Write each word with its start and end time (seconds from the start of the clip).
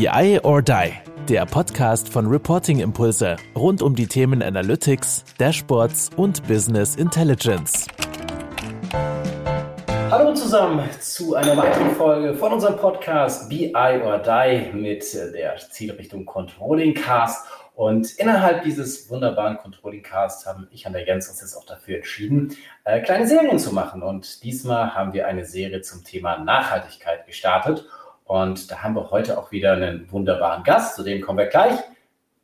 BI 0.00 0.40
or 0.44 0.62
Die, 0.62 0.92
der 1.28 1.44
Podcast 1.44 2.08
von 2.08 2.26
Reporting 2.26 2.80
Impulse 2.80 3.36
rund 3.54 3.82
um 3.82 3.94
die 3.94 4.06
Themen 4.06 4.42
Analytics, 4.42 5.26
Dashboards 5.36 6.08
und 6.16 6.42
Business 6.48 6.96
Intelligence. 6.96 7.86
Hallo 10.10 10.32
zusammen 10.32 10.88
zu 11.00 11.34
einer 11.34 11.54
weiteren 11.54 11.90
Folge 11.90 12.32
von 12.32 12.54
unserem 12.54 12.76
Podcast 12.78 13.50
BI 13.50 13.74
or 13.74 14.18
Die 14.20 14.72
mit 14.72 15.04
der 15.12 15.58
Zielrichtung 15.58 16.24
Controlling 16.24 16.94
Cast. 16.94 17.44
Und 17.74 18.12
innerhalb 18.18 18.62
dieses 18.62 19.10
wunderbaren 19.10 19.58
Controlling 19.58 20.02
Cast 20.02 20.46
haben 20.46 20.66
ich 20.70 20.86
und 20.86 20.94
der 20.94 21.06
Jens 21.06 21.28
uns 21.28 21.42
jetzt 21.42 21.54
auch 21.54 21.66
dafür 21.66 21.96
entschieden, 21.96 22.56
äh, 22.84 23.02
kleine 23.02 23.26
Serien 23.26 23.58
zu 23.58 23.74
machen. 23.74 24.02
Und 24.02 24.44
diesmal 24.44 24.94
haben 24.94 25.12
wir 25.12 25.26
eine 25.26 25.44
Serie 25.44 25.82
zum 25.82 26.04
Thema 26.04 26.38
Nachhaltigkeit 26.38 27.26
gestartet. 27.26 27.84
Und 28.30 28.70
da 28.70 28.84
haben 28.84 28.94
wir 28.94 29.10
heute 29.10 29.36
auch 29.36 29.50
wieder 29.50 29.72
einen 29.72 30.06
wunderbaren 30.12 30.62
Gast, 30.62 30.94
zu 30.94 31.02
dem 31.02 31.20
kommen 31.20 31.38
wir 31.38 31.46
gleich. 31.46 31.76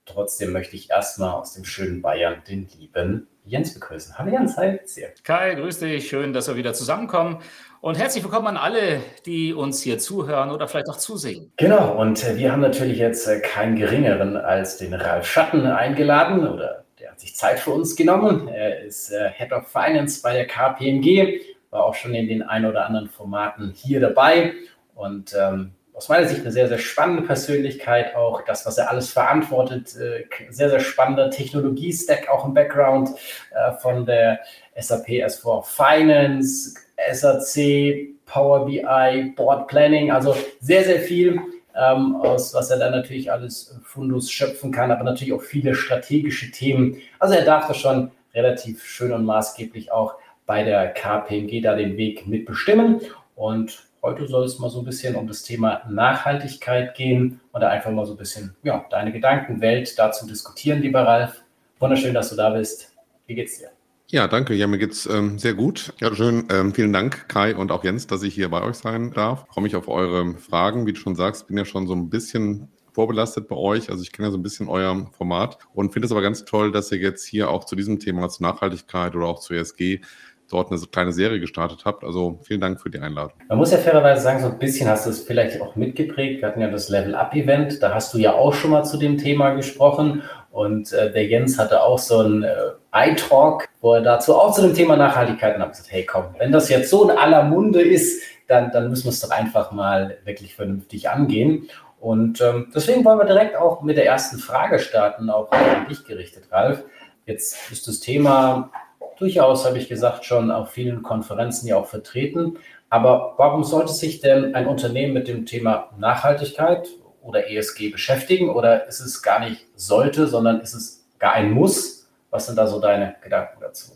Trotzdem 0.05 0.51
möchte 0.51 0.74
ich 0.74 0.91
erstmal 0.91 1.34
aus 1.34 1.55
dem 1.55 1.65
schönen 1.65 2.02
Bayern 2.02 2.42
den 2.48 2.66
lieben 2.77 3.28
Jens 3.45 3.73
begrüßen. 3.73 4.19
Hallo 4.19 4.33
Jens, 4.33 4.56
hi. 4.56 4.80
Sehr. 4.84 5.11
Kai, 5.23 5.55
grüß 5.55 5.78
dich. 5.78 6.09
Schön, 6.09 6.33
dass 6.33 6.48
wir 6.48 6.56
wieder 6.56 6.75
zusammenkommen. 6.75 7.38
Und 7.80 7.97
herzlich 7.97 8.25
willkommen 8.25 8.48
an 8.48 8.56
alle, 8.56 9.01
die 9.27 9.55
uns 9.55 9.80
hier 9.80 10.01
zuhören 10.01 10.51
oder 10.51 10.66
vielleicht 10.66 10.88
auch 10.91 10.97
zusehen. 10.97 11.52
Genau, 11.56 11.97
und 12.00 12.25
äh, 12.25 12.37
wir 12.37 12.50
haben 12.50 12.62
natürlich 12.62 12.98
jetzt 12.98 13.28
äh, 13.28 13.39
keinen 13.39 13.77
geringeren 13.77 14.37
als 14.37 14.78
den 14.78 14.92
Ralf 14.92 15.25
Schatten 15.25 15.69
eingeladen 15.69 16.48
oder 16.48 16.84
der 16.98 17.12
hat 17.12 17.20
sich 17.20 17.37
Zeit 17.37 17.61
für 17.61 17.70
uns 17.70 17.95
genommen. 17.95 18.48
Er 18.48 18.80
ist 18.80 19.12
äh, 19.12 19.30
Head 19.30 19.53
of 19.53 19.69
Finance 19.69 20.20
bei 20.20 20.33
der 20.33 20.48
KPMG, 20.48 21.42
war 21.70 21.84
auch 21.84 21.95
schon 21.95 22.12
in 22.12 22.27
den 22.27 22.42
ein 22.42 22.66
oder 22.66 22.87
anderen 22.87 23.09
Formaten 23.09 23.70
hier 23.70 24.00
dabei 24.00 24.53
und 24.97 25.33
ähm, 25.39 25.76
aus 25.96 26.10
meiner 26.10 26.28
Sicht 26.28 26.42
eine 26.42 26.52
sehr, 26.52 26.68
sehr 26.68 26.78
spannende 26.78 27.23
Persönlichkeit, 27.23 28.14
auch 28.14 28.42
das, 28.45 28.66
was 28.66 28.77
er 28.77 28.91
alles 28.91 29.09
verantwortet, 29.09 29.96
äh, 29.96 30.24
sehr, 30.50 30.69
sehr 30.69 30.80
spannender 30.80 31.30
Technologie-Stack 31.30 32.28
auch 32.28 32.44
im 32.44 32.53
Background 32.53 33.11
äh, 33.50 33.72
von 33.80 34.05
der 34.05 34.41
SAP 34.78 35.08
S4 35.08 35.64
Finance, 35.64 36.75
SAC, 37.12 38.14
Power 38.27 38.66
BI, 38.66 39.33
Board 39.36 39.69
Planning, 39.69 40.11
also 40.11 40.36
sehr, 40.61 40.84
sehr 40.84 41.00
viel, 41.00 41.41
ähm, 41.75 42.16
aus 42.16 42.53
was 42.53 42.70
er 42.70 42.78
dann 42.78 42.92
natürlich 42.92 43.33
alles 43.33 43.75
Fundus 43.83 44.31
schöpfen 44.31 44.72
kann, 44.72 44.91
aber 44.91 45.05
natürlich 45.05 45.33
auch 45.33 45.42
viele 45.42 45.75
strategische 45.75 46.50
Themen. 46.50 47.00
Also 47.19 47.34
er 47.34 47.44
darf 47.47 47.69
das 47.69 47.78
schon 47.78 48.10
relativ 48.34 48.84
schön 48.84 49.12
und 49.12 49.25
maßgeblich 49.25 49.91
auch 49.92 50.16
bei 50.44 50.62
der 50.62 50.92
KPMG 50.92 51.62
da 51.62 51.75
den 51.75 51.97
Weg 51.97 52.27
mitbestimmen. 52.27 53.00
Und 53.34 53.86
Heute 54.07 54.29
soll 54.29 54.45
es 54.45 54.61
mal 54.61 54.71
so 54.71 54.79
ein 54.79 54.85
bisschen 54.85 55.17
um 55.17 55.27
das 55.27 55.43
Thema 55.43 55.83
Nachhaltigkeit 55.91 56.95
gehen 56.95 57.41
und 57.51 57.61
da 57.61 57.71
einfach 57.71 57.91
mal 57.91 58.07
so 58.07 58.12
ein 58.12 58.17
bisschen 58.17 58.55
ja, 58.62 58.87
deine 58.89 59.11
Gedankenwelt 59.11 59.99
dazu 59.99 60.29
diskutieren, 60.29 60.81
lieber 60.81 61.01
Ralf. 61.01 61.43
Wunderschön, 61.81 62.15
dass 62.15 62.31
du 62.31 62.37
da 62.37 62.51
bist. 62.51 62.95
Wie 63.27 63.34
geht's 63.34 63.59
dir? 63.59 63.71
Ja, 64.07 64.29
danke. 64.29 64.55
Ja, 64.55 64.69
mir 64.69 64.79
geht's 64.79 65.07
ähm, 65.07 65.41
sehr 65.41 65.55
gut. 65.55 65.93
Ja, 65.99 66.15
schön. 66.15 66.47
Ähm, 66.53 66.73
vielen 66.73 66.93
Dank, 66.93 67.29
Kai 67.29 67.57
und 67.57 67.73
auch 67.73 67.83
Jens, 67.83 68.07
dass 68.07 68.23
ich 68.23 68.33
hier 68.33 68.49
bei 68.49 68.62
euch 68.62 68.77
sein 68.77 69.11
darf. 69.11 69.45
Ich 69.49 69.55
freue 69.55 69.65
mich 69.65 69.75
auf 69.75 69.89
eure 69.89 70.34
Fragen. 70.37 70.87
Wie 70.87 70.93
du 70.93 71.01
schon 71.01 71.17
sagst, 71.17 71.49
bin 71.49 71.59
ja 71.59 71.65
schon 71.65 71.89
so 71.89 71.95
ein 71.95 72.09
bisschen 72.09 72.69
vorbelastet 72.93 73.49
bei 73.49 73.57
euch. 73.57 73.91
Also 73.91 74.05
ich 74.05 74.12
kenne 74.12 74.29
ja 74.29 74.31
so 74.31 74.39
ein 74.39 74.43
bisschen 74.45 74.69
euer 74.69 75.11
Format 75.19 75.59
und 75.75 75.93
finde 75.93 76.07
es 76.07 76.12
aber 76.12 76.23
ganz 76.23 76.45
toll, 76.45 76.71
dass 76.71 76.93
ihr 76.93 76.99
jetzt 76.99 77.27
hier 77.27 77.51
auch 77.51 77.65
zu 77.65 77.75
diesem 77.75 77.99
Thema, 77.99 78.29
zu 78.29 78.45
Nachhaltigkeit 78.45 79.17
oder 79.17 79.27
auch 79.27 79.41
zu 79.41 79.53
ESG, 79.53 80.01
dort 80.50 80.70
eine 80.70 80.80
kleine 80.80 81.12
Serie 81.12 81.41
gestartet 81.41 81.84
habt. 81.84 82.05
Also 82.05 82.39
vielen 82.42 82.61
Dank 82.61 82.80
für 82.80 82.91
die 82.91 82.98
Einladung. 82.98 83.33
Man 83.48 83.58
muss 83.58 83.72
ja 83.72 83.78
fairerweise 83.78 84.22
sagen, 84.22 84.41
so 84.41 84.47
ein 84.47 84.58
bisschen 84.58 84.88
hast 84.88 85.06
du 85.06 85.11
es 85.11 85.22
vielleicht 85.22 85.61
auch 85.61 85.77
mitgeprägt. 85.77 86.41
Wir 86.41 86.48
hatten 86.48 86.61
ja 86.61 86.70
das 86.70 86.88
Level-Up-Event, 86.88 87.83
da 87.83 87.94
hast 87.94 88.14
du 88.14 88.19
ja 88.19 88.33
auch 88.33 88.55
schon 88.55 88.70
mal 88.70 88.84
zu 88.84 88.97
dem 88.97 89.19
Thema 89.19 89.50
gesprochen. 89.50 90.22
Und 90.50 90.92
äh, 90.92 91.12
der 91.12 91.27
Jens 91.27 91.58
hatte 91.58 91.83
auch 91.83 91.98
so 91.98 92.20
ein 92.20 92.42
äh, 92.42 92.55
iTalk, 92.94 93.69
wo 93.80 93.94
er 93.94 94.00
dazu 94.00 94.34
auch 94.34 94.55
zu 94.55 94.62
dem 94.62 94.75
Thema 94.75 94.97
Nachhaltigkeit 94.97 95.54
und 95.54 95.62
hat 95.62 95.72
gesagt, 95.72 95.93
hey 95.93 96.06
komm, 96.06 96.25
wenn 96.38 96.53
das 96.53 96.69
jetzt 96.69 96.88
so 96.88 97.09
in 97.09 97.16
aller 97.16 97.42
Munde 97.42 97.82
ist, 97.82 98.22
dann, 98.48 98.71
dann 98.71 98.88
müssen 98.88 99.04
wir 99.04 99.10
es 99.10 99.21
doch 99.21 99.31
einfach 99.31 99.72
mal 99.72 100.19
wirklich 100.25 100.54
vernünftig 100.54 101.10
angehen. 101.10 101.69
Und 102.00 102.41
ähm, 102.41 102.71
deswegen 102.75 103.04
wollen 103.04 103.19
wir 103.19 103.26
direkt 103.26 103.56
auch 103.56 103.82
mit 103.82 103.97
der 103.97 104.06
ersten 104.06 104.38
Frage 104.38 104.78
starten, 104.78 105.28
auch 105.28 105.50
an 105.50 105.88
dich 105.88 106.04
gerichtet, 106.04 106.44
Ralf. 106.50 106.84
Jetzt 107.26 107.71
ist 107.72 107.88
das 107.88 108.00
Thema 108.00 108.71
durchaus, 109.19 109.65
habe 109.65 109.78
ich 109.78 109.88
gesagt, 109.88 110.25
schon 110.25 110.50
auf 110.50 110.71
vielen 110.71 111.03
Konferenzen 111.03 111.66
ja 111.66 111.77
auch 111.77 111.87
vertreten. 111.87 112.59
Aber 112.88 113.34
warum 113.37 113.65
sollte 113.65 113.93
sich 113.93 114.21
denn 114.21 114.54
ein 114.54 114.66
Unternehmen 114.66 115.12
mit 115.12 115.28
dem 115.28 115.47
Thema 115.47 115.91
Nachhaltigkeit 115.99 116.88
oder 117.22 117.50
ESG 117.50 117.91
beschäftigen? 117.91 118.50
Oder 118.50 118.87
ist 118.87 119.00
es 119.00 119.22
gar 119.22 119.41
nicht 119.41 119.66
sollte, 119.75 120.27
sondern 120.27 120.60
ist 120.60 120.75
es 120.75 121.06
gar 121.19 121.32
ein 121.32 121.50
Muss? 121.50 122.09
Was 122.31 122.47
sind 122.47 122.56
da 122.56 122.66
so 122.66 122.81
deine 122.81 123.16
Gedanken 123.22 123.60
dazu? 123.60 123.93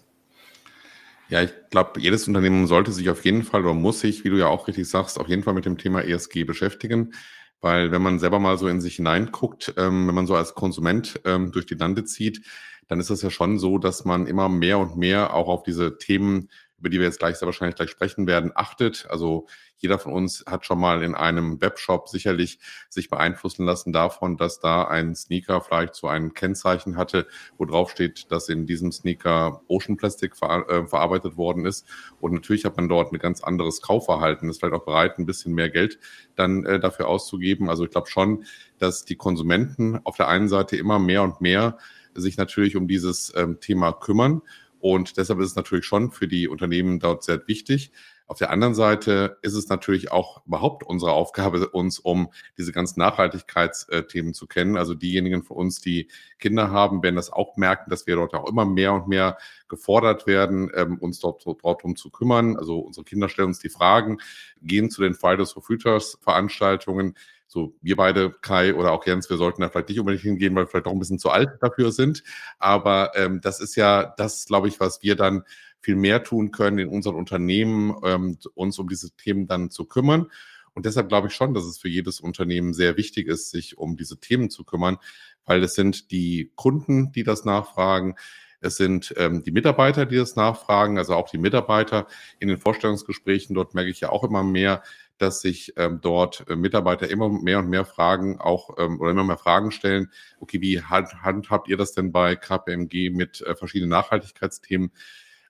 Ja, 1.28 1.42
ich 1.42 1.52
glaube, 1.70 2.00
jedes 2.00 2.26
Unternehmen 2.26 2.66
sollte 2.66 2.91
sich 2.91 3.08
auf 3.08 3.25
jeden 3.25 3.44
Fall 3.44 3.62
oder 3.62 3.75
muss 3.75 4.00
sich, 4.00 4.25
wie 4.25 4.31
du 4.31 4.37
ja 4.37 4.48
auch 4.48 4.66
richtig 4.66 4.88
sagst, 4.88 5.19
auf 5.20 5.28
jeden 5.28 5.44
Fall 5.44 5.54
mit 5.54 5.64
dem 5.64 5.78
Thema 5.78 6.02
ESG 6.02 6.42
beschäftigen. 6.42 7.14
Weil 7.60 7.92
wenn 7.92 8.02
man 8.02 8.19
selber 8.19 8.41
mal 8.41 8.58
so 8.58 8.66
in 8.66 8.81
sich 8.81 8.97
hineinguckt, 8.97 9.75
ähm, 9.76 10.08
wenn 10.08 10.14
man 10.14 10.26
so 10.26 10.34
als 10.34 10.54
Konsument 10.54 11.20
ähm, 11.25 11.52
durch 11.52 11.66
die 11.66 11.75
Lande 11.75 12.04
zieht, 12.04 12.42
dann 12.90 12.98
ist 12.98 13.10
es 13.10 13.22
ja 13.22 13.30
schon 13.30 13.60
so, 13.60 13.78
dass 13.78 14.04
man 14.04 14.26
immer 14.26 14.48
mehr 14.48 14.80
und 14.80 14.96
mehr 14.96 15.32
auch 15.32 15.46
auf 15.46 15.62
diese 15.62 15.96
Themen, 15.96 16.50
über 16.76 16.88
die 16.88 16.98
wir 16.98 17.06
jetzt 17.06 17.20
gleich 17.20 17.36
sehr 17.36 17.46
wahrscheinlich 17.46 17.76
gleich 17.76 17.90
sprechen 17.90 18.26
werden, 18.26 18.50
achtet. 18.52 19.06
Also 19.08 19.46
jeder 19.76 20.00
von 20.00 20.12
uns 20.12 20.44
hat 20.44 20.66
schon 20.66 20.80
mal 20.80 21.04
in 21.04 21.14
einem 21.14 21.60
Webshop 21.60 22.08
sicherlich 22.08 22.58
sich 22.88 23.08
beeinflussen 23.08 23.64
lassen 23.64 23.92
davon, 23.92 24.36
dass 24.36 24.58
da 24.58 24.88
ein 24.88 25.14
Sneaker 25.14 25.60
vielleicht 25.60 25.94
so 25.94 26.08
ein 26.08 26.34
Kennzeichen 26.34 26.96
hatte, 26.96 27.28
wo 27.58 27.64
drauf 27.64 27.92
steht, 27.92 28.32
dass 28.32 28.48
in 28.48 28.66
diesem 28.66 28.90
Sneaker 28.90 29.62
Ocean 29.68 29.96
Plastic 29.96 30.36
ver 30.36 30.68
äh, 30.68 30.84
verarbeitet 30.84 31.36
worden 31.36 31.66
ist. 31.66 31.86
Und 32.20 32.32
natürlich 32.32 32.64
hat 32.64 32.76
man 32.76 32.88
dort 32.88 33.12
ein 33.12 33.20
ganz 33.20 33.40
anderes 33.40 33.82
Kaufverhalten, 33.82 34.50
ist 34.50 34.58
vielleicht 34.58 34.74
auch 34.74 34.84
bereit, 34.84 35.16
ein 35.16 35.26
bisschen 35.26 35.54
mehr 35.54 35.70
Geld 35.70 36.00
dann 36.34 36.64
äh, 36.64 36.80
dafür 36.80 37.06
auszugeben. 37.06 37.70
Also 37.70 37.84
ich 37.84 37.90
glaube 37.90 38.10
schon, 38.10 38.44
dass 38.78 39.04
die 39.04 39.16
Konsumenten 39.16 40.00
auf 40.02 40.16
der 40.16 40.26
einen 40.26 40.48
Seite 40.48 40.76
immer 40.76 40.98
mehr 40.98 41.22
und 41.22 41.40
mehr 41.40 41.78
sich 42.15 42.37
natürlich 42.37 42.76
um 42.76 42.88
dieses 42.88 43.32
ähm, 43.37 43.60
Thema 43.60 43.93
kümmern. 43.93 44.43
Und 44.78 45.16
deshalb 45.19 45.41
ist 45.41 45.48
es 45.48 45.56
natürlich 45.56 45.84
schon 45.84 46.10
für 46.10 46.26
die 46.26 46.48
Unternehmen 46.48 47.00
dort 47.00 47.22
sehr 47.22 47.47
wichtig. 47.47 47.93
Auf 48.31 48.38
der 48.38 48.50
anderen 48.50 48.76
Seite 48.76 49.38
ist 49.43 49.54
es 49.54 49.69
natürlich 49.69 50.12
auch 50.12 50.47
überhaupt 50.47 50.84
unsere 50.84 51.10
Aufgabe, 51.10 51.69
uns 51.69 51.99
um 51.99 52.31
diese 52.56 52.70
ganzen 52.70 53.00
Nachhaltigkeitsthemen 53.00 54.34
zu 54.34 54.47
kennen. 54.47 54.76
Also 54.76 54.94
diejenigen 54.94 55.43
von 55.43 55.56
uns, 55.56 55.81
die 55.81 56.06
Kinder 56.38 56.70
haben, 56.70 57.03
werden 57.03 57.16
das 57.16 57.32
auch 57.32 57.56
merken, 57.56 57.91
dass 57.91 58.06
wir 58.06 58.15
dort 58.15 58.32
auch 58.34 58.49
immer 58.49 58.65
mehr 58.65 58.93
und 58.93 59.09
mehr 59.09 59.37
gefordert 59.66 60.28
werden, 60.28 60.70
ähm, 60.76 60.97
uns 60.99 61.19
dort, 61.19 61.44
dort 61.44 61.82
um 61.82 61.97
zu 61.97 62.10
kümmern. 62.10 62.56
Also 62.56 62.78
unsere 62.78 63.03
Kinder 63.03 63.28
stellen 63.28 63.49
uns 63.49 63.59
die 63.59 63.69
Fragen, 63.69 64.19
gehen 64.62 64.91
zu 64.91 65.03
den 65.03 65.15
Fridays 65.15 65.50
for 65.50 65.65
Futures 65.65 66.16
Veranstaltungen, 66.22 67.16
so 67.50 67.75
wir 67.83 67.97
beide, 67.97 68.31
Kai 68.31 68.75
oder 68.75 68.93
auch 68.93 69.05
Jens, 69.05 69.28
wir 69.28 69.37
sollten 69.37 69.61
da 69.61 69.69
vielleicht 69.69 69.88
nicht 69.88 69.99
unbedingt 69.99 70.22
hingehen, 70.22 70.55
weil 70.55 70.65
wir 70.65 70.66
vielleicht 70.69 70.87
auch 70.87 70.93
ein 70.93 71.00
bisschen 71.00 71.19
zu 71.19 71.31
alt 71.31 71.50
dafür 71.61 71.91
sind. 71.91 72.22
Aber 72.61 73.11
ähm, 73.16 73.41
das 73.41 73.59
ist 73.59 73.75
ja 73.75 74.15
das, 74.16 74.47
glaube 74.47 74.69
ich, 74.69 74.78
was 74.78 75.03
wir 75.03 75.16
dann 75.16 75.43
viel 75.81 75.97
mehr 75.97 76.22
tun 76.22 76.53
können 76.53 76.78
in 76.78 76.88
unseren 76.88 77.16
Unternehmen, 77.16 77.97
ähm, 78.05 78.38
uns 78.55 78.78
um 78.78 78.88
diese 78.88 79.11
Themen 79.16 79.49
dann 79.49 79.72
zu 79.72 79.84
kümmern. 79.84 80.27
Und 80.75 80.87
deshalb 80.87 81.09
glaube 81.09 81.27
ich 81.27 81.34
schon, 81.34 81.53
dass 81.53 81.65
es 81.65 81.78
für 81.78 81.88
jedes 81.88 82.21
Unternehmen 82.21 82.72
sehr 82.72 82.97
wichtig 82.97 83.27
ist, 83.27 83.50
sich 83.50 83.77
um 83.77 83.97
diese 83.97 84.21
Themen 84.21 84.49
zu 84.49 84.62
kümmern, 84.62 84.99
weil 85.44 85.61
es 85.65 85.75
sind 85.75 86.12
die 86.12 86.53
Kunden, 86.55 87.11
die 87.11 87.25
das 87.25 87.44
nachfragen. 87.44 88.15
Es 88.60 88.76
sind 88.76 89.15
ähm, 89.16 89.43
die 89.43 89.53
Mitarbeiter, 89.53 90.06
die 90.06 90.16
das 90.16 90.37
nachfragen, 90.37 90.98
also 90.98 91.15
auch 91.15 91.31
die 91.31 91.38
Mitarbeiter 91.38 92.06
in 92.38 92.48
den 92.48 92.59
Vorstellungsgesprächen. 92.59 93.54
Dort 93.54 93.75
merke 93.75 93.91
ich 93.91 94.00
ja 94.00 94.10
auch 94.10 94.25
immer 94.25 94.43
mehr, 94.43 94.82
dass 95.19 95.41
sich 95.41 95.75
ähm, 95.76 96.00
dort 96.00 96.44
äh, 96.48 96.56
Mitarbeiter 96.56 97.09
immer 97.09 97.28
mehr 97.28 97.59
und 97.59 97.69
mehr 97.69 97.84
Fragen 97.84 98.41
auch 98.41 98.76
ähm, 98.79 99.00
oder 99.00 99.11
immer 99.11 99.25
mehr 99.25 99.38
Fragen 99.38 99.70
stellen. 99.70 100.11
Okay, 100.40 100.61
wie 100.61 100.82
hand, 100.82 101.23
handhabt 101.23 101.69
ihr 101.69 101.76
das 101.76 101.93
denn 101.93 102.12
bei 102.12 102.37
KPMG 102.37 103.11
mit 103.11 103.40
äh, 103.43 103.55
verschiedenen 103.55 103.90
Nachhaltigkeitsthemen? 103.90 104.93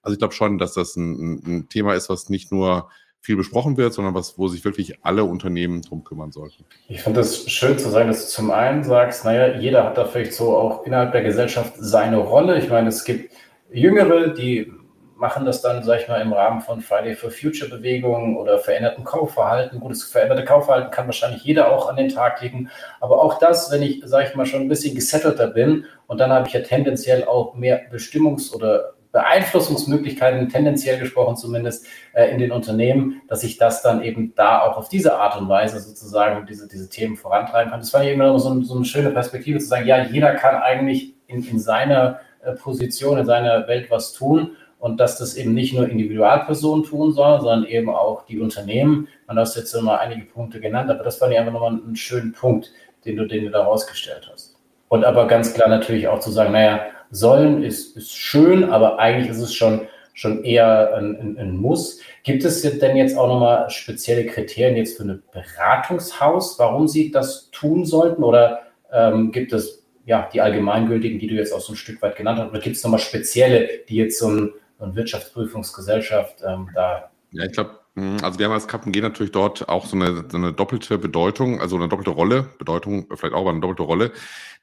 Also 0.02 0.14
ich 0.14 0.18
glaube 0.18 0.34
schon, 0.34 0.58
dass 0.58 0.74
das 0.74 0.96
ein, 0.96 1.42
ein 1.46 1.68
Thema 1.68 1.94
ist, 1.94 2.08
was 2.08 2.28
nicht 2.28 2.52
nur 2.52 2.90
viel 3.20 3.36
besprochen 3.36 3.76
wird, 3.76 3.92
sondern 3.92 4.14
was, 4.14 4.38
wo 4.38 4.48
sich 4.48 4.64
wirklich 4.64 4.98
alle 5.02 5.24
Unternehmen 5.24 5.82
drum 5.82 6.04
kümmern 6.04 6.32
sollten. 6.32 6.64
Ich 6.88 7.02
finde 7.02 7.20
es 7.20 7.50
schön 7.50 7.78
zu 7.78 7.90
sagen, 7.90 8.08
dass 8.08 8.26
du 8.26 8.32
zum 8.32 8.50
einen 8.50 8.82
sagst, 8.82 9.24
naja, 9.24 9.58
jeder 9.58 9.84
hat 9.84 9.98
da 9.98 10.06
vielleicht 10.06 10.32
so 10.32 10.56
auch 10.56 10.86
innerhalb 10.86 11.12
der 11.12 11.22
Gesellschaft 11.22 11.74
seine 11.76 12.16
Rolle. 12.16 12.58
Ich 12.58 12.70
meine, 12.70 12.88
es 12.88 13.04
gibt 13.04 13.32
Jüngere, 13.70 14.28
die 14.28 14.72
machen 15.20 15.44
das 15.44 15.60
dann, 15.60 15.84
sag 15.84 16.00
ich 16.00 16.08
mal, 16.08 16.22
im 16.22 16.32
Rahmen 16.32 16.62
von 16.62 16.80
Friday 16.80 17.14
for 17.14 17.30
Future 17.30 17.70
Bewegungen 17.70 18.38
oder 18.38 18.58
veränderten 18.58 19.04
Kaufverhalten. 19.04 19.78
Gutes 19.78 20.02
veränderte 20.02 20.46
Kaufverhalten 20.46 20.90
kann 20.90 21.06
wahrscheinlich 21.06 21.44
jeder 21.44 21.70
auch 21.70 21.90
an 21.90 21.96
den 21.96 22.08
Tag 22.08 22.40
legen. 22.40 22.70
Aber 23.00 23.22
auch 23.22 23.38
das, 23.38 23.70
wenn 23.70 23.82
ich, 23.82 24.00
sag 24.06 24.28
ich 24.28 24.34
mal, 24.34 24.46
schon 24.46 24.62
ein 24.62 24.68
bisschen 24.68 24.94
gesettelter 24.94 25.48
bin 25.48 25.84
und 26.06 26.18
dann 26.18 26.32
habe 26.32 26.48
ich 26.48 26.54
ja 26.54 26.60
tendenziell 26.60 27.24
auch 27.24 27.54
mehr 27.54 27.82
Bestimmungs- 27.92 28.54
oder 28.54 28.94
Beeinflussungsmöglichkeiten, 29.12 30.48
tendenziell 30.48 30.98
gesprochen 30.98 31.36
zumindest, 31.36 31.86
äh, 32.12 32.30
in 32.30 32.38
den 32.38 32.52
Unternehmen, 32.52 33.22
dass 33.28 33.42
ich 33.42 33.56
das 33.56 33.82
dann 33.82 34.02
eben 34.02 34.34
da 34.34 34.62
auch 34.62 34.76
auf 34.76 34.88
diese 34.88 35.18
Art 35.18 35.40
und 35.40 35.48
Weise 35.48 35.80
sozusagen 35.80 36.46
diese, 36.46 36.68
diese 36.68 36.88
Themen 36.88 37.16
vorantreiben 37.16 37.70
kann. 37.70 37.80
Das 37.80 37.92
war 37.92 38.04
eben 38.04 38.20
so, 38.38 38.62
so 38.62 38.76
eine 38.76 38.84
schöne 38.84 39.10
Perspektive 39.10 39.58
zu 39.58 39.66
sagen, 39.66 39.86
ja, 39.86 40.02
jeder 40.04 40.34
kann 40.34 40.56
eigentlich 40.56 41.14
in, 41.26 41.44
in 41.44 41.58
seiner 41.58 42.20
äh, 42.42 42.52
Position, 42.52 43.18
in 43.18 43.26
seiner 43.26 43.66
Welt 43.66 43.90
was 43.90 44.12
tun 44.12 44.56
und 44.78 44.98
dass 44.98 45.18
das 45.18 45.34
eben 45.36 45.54
nicht 45.54 45.74
nur 45.74 45.88
Individualpersonen 45.88 46.84
tun 46.84 47.12
sollen, 47.12 47.40
sondern 47.40 47.64
eben 47.64 47.90
auch 47.90 48.24
die 48.26 48.40
Unternehmen. 48.40 49.08
Man 49.26 49.38
hat 49.38 49.54
jetzt 49.54 49.74
immer 49.74 50.00
einige 50.00 50.24
Punkte 50.24 50.60
genannt, 50.60 50.90
aber 50.90 51.04
das 51.04 51.16
fand 51.16 51.32
ich 51.32 51.38
einfach 51.38 51.52
nochmal 51.52 51.72
einen 51.72 51.96
schönen 51.96 52.32
Punkt, 52.32 52.72
den 53.04 53.16
du, 53.16 53.26
den 53.26 53.44
du 53.44 53.50
da 53.50 53.62
rausgestellt 53.64 54.28
hast. 54.32 54.56
Und 54.88 55.04
aber 55.04 55.26
ganz 55.26 55.52
klar 55.52 55.68
natürlich 55.68 56.08
auch 56.08 56.20
zu 56.20 56.30
sagen, 56.30 56.52
naja, 56.52 56.80
sollen 57.10 57.62
ist, 57.62 57.96
ist 57.96 58.16
schön, 58.16 58.64
aber 58.64 58.98
eigentlich 58.98 59.30
ist 59.30 59.40
es 59.40 59.54
schon, 59.54 59.88
schon 60.14 60.44
eher 60.44 60.94
ein, 60.94 61.16
ein, 61.16 61.38
ein 61.38 61.56
Muss. 61.56 62.00
Gibt 62.22 62.44
es 62.44 62.62
denn 62.62 62.96
jetzt 62.96 63.16
auch 63.16 63.28
nochmal 63.28 63.68
spezielle 63.70 64.26
Kriterien 64.26 64.76
jetzt 64.76 64.96
für 64.96 65.04
ein 65.04 65.22
Beratungshaus, 65.32 66.58
warum 66.58 66.88
sie 66.88 67.10
das 67.10 67.50
tun 67.50 67.84
sollten? 67.84 68.22
Oder 68.22 68.60
ähm, 68.92 69.32
gibt 69.32 69.52
es 69.52 69.84
ja 70.06 70.28
die 70.32 70.40
allgemeingültigen, 70.40 71.18
die 71.18 71.26
du 71.26 71.34
jetzt 71.34 71.52
auch 71.52 71.60
so 71.60 71.72
ein 71.72 71.76
Stück 71.76 72.00
weit 72.02 72.16
genannt 72.16 72.38
hast? 72.38 72.50
Oder 72.50 72.60
gibt 72.60 72.76
es 72.76 72.84
nochmal 72.84 73.00
spezielle, 73.00 73.68
die 73.88 73.96
jetzt 73.96 74.18
so 74.18 74.28
ein, 74.28 74.52
eine 74.78 74.94
Wirtschaftsprüfungsgesellschaft 74.94 76.42
ähm, 76.46 76.70
da. 76.74 77.10
Ja, 77.32 77.44
ich 77.44 77.52
glaube, 77.52 77.79
also 77.96 78.38
wir 78.38 78.46
haben 78.46 78.52
als 78.52 78.68
KPMG 78.68 79.00
natürlich 79.00 79.32
dort 79.32 79.68
auch 79.68 79.84
so 79.84 79.96
eine, 79.96 80.24
so 80.30 80.36
eine 80.36 80.52
doppelte 80.52 80.96
Bedeutung, 80.96 81.60
also 81.60 81.76
eine 81.76 81.88
doppelte 81.88 82.10
Rolle, 82.10 82.48
Bedeutung 82.58 83.06
vielleicht 83.14 83.34
auch, 83.34 83.40
aber 83.40 83.50
eine 83.50 83.60
doppelte 83.60 83.82
Rolle. 83.82 84.12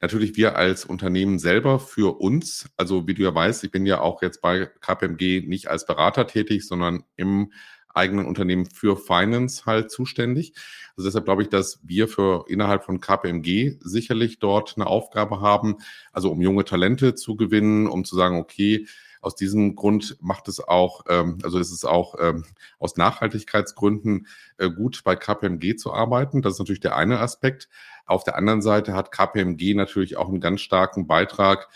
Natürlich 0.00 0.36
wir 0.36 0.56
als 0.56 0.84
Unternehmen 0.84 1.38
selber 1.38 1.78
für 1.78 2.20
uns, 2.20 2.70
also 2.76 3.06
wie 3.06 3.14
du 3.14 3.22
ja 3.22 3.34
weißt, 3.34 3.64
ich 3.64 3.70
bin 3.70 3.84
ja 3.84 4.00
auch 4.00 4.22
jetzt 4.22 4.40
bei 4.40 4.66
KPMG 4.80 5.46
nicht 5.46 5.68
als 5.68 5.84
Berater 5.84 6.26
tätig, 6.26 6.66
sondern 6.66 7.04
im 7.16 7.52
eigenen 7.94 8.26
Unternehmen 8.26 8.66
für 8.66 8.96
Finance 8.96 9.66
halt 9.66 9.90
zuständig. 9.90 10.54
Also 10.96 11.08
deshalb 11.08 11.24
glaube 11.24 11.42
ich, 11.42 11.48
dass 11.48 11.80
wir 11.82 12.08
für 12.08 12.46
innerhalb 12.48 12.84
von 12.84 13.00
KPMG 13.00 13.76
sicherlich 13.80 14.38
dort 14.38 14.74
eine 14.76 14.86
Aufgabe 14.86 15.40
haben, 15.40 15.76
also 16.12 16.30
um 16.30 16.40
junge 16.40 16.64
Talente 16.64 17.14
zu 17.14 17.36
gewinnen, 17.36 17.86
um 17.86 18.04
zu 18.04 18.16
sagen, 18.16 18.36
okay, 18.38 18.86
aus 19.20 19.34
diesem 19.34 19.74
Grund 19.74 20.16
macht 20.20 20.48
es 20.48 20.60
auch, 20.60 21.04
ähm, 21.08 21.38
also 21.42 21.58
es 21.58 21.72
ist 21.72 21.84
auch 21.84 22.14
ähm, 22.20 22.44
aus 22.78 22.96
Nachhaltigkeitsgründen 22.96 24.26
äh, 24.58 24.70
gut, 24.70 25.02
bei 25.04 25.16
KPMG 25.16 25.76
zu 25.76 25.92
arbeiten. 25.92 26.42
Das 26.42 26.54
ist 26.54 26.58
natürlich 26.58 26.80
der 26.80 26.96
eine 26.96 27.20
Aspekt. 27.20 27.68
Auf 28.06 28.24
der 28.24 28.36
anderen 28.36 28.62
Seite 28.62 28.94
hat 28.94 29.12
KPMG 29.12 29.74
natürlich 29.74 30.16
auch 30.16 30.28
einen 30.28 30.40
ganz 30.40 30.60
starken 30.60 31.06
Beitrag 31.06 31.68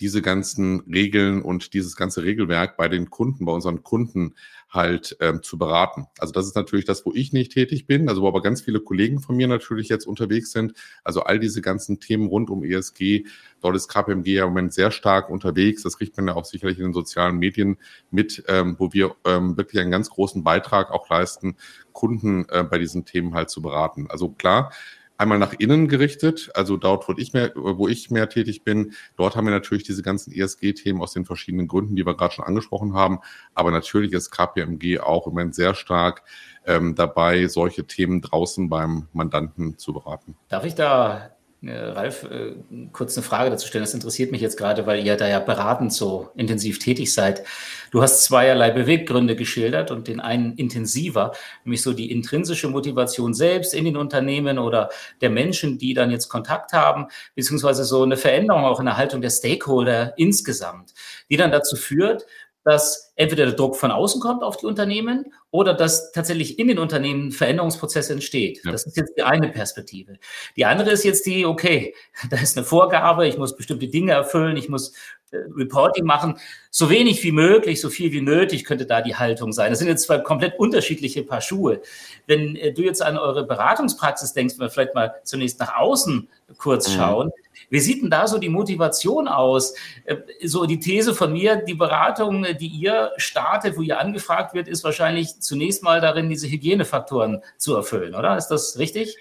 diese 0.00 0.20
ganzen 0.20 0.80
Regeln 0.80 1.42
und 1.42 1.72
dieses 1.72 1.96
ganze 1.96 2.22
Regelwerk 2.22 2.76
bei 2.76 2.88
den 2.88 3.08
Kunden, 3.08 3.46
bei 3.46 3.52
unseren 3.52 3.82
Kunden 3.82 4.34
halt 4.76 5.16
ähm, 5.20 5.42
zu 5.42 5.58
beraten. 5.58 6.06
Also 6.18 6.32
das 6.32 6.46
ist 6.46 6.54
natürlich 6.54 6.84
das, 6.84 7.04
wo 7.04 7.12
ich 7.12 7.32
nicht 7.32 7.52
tätig 7.52 7.86
bin, 7.86 8.08
also 8.08 8.22
wo 8.22 8.28
aber 8.28 8.42
ganz 8.42 8.60
viele 8.60 8.80
Kollegen 8.80 9.20
von 9.20 9.36
mir 9.36 9.48
natürlich 9.48 9.88
jetzt 9.88 10.06
unterwegs 10.06 10.52
sind. 10.52 10.74
Also 11.02 11.22
all 11.22 11.40
diese 11.40 11.60
ganzen 11.60 11.98
Themen 11.98 12.28
rund 12.28 12.50
um 12.50 12.62
ESG, 12.62 13.24
dort 13.60 13.74
ist 13.74 13.88
KPMG 13.88 14.28
ja 14.28 14.44
im 14.44 14.50
Moment 14.50 14.72
sehr 14.72 14.92
stark 14.92 15.28
unterwegs. 15.30 15.82
Das 15.82 15.98
kriegt 15.98 16.16
man 16.16 16.28
ja 16.28 16.36
auch 16.36 16.44
sicherlich 16.44 16.78
in 16.78 16.84
den 16.84 16.92
sozialen 16.92 17.38
Medien 17.38 17.78
mit, 18.10 18.44
ähm, 18.46 18.76
wo 18.78 18.92
wir 18.92 19.16
ähm, 19.24 19.56
wirklich 19.56 19.80
einen 19.80 19.90
ganz 19.90 20.10
großen 20.10 20.44
Beitrag 20.44 20.92
auch 20.92 21.08
leisten, 21.08 21.56
Kunden 21.92 22.46
äh, 22.50 22.62
bei 22.62 22.78
diesen 22.78 23.04
Themen 23.04 23.34
halt 23.34 23.50
zu 23.50 23.62
beraten. 23.62 24.06
Also 24.08 24.28
klar, 24.28 24.70
einmal 25.18 25.38
nach 25.38 25.54
innen 25.58 25.88
gerichtet, 25.88 26.50
also 26.54 26.76
dort, 26.76 27.08
wo 27.08 27.14
ich 27.16 27.32
mehr, 27.32 27.52
wo 27.54 27.88
ich 27.88 28.10
mehr 28.10 28.28
tätig 28.28 28.64
bin. 28.64 28.92
Dort 29.16 29.36
haben 29.36 29.46
wir 29.46 29.52
natürlich 29.52 29.84
diese 29.84 30.02
ganzen 30.02 30.32
ESG-Themen 30.32 31.00
aus 31.00 31.12
den 31.12 31.24
verschiedenen 31.24 31.68
Gründen, 31.68 31.96
die 31.96 32.06
wir 32.06 32.16
gerade 32.16 32.34
schon 32.34 32.44
angesprochen 32.44 32.94
haben. 32.94 33.20
Aber 33.54 33.70
natürlich 33.70 34.12
ist 34.12 34.30
KPMG 34.30 35.00
auch 35.00 35.26
im 35.26 35.32
Moment 35.32 35.54
sehr 35.54 35.74
stark 35.74 36.22
ähm, 36.66 36.94
dabei, 36.94 37.46
solche 37.48 37.86
Themen 37.86 38.20
draußen 38.20 38.68
beim 38.68 39.08
Mandanten 39.12 39.78
zu 39.78 39.92
beraten. 39.92 40.36
Darf 40.48 40.64
ich 40.64 40.74
da 40.74 41.35
Ralf, 41.62 42.24
äh, 42.24 42.54
kurz 42.92 43.16
eine 43.16 43.24
Frage 43.24 43.50
dazu 43.50 43.66
stellen. 43.66 43.82
Das 43.82 43.94
interessiert 43.94 44.30
mich 44.30 44.40
jetzt 44.40 44.56
gerade, 44.56 44.86
weil 44.86 45.04
ihr 45.04 45.16
da 45.16 45.26
ja 45.26 45.40
beratend 45.40 45.92
so 45.92 46.30
intensiv 46.36 46.78
tätig 46.78 47.12
seid. 47.12 47.42
Du 47.90 48.02
hast 48.02 48.24
zweierlei 48.24 48.70
Beweggründe 48.70 49.36
geschildert 49.36 49.90
und 49.90 50.06
den 50.06 50.20
einen 50.20 50.54
intensiver, 50.54 51.32
nämlich 51.64 51.82
so 51.82 51.92
die 51.92 52.10
intrinsische 52.12 52.68
Motivation 52.68 53.34
selbst 53.34 53.74
in 53.74 53.84
den 53.84 53.96
Unternehmen 53.96 54.58
oder 54.58 54.90
der 55.20 55.30
Menschen, 55.30 55.78
die 55.78 55.94
dann 55.94 56.10
jetzt 56.10 56.28
Kontakt 56.28 56.72
haben, 56.72 57.06
beziehungsweise 57.34 57.84
so 57.84 58.02
eine 58.02 58.16
Veränderung 58.16 58.64
auch 58.64 58.78
in 58.78 58.86
der 58.86 58.96
Haltung 58.96 59.20
der 59.20 59.30
Stakeholder 59.30 60.12
insgesamt, 60.16 60.92
die 61.30 61.36
dann 61.36 61.50
dazu 61.50 61.76
führt, 61.76 62.26
dass 62.66 63.12
entweder 63.14 63.46
der 63.46 63.54
Druck 63.54 63.76
von 63.76 63.92
außen 63.92 64.20
kommt 64.20 64.42
auf 64.42 64.56
die 64.56 64.66
Unternehmen 64.66 65.32
oder 65.52 65.72
dass 65.72 66.10
tatsächlich 66.10 66.58
in 66.58 66.66
den 66.66 66.80
Unternehmen 66.80 67.30
Veränderungsprozesse 67.30 68.12
entsteht. 68.12 68.60
Ja. 68.64 68.72
Das 68.72 68.84
ist 68.86 68.96
jetzt 68.96 69.12
die 69.16 69.22
eine 69.22 69.50
Perspektive. 69.50 70.18
Die 70.56 70.64
andere 70.64 70.90
ist 70.90 71.04
jetzt 71.04 71.26
die, 71.26 71.46
okay, 71.46 71.94
da 72.30 72.36
ist 72.38 72.56
eine 72.56 72.66
Vorgabe, 72.66 73.28
ich 73.28 73.38
muss 73.38 73.56
bestimmte 73.56 73.86
Dinge 73.86 74.12
erfüllen, 74.12 74.56
ich 74.56 74.68
muss 74.68 74.94
Reporting 75.32 76.04
machen. 76.04 76.38
So 76.70 76.90
wenig 76.90 77.22
wie 77.22 77.32
möglich, 77.32 77.80
so 77.80 77.90
viel 77.90 78.12
wie 78.12 78.20
nötig 78.20 78.64
könnte 78.64 78.86
da 78.86 79.00
die 79.00 79.16
Haltung 79.16 79.52
sein. 79.52 79.70
Das 79.70 79.78
sind 79.78 79.88
jetzt 79.88 80.04
zwei 80.04 80.18
komplett 80.18 80.58
unterschiedliche 80.58 81.22
Paar 81.22 81.40
Schuhe. 81.40 81.80
Wenn 82.26 82.56
äh, 82.56 82.72
du 82.72 82.82
jetzt 82.82 83.02
an 83.02 83.18
eure 83.18 83.46
Beratungspraxis 83.46 84.32
denkst, 84.32 84.54
wenn 84.54 84.66
wir 84.66 84.70
vielleicht 84.70 84.94
mal 84.94 85.14
zunächst 85.24 85.58
nach 85.60 85.76
außen 85.76 86.28
kurz 86.58 86.88
mhm. 86.88 86.92
schauen, 86.92 87.32
wie 87.70 87.80
sieht 87.80 88.02
denn 88.02 88.10
da 88.10 88.28
so 88.28 88.38
die 88.38 88.48
Motivation 88.48 89.26
aus? 89.28 89.74
Äh, 90.04 90.16
so 90.44 90.66
die 90.66 90.78
These 90.78 91.14
von 91.14 91.32
mir, 91.32 91.56
die 91.56 91.74
Beratung, 91.74 92.44
äh, 92.44 92.54
die 92.54 92.68
ihr 92.68 93.10
startet, 93.16 93.76
wo 93.76 93.82
ihr 93.82 93.98
angefragt 93.98 94.54
wird, 94.54 94.68
ist 94.68 94.84
wahrscheinlich 94.84 95.40
zunächst 95.40 95.82
mal 95.82 96.00
darin, 96.00 96.28
diese 96.28 96.48
Hygienefaktoren 96.48 97.42
zu 97.56 97.74
erfüllen, 97.74 98.14
oder? 98.14 98.36
Ist 98.36 98.48
das 98.48 98.78
richtig? 98.78 99.16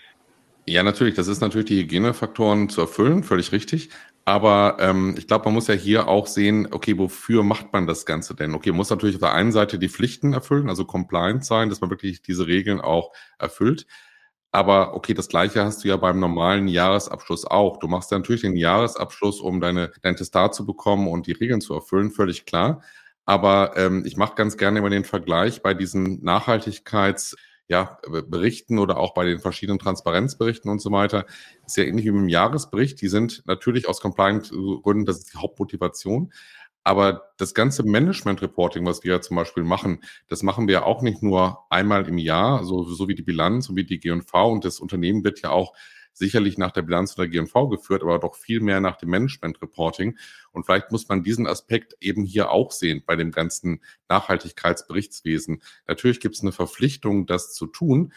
Ja, 0.67 0.83
natürlich. 0.83 1.13
Das 1.13 1.27
ist 1.27 1.41
natürlich 1.41 1.67
die 1.67 1.79
Hygienefaktoren 1.79 2.69
zu 2.69 2.81
erfüllen, 2.81 3.23
völlig 3.23 3.51
richtig. 3.51 3.89
Aber 4.27 4.77
ähm, 4.79 5.15
ich 5.17 5.27
glaube, 5.27 5.45
man 5.45 5.53
muss 5.53 5.67
ja 5.67 5.75
hier 5.75 6.07
auch 6.07 6.25
sehen, 6.25 6.67
okay, 6.71 6.97
wofür 6.97 7.43
macht 7.43 7.71
man 7.73 7.85
das 7.85 8.07
Ganze 8.07 8.33
denn? 8.33 8.55
Okay, 8.55 8.71
man 8.71 8.77
muss 8.77 8.89
natürlich 8.89 9.15
auf 9.17 9.21
der 9.21 9.33
einen 9.33 9.51
Seite 9.51 9.77
die 9.77 9.89
Pflichten 9.89 10.33
erfüllen, 10.33 10.67
also 10.67 10.83
compliant 10.85 11.45
sein, 11.45 11.69
dass 11.69 11.79
man 11.81 11.91
wirklich 11.91 12.23
diese 12.23 12.47
Regeln 12.47 12.81
auch 12.81 13.11
erfüllt. 13.37 13.85
Aber 14.51 14.95
okay, 14.95 15.13
das 15.13 15.27
Gleiche 15.27 15.63
hast 15.63 15.83
du 15.83 15.89
ja 15.89 15.97
beim 15.97 16.19
normalen 16.19 16.67
Jahresabschluss 16.67 17.45
auch. 17.45 17.77
Du 17.77 17.87
machst 17.87 18.11
ja 18.11 18.17
natürlich 18.17 18.41
den 18.41 18.55
Jahresabschluss, 18.55 19.41
um 19.41 19.61
deine, 19.61 19.91
dein 20.01 20.15
Testat 20.15 20.55
zu 20.55 20.65
bekommen 20.65 21.07
und 21.07 21.27
die 21.27 21.33
Regeln 21.33 21.61
zu 21.61 21.75
erfüllen, 21.75 22.09
völlig 22.09 22.45
klar. 22.45 22.81
Aber 23.25 23.73
ähm, 23.75 24.03
ich 24.05 24.17
mache 24.17 24.35
ganz 24.35 24.57
gerne 24.57 24.79
immer 24.79 24.89
den 24.89 25.03
Vergleich 25.03 25.61
bei 25.61 25.73
diesen 25.75 26.23
Nachhaltigkeits- 26.23 27.35
ja, 27.67 27.97
Berichten 28.27 28.77
oder 28.79 28.97
auch 28.97 29.13
bei 29.13 29.25
den 29.25 29.39
verschiedenen 29.39 29.79
Transparenzberichten 29.79 30.69
und 30.69 30.79
so 30.79 30.91
weiter. 30.91 31.25
Ist 31.65 31.77
ja 31.77 31.83
ähnlich 31.83 32.05
wie 32.05 32.11
mit 32.11 32.21
dem 32.21 32.29
Jahresbericht. 32.29 33.01
Die 33.01 33.07
sind 33.07 33.43
natürlich 33.47 33.89
aus 33.89 34.01
Compliance-Gründen, 34.01 35.05
das 35.05 35.19
ist 35.19 35.33
die 35.33 35.37
Hauptmotivation. 35.37 36.31
Aber 36.83 37.31
das 37.37 37.55
ganze 37.55 37.81
Management-Reporting, 37.81 38.85
was 38.85 39.03
wir 39.03 39.13
ja 39.13 39.21
zum 39.21 39.35
Beispiel 39.37 39.63
machen, 39.63 40.03
das 40.27 40.43
machen 40.43 40.67
wir 40.67 40.85
auch 40.85 41.01
nicht 41.01 41.23
nur 41.23 41.65
einmal 41.71 42.07
im 42.07 42.19
Jahr, 42.19 42.63
so, 42.63 42.83
so 42.83 43.07
wie 43.07 43.15
die 43.15 43.23
Bilanz, 43.23 43.65
so 43.65 43.75
wie 43.75 43.85
die 43.85 43.99
G&V. 43.99 44.51
Und 44.51 44.65
das 44.65 44.79
Unternehmen 44.79 45.23
wird 45.23 45.41
ja 45.41 45.49
auch 45.49 45.73
sicherlich 46.15 46.57
nach 46.57 46.71
der 46.71 46.81
Bilanz 46.81 47.17
oder 47.17 47.27
G&V 47.27 47.67
geführt, 47.67 48.01
aber 48.01 48.19
doch 48.19 48.35
viel 48.35 48.61
mehr 48.61 48.79
nach 48.79 48.95
dem 48.95 49.09
Management-Reporting. 49.09 50.17
Und 50.51 50.65
vielleicht 50.65 50.91
muss 50.91 51.07
man 51.07 51.23
diesen 51.23 51.45
Aspekt 51.45 51.95
eben 51.99 52.23
hier 52.23 52.51
auch 52.51 52.71
sehen 52.71 53.03
bei 53.05 53.15
dem 53.15 53.31
ganzen 53.31 53.81
Nachhaltigkeitsberichtswesen. 54.09 55.61
Natürlich 55.87 56.19
gibt 56.19 56.35
es 56.35 56.41
eine 56.41 56.53
Verpflichtung, 56.53 57.25
das 57.25 57.53
zu 57.53 57.67
tun, 57.67 58.13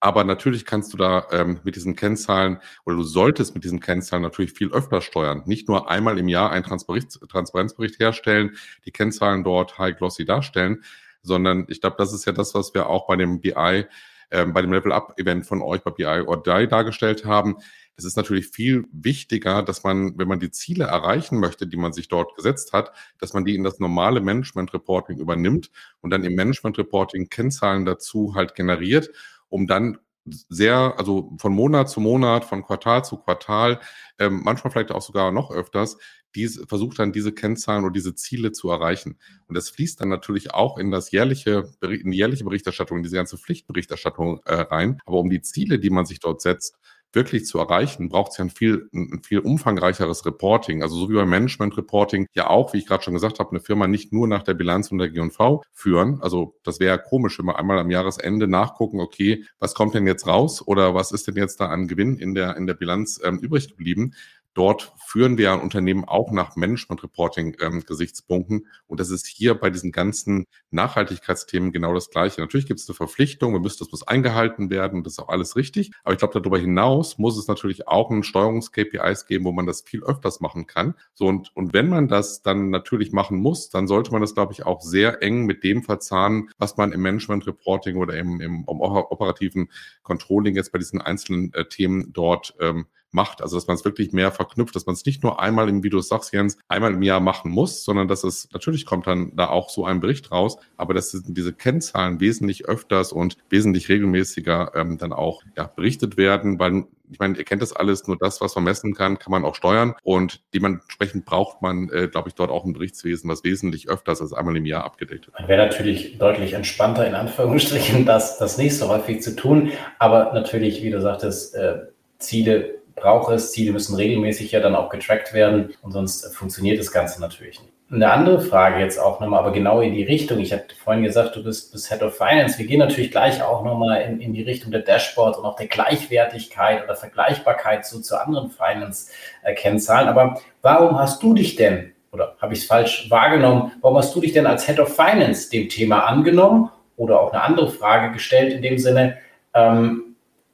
aber 0.00 0.24
natürlich 0.24 0.64
kannst 0.64 0.92
du 0.92 0.96
da 0.96 1.28
ähm, 1.30 1.60
mit 1.62 1.76
diesen 1.76 1.94
Kennzahlen 1.94 2.58
oder 2.84 2.96
du 2.96 3.04
solltest 3.04 3.54
mit 3.54 3.62
diesen 3.62 3.78
Kennzahlen 3.78 4.24
natürlich 4.24 4.52
viel 4.52 4.72
öfter 4.72 5.00
steuern. 5.00 5.42
Nicht 5.46 5.68
nur 5.68 5.88
einmal 5.90 6.18
im 6.18 6.26
Jahr 6.26 6.50
einen 6.50 6.64
Transparenz 6.64 7.20
Transparenzbericht 7.20 8.00
herstellen, 8.00 8.56
die 8.84 8.90
Kennzahlen 8.90 9.44
dort 9.44 9.78
high 9.78 9.96
glossy 9.96 10.24
darstellen, 10.24 10.82
sondern 11.22 11.66
ich 11.68 11.80
glaube, 11.80 11.94
das 11.98 12.12
ist 12.12 12.24
ja 12.24 12.32
das, 12.32 12.52
was 12.54 12.74
wir 12.74 12.88
auch 12.88 13.06
bei 13.06 13.14
dem 13.14 13.40
BI, 13.40 13.86
ähm, 14.32 14.52
bei 14.52 14.62
dem 14.62 14.72
Level 14.72 14.92
Up 14.92 15.14
Event 15.18 15.46
von 15.46 15.62
euch 15.62 15.82
bei 15.82 15.92
BI 15.92 16.22
or 16.26 16.42
Die 16.42 16.66
dargestellt 16.66 17.24
haben. 17.24 17.58
Es 17.94 18.04
ist 18.04 18.16
natürlich 18.16 18.48
viel 18.48 18.86
wichtiger, 18.90 19.62
dass 19.62 19.84
man, 19.84 20.18
wenn 20.18 20.26
man 20.26 20.40
die 20.40 20.50
Ziele 20.50 20.84
erreichen 20.84 21.38
möchte, 21.38 21.66
die 21.66 21.76
man 21.76 21.92
sich 21.92 22.08
dort 22.08 22.34
gesetzt 22.34 22.72
hat, 22.72 22.92
dass 23.18 23.34
man 23.34 23.44
die 23.44 23.54
in 23.54 23.62
das 23.62 23.78
normale 23.78 24.20
Management 24.20 24.72
Reporting 24.74 25.18
übernimmt 25.18 25.70
und 26.00 26.10
dann 26.10 26.24
im 26.24 26.34
Management 26.34 26.78
Reporting 26.78 27.28
Kennzahlen 27.28 27.84
dazu 27.84 28.34
halt 28.34 28.54
generiert 28.54 29.10
um 29.52 29.66
dann 29.66 29.98
sehr, 30.24 30.94
also 30.96 31.32
von 31.38 31.52
Monat 31.52 31.90
zu 31.90 32.00
Monat, 32.00 32.44
von 32.44 32.64
Quartal 32.64 33.04
zu 33.04 33.18
Quartal, 33.18 33.80
ähm, 34.18 34.40
manchmal 34.44 34.70
vielleicht 34.70 34.92
auch 34.92 35.02
sogar 35.02 35.30
noch 35.30 35.50
öfters, 35.50 35.98
diese, 36.34 36.66
versucht 36.66 36.98
dann 36.98 37.12
diese 37.12 37.32
Kennzahlen 37.32 37.84
oder 37.84 37.92
diese 37.92 38.14
Ziele 38.14 38.52
zu 38.52 38.70
erreichen. 38.70 39.18
Und 39.46 39.56
das 39.56 39.70
fließt 39.70 40.00
dann 40.00 40.08
natürlich 40.08 40.54
auch 40.54 40.78
in 40.78 40.90
das 40.90 41.10
jährliche, 41.10 41.70
in 41.82 42.10
die 42.10 42.18
jährliche 42.18 42.44
Berichterstattung, 42.44 42.98
in 42.98 43.02
diese 43.02 43.16
ganze 43.16 43.38
Pflichtberichterstattung 43.38 44.40
äh, 44.44 44.54
rein. 44.54 45.00
Aber 45.06 45.18
um 45.18 45.30
die 45.30 45.42
Ziele, 45.42 45.78
die 45.78 45.90
man 45.90 46.06
sich 46.06 46.20
dort 46.20 46.40
setzt, 46.40 46.76
wirklich 47.14 47.46
zu 47.46 47.58
erreichen, 47.58 48.08
braucht 48.08 48.32
es 48.32 48.38
ja 48.38 48.44
ein 48.44 48.50
viel, 48.50 48.88
ein 48.92 49.22
viel 49.22 49.40
umfangreicheres 49.40 50.24
Reporting. 50.24 50.82
Also 50.82 50.96
so 50.96 51.10
wie 51.10 51.14
beim 51.14 51.28
Management 51.28 51.76
Reporting 51.76 52.26
ja 52.34 52.48
auch, 52.48 52.72
wie 52.72 52.78
ich 52.78 52.86
gerade 52.86 53.02
schon 53.02 53.14
gesagt 53.14 53.38
habe, 53.38 53.50
eine 53.50 53.60
Firma 53.60 53.86
nicht 53.86 54.12
nur 54.12 54.26
nach 54.26 54.42
der 54.42 54.54
Bilanz 54.54 54.90
und 54.90 54.98
der 54.98 55.10
G&V 55.10 55.62
führen. 55.72 56.20
Also 56.22 56.56
das 56.62 56.80
wäre 56.80 56.96
ja 56.96 56.98
komisch, 56.98 57.38
wenn 57.38 57.46
wir 57.46 57.58
einmal 57.58 57.78
am 57.78 57.90
Jahresende 57.90 58.48
nachgucken, 58.48 59.00
okay, 59.00 59.44
was 59.58 59.74
kommt 59.74 59.94
denn 59.94 60.06
jetzt 60.06 60.26
raus 60.26 60.66
oder 60.66 60.94
was 60.94 61.12
ist 61.12 61.26
denn 61.26 61.36
jetzt 61.36 61.60
da 61.60 61.66
an 61.66 61.88
Gewinn 61.88 62.16
in 62.16 62.34
der, 62.34 62.56
in 62.56 62.66
der 62.66 62.74
Bilanz 62.74 63.20
ähm, 63.22 63.38
übrig 63.38 63.68
geblieben? 63.68 64.14
Dort 64.54 64.92
führen 65.06 65.38
wir 65.38 65.52
ein 65.52 65.60
Unternehmen 65.60 66.04
auch 66.04 66.30
nach 66.30 66.56
Management-Reporting-Gesichtspunkten. 66.56 68.56
Ähm, 68.56 68.66
und 68.86 69.00
das 69.00 69.10
ist 69.10 69.26
hier 69.26 69.54
bei 69.54 69.70
diesen 69.70 69.92
ganzen 69.92 70.46
Nachhaltigkeitsthemen 70.70 71.72
genau 71.72 71.94
das 71.94 72.10
Gleiche. 72.10 72.40
Natürlich 72.40 72.66
gibt 72.66 72.80
es 72.80 72.88
eine 72.88 72.94
Verpflichtung, 72.94 73.52
wir 73.52 73.60
müssen, 73.60 73.78
das 73.78 73.90
muss 73.90 74.06
eingehalten 74.06 74.68
werden, 74.68 75.04
das 75.04 75.14
ist 75.14 75.18
auch 75.20 75.28
alles 75.28 75.56
richtig. 75.56 75.92
Aber 76.04 76.12
ich 76.12 76.18
glaube, 76.18 76.38
darüber 76.38 76.58
hinaus 76.58 77.18
muss 77.18 77.38
es 77.38 77.48
natürlich 77.48 77.88
auch 77.88 78.10
einen 78.10 78.22
Steuerungs-KPIs 78.22 79.26
geben, 79.26 79.44
wo 79.44 79.52
man 79.52 79.66
das 79.66 79.82
viel 79.82 80.02
öfters 80.02 80.40
machen 80.40 80.66
kann. 80.66 80.94
So, 81.14 81.26
und, 81.26 81.54
und 81.56 81.72
wenn 81.72 81.88
man 81.88 82.08
das 82.08 82.42
dann 82.42 82.70
natürlich 82.70 83.12
machen 83.12 83.38
muss, 83.38 83.70
dann 83.70 83.86
sollte 83.86 84.12
man 84.12 84.20
das, 84.20 84.34
glaube 84.34 84.52
ich, 84.52 84.66
auch 84.66 84.82
sehr 84.82 85.22
eng 85.22 85.46
mit 85.46 85.64
dem 85.64 85.82
verzahnen, 85.82 86.50
was 86.58 86.76
man 86.76 86.92
im 86.92 87.00
Management-Reporting 87.00 87.96
oder 87.96 88.16
im, 88.16 88.40
im, 88.40 88.66
im 88.68 88.80
operativen 88.80 89.70
Controlling 90.02 90.56
jetzt 90.56 90.72
bei 90.72 90.78
diesen 90.78 91.00
einzelnen 91.00 91.54
äh, 91.54 91.66
Themen 91.66 92.12
dort 92.12 92.54
ähm, 92.60 92.86
macht. 93.12 93.42
Also 93.42 93.56
dass 93.56 93.66
man 93.66 93.76
es 93.76 93.84
wirklich 93.84 94.12
mehr 94.12 94.32
verknüpft, 94.32 94.74
dass 94.74 94.86
man 94.86 94.94
es 94.94 95.04
nicht 95.04 95.22
nur 95.22 95.40
einmal 95.40 95.68
im, 95.68 95.82
wie 95.82 95.90
du 95.90 96.00
sagst, 96.00 96.32
Jens, 96.32 96.58
einmal 96.68 96.94
im 96.94 97.02
Jahr 97.02 97.20
machen 97.20 97.50
muss, 97.50 97.84
sondern 97.84 98.08
dass 98.08 98.24
es, 98.24 98.48
natürlich 98.52 98.86
kommt 98.86 99.06
dann 99.06 99.34
da 99.36 99.48
auch 99.48 99.70
so 99.70 99.84
ein 99.84 100.00
Bericht 100.00 100.30
raus, 100.30 100.56
aber 100.76 100.94
dass 100.94 101.10
diese 101.12 101.52
Kennzahlen 101.52 102.20
wesentlich 102.20 102.66
öfters 102.66 103.12
und 103.12 103.36
wesentlich 103.50 103.88
regelmäßiger 103.88 104.72
ähm, 104.74 104.98
dann 104.98 105.12
auch 105.12 105.42
ja, 105.56 105.64
berichtet 105.64 106.16
werden, 106.16 106.58
weil 106.58 106.84
ich 107.12 107.18
meine, 107.18 107.36
ihr 107.36 107.44
kennt 107.44 107.60
das 107.60 107.74
alles, 107.74 108.06
nur 108.06 108.16
das, 108.16 108.40
was 108.40 108.54
man 108.54 108.64
messen 108.64 108.94
kann, 108.94 109.18
kann 109.18 109.30
man 109.30 109.44
auch 109.44 109.54
steuern 109.54 109.94
und 110.02 110.40
dementsprechend 110.54 111.26
braucht 111.26 111.60
man, 111.60 111.90
äh, 111.90 112.08
glaube 112.08 112.30
ich, 112.30 112.34
dort 112.34 112.50
auch 112.50 112.64
ein 112.64 112.72
Berichtswesen, 112.72 113.28
was 113.28 113.44
wesentlich 113.44 113.88
öfters 113.88 114.22
als 114.22 114.32
einmal 114.32 114.56
im 114.56 114.64
Jahr 114.64 114.84
abgedeckt 114.84 115.26
wird. 115.26 115.38
Man 115.38 115.48
wäre 115.48 115.66
natürlich 115.66 116.18
deutlich 116.18 116.54
entspannter, 116.54 117.06
in 117.06 117.14
Anführungsstrichen, 117.14 118.06
das, 118.06 118.38
das 118.38 118.56
nicht 118.56 118.76
so 118.76 118.88
häufig 118.88 119.20
zu 119.20 119.36
tun, 119.36 119.72
aber 119.98 120.32
natürlich, 120.32 120.82
wie 120.82 120.90
du 120.90 121.00
sagtest, 121.00 121.54
äh, 121.54 121.80
Ziele 122.18 122.81
braucht 122.94 123.32
es. 123.32 123.52
Ziele 123.52 123.72
müssen 123.72 123.96
regelmäßig 123.96 124.52
ja 124.52 124.60
dann 124.60 124.74
auch 124.74 124.88
getrackt 124.88 125.32
werden 125.32 125.74
und 125.82 125.92
sonst 125.92 126.34
funktioniert 126.34 126.78
das 126.78 126.92
Ganze 126.92 127.20
natürlich 127.20 127.60
nicht. 127.60 127.72
Eine 127.92 128.10
andere 128.10 128.40
Frage 128.40 128.80
jetzt 128.80 128.98
auch 128.98 129.20
nochmal, 129.20 129.40
aber 129.40 129.52
genau 129.52 129.82
in 129.82 129.92
die 129.92 130.02
Richtung. 130.02 130.38
Ich 130.38 130.50
hatte 130.50 130.74
vorhin 130.82 131.02
gesagt, 131.02 131.36
du 131.36 131.44
bist, 131.44 131.72
bist 131.72 131.90
Head 131.90 132.02
of 132.02 132.16
Finance. 132.16 132.58
Wir 132.58 132.66
gehen 132.66 132.78
natürlich 132.78 133.10
gleich 133.10 133.42
auch 133.42 133.62
nochmal 133.64 134.00
in, 134.00 134.18
in 134.18 134.32
die 134.32 134.42
Richtung 134.42 134.72
der 134.72 134.80
Dashboards 134.80 135.36
und 135.36 135.44
auch 135.44 135.56
der 135.56 135.66
Gleichwertigkeit 135.66 136.82
oder 136.82 136.96
Vergleichbarkeit 136.96 137.84
so 137.84 138.00
zu 138.00 138.18
anderen 138.18 138.50
Finance-Kennzahlen. 138.50 140.08
Aber 140.08 140.40
warum 140.62 140.98
hast 140.98 141.22
du 141.22 141.34
dich 141.34 141.56
denn, 141.56 141.92
oder 142.12 142.34
habe 142.40 142.54
ich 142.54 142.60
es 142.60 142.64
falsch 142.64 143.10
wahrgenommen, 143.10 143.72
warum 143.82 143.98
hast 143.98 144.14
du 144.14 144.20
dich 144.22 144.32
denn 144.32 144.46
als 144.46 144.66
Head 144.66 144.80
of 144.80 144.96
Finance 144.96 145.50
dem 145.50 145.68
Thema 145.68 146.06
angenommen? 146.06 146.70
Oder 146.96 147.20
auch 147.20 147.32
eine 147.32 147.42
andere 147.42 147.68
Frage 147.70 148.12
gestellt 148.12 148.54
in 148.54 148.62
dem 148.62 148.78
Sinne, 148.78 149.18
ähm, 149.52 150.11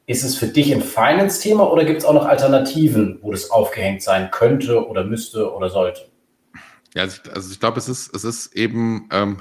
ist 0.08 0.24
es 0.24 0.36
für 0.36 0.46
dich 0.46 0.74
ein 0.74 0.80
Finance-Thema 0.80 1.70
oder 1.70 1.84
gibt 1.84 1.98
es 1.98 2.04
auch 2.06 2.14
noch 2.14 2.24
Alternativen, 2.24 3.18
wo 3.20 3.30
das 3.30 3.50
aufgehängt 3.50 4.02
sein 4.02 4.30
könnte 4.30 4.88
oder 4.88 5.04
müsste 5.04 5.52
oder 5.52 5.68
sollte? 5.68 6.08
Ja, 6.94 7.02
also 7.02 7.20
ich, 7.22 7.32
also 7.32 7.52
ich 7.52 7.60
glaube, 7.60 7.78
es 7.78 7.90
ist, 7.90 8.14
es 8.14 8.24
ist 8.24 8.56
eben, 8.56 9.06
ähm, 9.12 9.36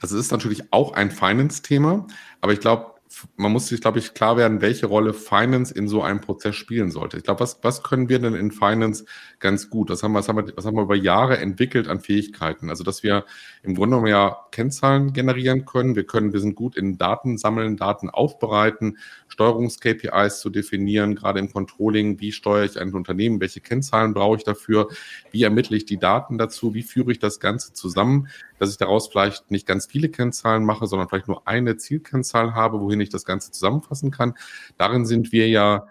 also 0.00 0.16
es 0.16 0.24
ist 0.24 0.32
natürlich 0.32 0.72
auch 0.72 0.94
ein 0.94 1.10
Finance-Thema, 1.10 2.06
aber 2.40 2.52
ich 2.54 2.60
glaube, 2.60 2.94
man 3.36 3.52
muss 3.52 3.68
sich, 3.68 3.80
glaube 3.80 3.98
ich, 3.98 4.14
klar 4.14 4.36
werden, 4.36 4.60
welche 4.60 4.86
Rolle 4.86 5.14
Finance 5.14 5.72
in 5.72 5.88
so 5.88 6.02
einem 6.02 6.20
Prozess 6.20 6.56
spielen 6.56 6.90
sollte. 6.90 7.16
Ich 7.16 7.22
glaube, 7.22 7.40
was, 7.40 7.58
was 7.62 7.82
können 7.82 8.08
wir 8.08 8.18
denn 8.18 8.34
in 8.34 8.50
Finance 8.50 9.04
ganz 9.38 9.70
gut? 9.70 9.90
Was 9.90 10.02
haben, 10.02 10.12
wir, 10.12 10.18
was, 10.18 10.28
haben 10.28 10.36
wir, 10.36 10.56
was 10.56 10.66
haben 10.66 10.76
wir 10.76 10.82
über 10.82 10.96
Jahre 10.96 11.38
entwickelt 11.38 11.88
an 11.88 12.00
Fähigkeiten? 12.00 12.68
Also, 12.68 12.84
dass 12.84 13.02
wir 13.02 13.24
im 13.62 13.74
Grunde 13.74 13.96
genommen 13.96 14.08
ja 14.08 14.36
Kennzahlen 14.50 15.12
generieren 15.12 15.64
können. 15.64 15.96
Wir 15.96 16.04
können, 16.04 16.32
wir 16.32 16.40
sind 16.40 16.56
gut 16.56 16.76
in 16.76 16.98
Daten 16.98 17.38
sammeln, 17.38 17.76
Daten 17.76 18.10
aufbereiten, 18.10 18.98
Steuerungs-KPIs 19.28 20.40
zu 20.40 20.50
definieren, 20.50 21.14
gerade 21.14 21.38
im 21.38 21.52
Controlling. 21.52 22.20
Wie 22.20 22.32
steuere 22.32 22.64
ich 22.64 22.78
ein 22.78 22.92
Unternehmen? 22.92 23.40
Welche 23.40 23.60
Kennzahlen 23.60 24.14
brauche 24.14 24.36
ich 24.36 24.44
dafür? 24.44 24.88
Wie 25.30 25.42
ermittle 25.42 25.76
ich 25.76 25.84
die 25.84 25.98
Daten 25.98 26.38
dazu? 26.38 26.74
Wie 26.74 26.82
führe 26.82 27.12
ich 27.12 27.18
das 27.18 27.40
Ganze 27.40 27.72
zusammen? 27.72 28.28
Dass 28.58 28.70
ich 28.70 28.76
daraus 28.76 29.08
vielleicht 29.08 29.50
nicht 29.50 29.66
ganz 29.66 29.86
viele 29.86 30.08
Kennzahlen 30.08 30.64
mache, 30.64 30.86
sondern 30.86 31.08
vielleicht 31.08 31.28
nur 31.28 31.46
eine 31.46 31.76
Zielkennzahl 31.76 32.54
habe, 32.54 32.80
wohin 32.80 33.00
ich 33.00 33.10
das 33.10 33.24
Ganze 33.24 33.50
zusammenfassen 33.50 34.10
kann. 34.10 34.34
Darin 34.78 35.06
sind 35.06 35.32
wir 35.32 35.48
ja, 35.48 35.86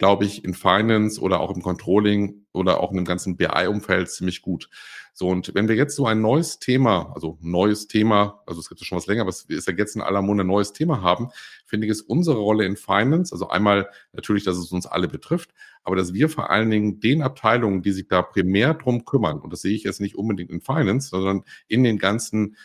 glaube 0.00 0.24
ich, 0.24 0.46
in 0.46 0.54
Finance 0.54 1.20
oder 1.20 1.40
auch 1.40 1.54
im 1.54 1.60
Controlling 1.60 2.46
oder 2.52 2.80
auch 2.80 2.90
in 2.90 2.96
dem 2.96 3.04
ganzen 3.04 3.36
BI-Umfeld 3.36 4.10
ziemlich 4.10 4.40
gut. 4.40 4.70
So, 5.12 5.28
und 5.28 5.54
wenn 5.54 5.68
wir 5.68 5.76
jetzt 5.76 5.94
so 5.94 6.06
ein 6.06 6.22
neues 6.22 6.58
Thema, 6.58 7.12
also 7.14 7.36
neues 7.42 7.86
Thema, 7.86 8.42
also 8.46 8.60
es 8.60 8.70
gibt 8.70 8.80
ja 8.80 8.86
schon 8.86 8.96
was 8.96 9.06
länger, 9.06 9.20
aber 9.20 9.28
es 9.28 9.42
ist 9.42 9.68
ja 9.68 9.74
jetzt 9.76 9.96
in 9.96 10.00
aller 10.00 10.22
Munde 10.22 10.42
ein 10.42 10.46
neues 10.46 10.72
Thema 10.72 11.02
haben, 11.02 11.28
finde 11.66 11.86
ich, 11.86 11.90
ist 11.90 12.00
unsere 12.00 12.38
Rolle 12.38 12.64
in 12.64 12.78
Finance, 12.78 13.30
also 13.34 13.50
einmal 13.50 13.90
natürlich, 14.14 14.44
dass 14.44 14.56
es 14.56 14.72
uns 14.72 14.86
alle 14.86 15.06
betrifft, 15.06 15.50
aber 15.84 15.96
dass 15.96 16.14
wir 16.14 16.30
vor 16.30 16.48
allen 16.48 16.70
Dingen 16.70 17.00
den 17.00 17.20
Abteilungen, 17.20 17.82
die 17.82 17.92
sich 17.92 18.08
da 18.08 18.22
primär 18.22 18.72
drum 18.72 19.04
kümmern, 19.04 19.38
und 19.38 19.52
das 19.52 19.60
sehe 19.60 19.74
ich 19.74 19.82
jetzt 19.82 20.00
nicht 20.00 20.16
unbedingt 20.16 20.50
in 20.50 20.62
Finance, 20.62 21.10
sondern 21.10 21.44
in 21.68 21.84
den 21.84 21.98
ganzen 21.98 22.56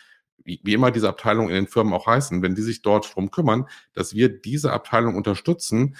wie, 0.42 0.72
immer 0.72 0.90
diese 0.90 1.10
Abteilungen 1.10 1.50
in 1.50 1.56
den 1.56 1.66
Firmen 1.66 1.92
auch 1.92 2.06
heißen, 2.06 2.40
wenn 2.40 2.54
die 2.54 2.62
sich 2.62 2.80
dort 2.80 3.14
drum 3.14 3.30
kümmern, 3.30 3.66
dass 3.92 4.14
wir 4.14 4.30
diese 4.30 4.72
Abteilung 4.72 5.16
unterstützen, 5.16 5.96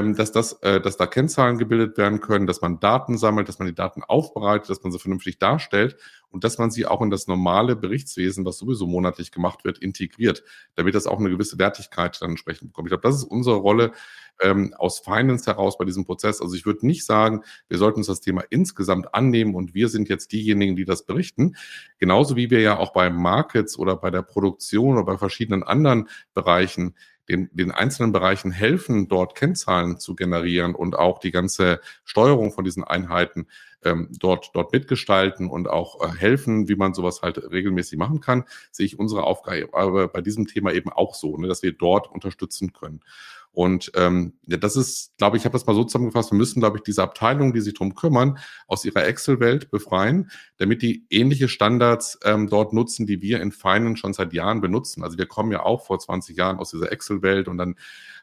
dass, 0.00 0.32
das, 0.32 0.54
äh, 0.62 0.80
dass 0.80 0.96
da 0.96 1.06
Kennzahlen 1.06 1.58
gebildet 1.58 1.98
werden 1.98 2.20
können, 2.20 2.46
dass 2.46 2.60
man 2.60 2.80
Daten 2.80 3.18
sammelt, 3.18 3.48
dass 3.48 3.58
man 3.58 3.68
die 3.68 3.74
Daten 3.74 4.02
aufbereitet, 4.02 4.70
dass 4.70 4.82
man 4.82 4.92
sie 4.92 4.98
vernünftig 4.98 5.38
darstellt 5.38 5.96
und 6.30 6.44
dass 6.44 6.58
man 6.58 6.70
sie 6.70 6.86
auch 6.86 7.02
in 7.02 7.10
das 7.10 7.26
normale 7.26 7.76
Berichtswesen, 7.76 8.44
was 8.44 8.58
sowieso 8.58 8.86
monatlich 8.86 9.32
gemacht 9.32 9.64
wird, 9.64 9.78
integriert, 9.78 10.44
damit 10.76 10.94
das 10.94 11.06
auch 11.06 11.18
eine 11.18 11.30
gewisse 11.30 11.58
Wertigkeit 11.58 12.20
dann 12.22 12.30
entsprechend 12.30 12.68
bekommt. 12.68 12.86
Ich 12.86 12.90
glaube, 12.90 13.06
das 13.06 13.16
ist 13.16 13.24
unsere 13.24 13.56
Rolle 13.56 13.92
ähm, 14.40 14.74
aus 14.78 15.00
Finance 15.00 15.46
heraus 15.46 15.76
bei 15.76 15.84
diesem 15.84 16.04
Prozess. 16.04 16.40
Also 16.40 16.54
ich 16.54 16.64
würde 16.64 16.86
nicht 16.86 17.04
sagen, 17.04 17.42
wir 17.68 17.78
sollten 17.78 18.00
uns 18.00 18.06
das 18.06 18.20
Thema 18.20 18.42
insgesamt 18.50 19.14
annehmen 19.14 19.54
und 19.54 19.74
wir 19.74 19.88
sind 19.88 20.08
jetzt 20.08 20.32
diejenigen, 20.32 20.76
die 20.76 20.84
das 20.84 21.04
berichten. 21.04 21.56
Genauso 21.98 22.36
wie 22.36 22.50
wir 22.50 22.60
ja 22.60 22.78
auch 22.78 22.92
bei 22.92 23.10
Markets 23.10 23.78
oder 23.78 23.96
bei 23.96 24.10
der 24.10 24.22
Produktion 24.22 24.96
oder 24.96 25.04
bei 25.04 25.18
verschiedenen 25.18 25.62
anderen 25.62 26.08
Bereichen 26.34 26.94
den, 27.32 27.50
den 27.52 27.70
einzelnen 27.70 28.12
Bereichen 28.12 28.52
helfen, 28.52 29.08
dort 29.08 29.34
Kennzahlen 29.34 29.98
zu 29.98 30.14
generieren 30.14 30.74
und 30.74 30.96
auch 30.96 31.18
die 31.18 31.30
ganze 31.30 31.80
Steuerung 32.04 32.52
von 32.52 32.64
diesen 32.64 32.84
Einheiten 32.84 33.46
ähm, 33.84 34.08
dort, 34.18 34.50
dort 34.54 34.72
mitgestalten 34.72 35.48
und 35.48 35.68
auch 35.68 36.00
äh, 36.02 36.16
helfen, 36.16 36.68
wie 36.68 36.76
man 36.76 36.94
sowas 36.94 37.22
halt 37.22 37.38
regelmäßig 37.50 37.98
machen 37.98 38.20
kann, 38.20 38.44
sehe 38.70 38.86
ich 38.86 38.98
unsere 38.98 39.24
Aufgabe 39.24 40.08
bei 40.08 40.20
diesem 40.20 40.46
Thema 40.46 40.72
eben 40.72 40.90
auch 40.90 41.14
so, 41.14 41.36
ne, 41.36 41.48
dass 41.48 41.62
wir 41.62 41.72
dort 41.72 42.10
unterstützen 42.10 42.72
können. 42.72 43.00
Und 43.52 43.92
ähm, 43.96 44.32
ja, 44.46 44.56
das 44.56 44.76
ist, 44.76 45.16
glaube 45.18 45.36
ich, 45.36 45.42
ich 45.42 45.44
habe 45.44 45.52
das 45.52 45.66
mal 45.66 45.74
so 45.74 45.84
zusammengefasst, 45.84 46.32
wir 46.32 46.38
müssen, 46.38 46.60
glaube 46.60 46.78
ich, 46.78 46.82
diese 46.82 47.02
Abteilungen, 47.02 47.52
die 47.52 47.60
sich 47.60 47.74
darum 47.74 47.94
kümmern, 47.94 48.38
aus 48.66 48.84
ihrer 48.84 49.04
Excel-Welt 49.06 49.70
befreien, 49.70 50.30
damit 50.56 50.80
die 50.80 51.04
ähnliche 51.10 51.48
Standards 51.48 52.18
ähm, 52.24 52.48
dort 52.48 52.72
nutzen, 52.72 53.06
die 53.06 53.20
wir 53.20 53.42
in 53.42 53.52
Finance 53.52 53.98
schon 53.98 54.14
seit 54.14 54.32
Jahren 54.32 54.62
benutzen. 54.62 55.04
Also 55.04 55.18
wir 55.18 55.26
kommen 55.26 55.52
ja 55.52 55.62
auch 55.62 55.84
vor 55.84 55.98
20 55.98 56.36
Jahren 56.36 56.58
aus 56.58 56.70
dieser 56.70 56.90
Excel-Welt 56.90 57.46
und 57.46 57.58
dann 57.58 57.76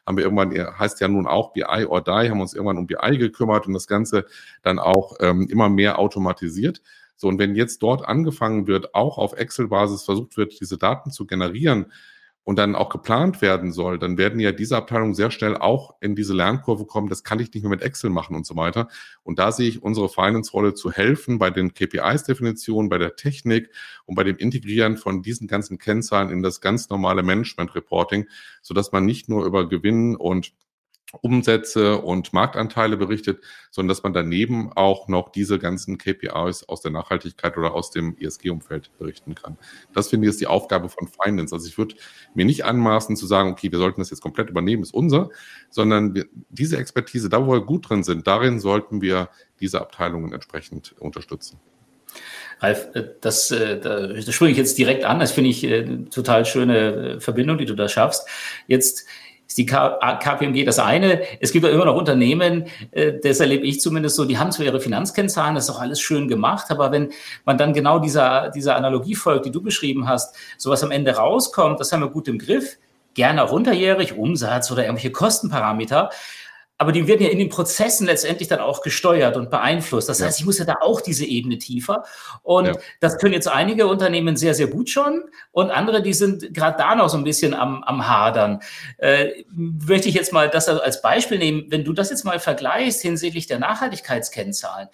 haben 0.04 0.16
wir 0.16 0.24
irgendwann, 0.24 0.52
heißt 0.52 1.00
ja 1.00 1.06
nun 1.06 1.28
auch 1.28 1.52
BI 1.52 1.86
or 1.86 2.02
Die, 2.02 2.30
haben 2.30 2.40
uns 2.40 2.54
irgendwann 2.54 2.78
um 2.78 2.88
BI 2.88 3.18
gekümmert 3.18 3.68
und 3.68 3.74
das 3.74 3.86
Ganze 3.86 4.26
dann 4.62 4.80
auch 4.80 5.16
ähm, 5.20 5.46
immer 5.48 5.68
mehr 5.68 6.00
automatisiert. 6.00 6.82
So, 7.14 7.28
und 7.28 7.38
wenn 7.38 7.54
jetzt 7.54 7.82
dort 7.82 8.04
angefangen 8.04 8.66
wird, 8.66 8.94
auch 8.94 9.18
auf 9.18 9.34
Excel-Basis 9.34 10.04
versucht 10.04 10.36
wird, 10.36 10.58
diese 10.60 10.78
Daten 10.78 11.12
zu 11.12 11.26
generieren, 11.26 11.92
und 12.44 12.58
dann 12.58 12.74
auch 12.74 12.88
geplant 12.88 13.42
werden 13.42 13.70
soll, 13.70 13.98
dann 13.98 14.18
werden 14.18 14.40
ja 14.40 14.52
diese 14.52 14.76
Abteilungen 14.76 15.14
sehr 15.14 15.30
schnell 15.30 15.56
auch 15.56 15.94
in 16.00 16.16
diese 16.16 16.34
Lernkurve 16.34 16.86
kommen, 16.86 17.08
das 17.08 17.22
kann 17.22 17.38
ich 17.38 17.52
nicht 17.52 17.62
mehr 17.62 17.70
mit 17.70 17.82
Excel 17.82 18.10
machen 18.10 18.34
und 18.34 18.46
so 18.46 18.56
weiter. 18.56 18.88
Und 19.22 19.38
da 19.38 19.52
sehe 19.52 19.68
ich 19.68 19.82
unsere 19.82 20.08
Finance-Rolle 20.08 20.74
zu 20.74 20.90
helfen 20.90 21.38
bei 21.38 21.50
den 21.50 21.74
KPIs-Definitionen, 21.74 22.88
bei 22.88 22.98
der 22.98 23.16
Technik 23.16 23.70
und 24.06 24.14
bei 24.14 24.24
dem 24.24 24.36
Integrieren 24.36 24.96
von 24.96 25.22
diesen 25.22 25.48
ganzen 25.48 25.78
Kennzahlen 25.78 26.30
in 26.30 26.42
das 26.42 26.60
ganz 26.60 26.88
normale 26.88 27.22
Management-Reporting, 27.22 28.26
sodass 28.62 28.90
man 28.92 29.04
nicht 29.04 29.28
nur 29.28 29.44
über 29.44 29.68
Gewinn 29.68 30.16
und 30.16 30.52
Umsätze 31.22 31.98
und 31.98 32.32
Marktanteile 32.32 32.96
berichtet, 32.96 33.42
sondern 33.70 33.88
dass 33.88 34.02
man 34.02 34.12
daneben 34.12 34.72
auch 34.74 35.08
noch 35.08 35.30
diese 35.30 35.58
ganzen 35.58 35.98
KPIs 35.98 36.64
aus 36.68 36.80
der 36.82 36.92
Nachhaltigkeit 36.92 37.56
oder 37.56 37.74
aus 37.74 37.90
dem 37.90 38.16
ESG-Umfeld 38.18 38.90
berichten 38.98 39.34
kann. 39.34 39.58
Das 39.92 40.08
finde 40.08 40.26
ich 40.26 40.30
ist 40.30 40.40
die 40.40 40.46
Aufgabe 40.46 40.88
von 40.88 41.08
Finance. 41.08 41.54
Also 41.54 41.66
ich 41.66 41.78
würde 41.78 41.96
mir 42.34 42.44
nicht 42.44 42.64
anmaßen 42.64 43.16
zu 43.16 43.26
sagen, 43.26 43.50
okay, 43.50 43.72
wir 43.72 43.78
sollten 43.78 44.00
das 44.00 44.10
jetzt 44.10 44.22
komplett 44.22 44.50
übernehmen, 44.50 44.82
ist 44.82 44.94
unser, 44.94 45.30
sondern 45.68 46.14
wir, 46.14 46.26
diese 46.48 46.76
Expertise, 46.76 47.28
da 47.28 47.44
wo 47.44 47.52
wir 47.52 47.60
gut 47.60 47.88
drin 47.88 48.04
sind, 48.04 48.26
darin 48.26 48.60
sollten 48.60 49.00
wir 49.00 49.30
diese 49.60 49.80
Abteilungen 49.80 50.32
entsprechend 50.32 50.94
unterstützen. 50.98 51.58
Ralf, 52.60 52.88
äh, 52.94 53.04
das, 53.20 53.50
äh, 53.50 53.80
das 53.80 54.32
springe 54.34 54.52
ich 54.52 54.58
jetzt 54.58 54.78
direkt 54.78 55.04
an. 55.04 55.18
Das 55.18 55.32
finde 55.32 55.50
ich 55.50 55.64
eine 55.66 55.76
äh, 55.76 56.04
total 56.10 56.44
schöne 56.44 57.20
Verbindung, 57.20 57.58
die 57.58 57.66
du 57.66 57.74
da 57.74 57.88
schaffst. 57.88 58.28
Jetzt 58.66 59.06
ist 59.50 59.58
die 59.58 59.66
KPMG 59.66 60.64
das 60.64 60.78
eine. 60.78 61.22
Es 61.40 61.50
gibt 61.50 61.64
ja 61.64 61.72
immer 61.72 61.84
noch 61.84 61.96
Unternehmen, 61.96 62.66
äh, 62.92 63.14
das 63.20 63.40
erlebe 63.40 63.66
ich 63.66 63.80
zumindest 63.80 64.14
so, 64.14 64.24
die 64.24 64.38
haben 64.38 64.52
zwar 64.52 64.64
ihre 64.64 64.80
Finanzkennzahlen, 64.80 65.56
das 65.56 65.64
ist 65.64 65.70
auch 65.70 65.80
alles 65.80 66.00
schön 66.00 66.28
gemacht, 66.28 66.66
aber 66.70 66.92
wenn 66.92 67.10
man 67.44 67.58
dann 67.58 67.72
genau 67.72 67.98
dieser, 67.98 68.50
dieser 68.50 68.76
Analogie 68.76 69.16
folgt, 69.16 69.46
die 69.46 69.50
du 69.50 69.60
beschrieben 69.60 70.06
hast, 70.08 70.36
sowas 70.56 70.84
am 70.84 70.92
Ende 70.92 71.16
rauskommt, 71.16 71.80
das 71.80 71.90
haben 71.90 72.00
wir 72.00 72.10
gut 72.10 72.28
im 72.28 72.38
Griff, 72.38 72.78
gerne 73.14 73.42
auch 73.42 73.50
unterjährig, 73.50 74.16
Umsatz 74.16 74.70
oder 74.70 74.84
irgendwelche 74.84 75.10
Kostenparameter 75.10 76.10
aber 76.80 76.92
die 76.92 77.06
werden 77.06 77.22
ja 77.22 77.28
in 77.28 77.38
den 77.38 77.50
Prozessen 77.50 78.06
letztendlich 78.06 78.48
dann 78.48 78.60
auch 78.60 78.80
gesteuert 78.80 79.36
und 79.36 79.50
beeinflusst. 79.50 80.08
Das 80.08 80.22
heißt, 80.22 80.40
ich 80.40 80.46
muss 80.46 80.56
ja 80.56 80.64
da 80.64 80.76
auch 80.80 81.02
diese 81.02 81.26
Ebene 81.26 81.58
tiefer. 81.58 82.04
Und 82.42 82.68
ja. 82.68 82.72
das 83.00 83.18
können 83.18 83.34
jetzt 83.34 83.48
einige 83.48 83.86
Unternehmen 83.86 84.38
sehr, 84.38 84.54
sehr 84.54 84.66
gut 84.66 84.88
schon 84.88 85.24
und 85.52 85.70
andere, 85.70 86.00
die 86.00 86.14
sind 86.14 86.54
gerade 86.54 86.78
da 86.78 86.94
noch 86.94 87.10
so 87.10 87.18
ein 87.18 87.24
bisschen 87.24 87.52
am, 87.52 87.84
am 87.84 88.08
Hadern. 88.08 88.62
Äh, 88.96 89.44
möchte 89.50 90.08
ich 90.08 90.14
jetzt 90.14 90.32
mal 90.32 90.48
das 90.48 90.70
als 90.70 91.02
Beispiel 91.02 91.36
nehmen. 91.36 91.66
Wenn 91.68 91.84
du 91.84 91.92
das 91.92 92.08
jetzt 92.08 92.24
mal 92.24 92.40
vergleichst 92.40 93.02
hinsichtlich 93.02 93.46
der 93.46 93.58
Nachhaltigkeitskennzahlen, 93.58 94.88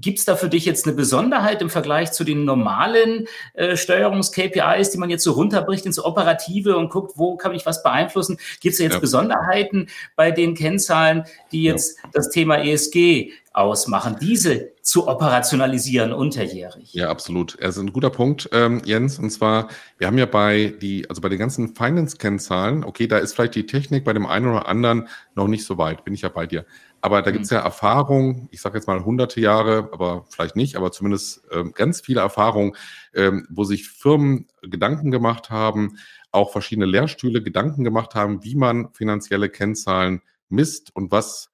Gibt 0.00 0.18
es 0.18 0.24
da 0.24 0.36
für 0.36 0.48
dich 0.48 0.64
jetzt 0.64 0.86
eine 0.86 0.94
Besonderheit 0.94 1.62
im 1.62 1.70
Vergleich 1.70 2.12
zu 2.12 2.24
den 2.24 2.44
normalen 2.44 3.26
äh, 3.54 3.76
Steuerungs-KPIs, 3.76 4.90
die 4.90 4.98
man 4.98 5.10
jetzt 5.10 5.24
so 5.24 5.32
runterbricht 5.32 5.86
ins 5.86 6.02
Operative 6.02 6.76
und 6.76 6.90
guckt, 6.90 7.12
wo 7.16 7.36
kann 7.36 7.54
ich 7.54 7.64
was 7.66 7.82
beeinflussen? 7.82 8.38
Gibt 8.60 8.74
es 8.74 8.78
jetzt 8.78 8.94
ja. 8.94 8.98
Besonderheiten 8.98 9.88
bei 10.14 10.30
den 10.30 10.54
Kennzahlen, 10.54 11.24
die 11.52 11.62
jetzt 11.62 11.98
ja. 12.02 12.10
das 12.12 12.30
Thema 12.30 12.56
ESG 12.58 13.32
ausmachen, 13.56 14.16
diese 14.20 14.72
zu 14.82 15.08
operationalisieren 15.08 16.12
unterjährig? 16.12 16.92
Ja, 16.92 17.08
absolut. 17.08 17.54
Ist 17.54 17.78
ein 17.78 17.92
guter 17.92 18.10
Punkt, 18.10 18.50
ähm, 18.52 18.82
Jens. 18.84 19.18
Und 19.18 19.30
zwar, 19.30 19.68
wir 19.96 20.06
haben 20.06 20.18
ja 20.18 20.26
bei 20.26 20.74
die, 20.80 21.08
also 21.08 21.22
bei 21.22 21.30
den 21.30 21.38
ganzen 21.38 21.74
Finance-Kennzahlen, 21.74 22.84
okay, 22.84 23.06
da 23.06 23.16
ist 23.16 23.34
vielleicht 23.34 23.54
die 23.54 23.66
Technik 23.66 24.04
bei 24.04 24.12
dem 24.12 24.26
einen 24.26 24.46
oder 24.46 24.68
anderen 24.68 25.08
noch 25.34 25.48
nicht 25.48 25.64
so 25.64 25.78
weit, 25.78 26.04
bin 26.04 26.12
ich 26.12 26.20
ja 26.20 26.28
bei 26.28 26.46
dir. 26.46 26.66
Aber 27.06 27.22
da 27.22 27.30
gibt 27.30 27.44
es 27.44 27.52
mhm. 27.52 27.58
ja 27.58 27.62
Erfahrung, 27.62 28.48
ich 28.50 28.60
sage 28.60 28.78
jetzt 28.78 28.88
mal 28.88 29.04
hunderte 29.04 29.40
Jahre, 29.40 29.90
aber 29.92 30.26
vielleicht 30.28 30.56
nicht, 30.56 30.74
aber 30.74 30.90
zumindest 30.90 31.46
ähm, 31.52 31.70
ganz 31.72 32.00
viele 32.00 32.18
Erfahrungen, 32.18 32.74
ähm, 33.14 33.46
wo 33.48 33.62
sich 33.62 33.88
Firmen 33.88 34.48
Gedanken 34.60 35.12
gemacht 35.12 35.48
haben, 35.48 35.98
auch 36.32 36.50
verschiedene 36.50 36.84
Lehrstühle 36.84 37.44
Gedanken 37.44 37.84
gemacht 37.84 38.16
haben, 38.16 38.42
wie 38.42 38.56
man 38.56 38.92
finanzielle 38.92 39.48
Kennzahlen 39.48 40.20
misst 40.48 40.96
und 40.96 41.12
was 41.12 41.52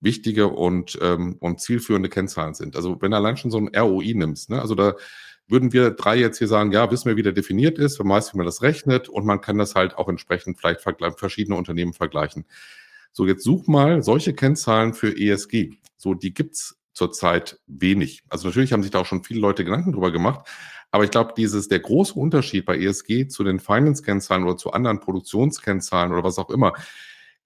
wichtige 0.00 0.46
und, 0.46 0.96
ähm, 1.02 1.36
und 1.40 1.60
zielführende 1.60 2.08
Kennzahlen 2.08 2.54
sind. 2.54 2.76
Also 2.76 3.02
wenn 3.02 3.10
du 3.10 3.16
allein 3.16 3.36
schon 3.36 3.50
so 3.50 3.58
ein 3.58 3.74
ROI 3.74 4.14
nimmst, 4.14 4.50
ne, 4.50 4.62
also 4.62 4.76
da 4.76 4.94
würden 5.48 5.72
wir 5.72 5.90
drei 5.90 6.14
jetzt 6.16 6.38
hier 6.38 6.46
sagen, 6.46 6.70
ja, 6.70 6.88
wissen 6.92 7.08
wir, 7.08 7.16
wie 7.16 7.24
der 7.24 7.32
definiert 7.32 7.76
ist, 7.76 7.98
wir 7.98 8.06
meist, 8.06 8.32
wie 8.34 8.36
man 8.36 8.46
das 8.46 8.62
rechnet 8.62 9.08
und 9.08 9.26
man 9.26 9.40
kann 9.40 9.58
das 9.58 9.74
halt 9.74 9.98
auch 9.98 10.08
entsprechend 10.08 10.60
vielleicht 10.60 10.80
verschiedene 11.18 11.58
Unternehmen 11.58 11.92
vergleichen. 11.92 12.44
So, 13.12 13.26
jetzt 13.26 13.44
such 13.44 13.66
mal 13.66 14.02
solche 14.02 14.34
Kennzahlen 14.34 14.94
für 14.94 15.16
ESG. 15.16 15.74
So, 15.96 16.14
die 16.14 16.32
gibt's 16.32 16.78
zurzeit 16.92 17.58
wenig. 17.66 18.22
Also 18.28 18.48
natürlich 18.48 18.72
haben 18.72 18.82
sich 18.82 18.90
da 18.90 19.00
auch 19.00 19.06
schon 19.06 19.24
viele 19.24 19.40
Leute 19.40 19.64
Gedanken 19.64 19.92
drüber 19.92 20.12
gemacht. 20.12 20.46
Aber 20.90 21.04
ich 21.04 21.10
glaube, 21.10 21.32
dieses, 21.36 21.68
der 21.68 21.80
große 21.80 22.14
Unterschied 22.14 22.66
bei 22.66 22.78
ESG 22.78 23.28
zu 23.28 23.44
den 23.44 23.60
Finance-Kennzahlen 23.60 24.44
oder 24.44 24.56
zu 24.56 24.72
anderen 24.72 25.00
Produktionskennzahlen 25.00 26.12
oder 26.12 26.22
was 26.22 26.38
auch 26.38 26.50
immer, 26.50 26.74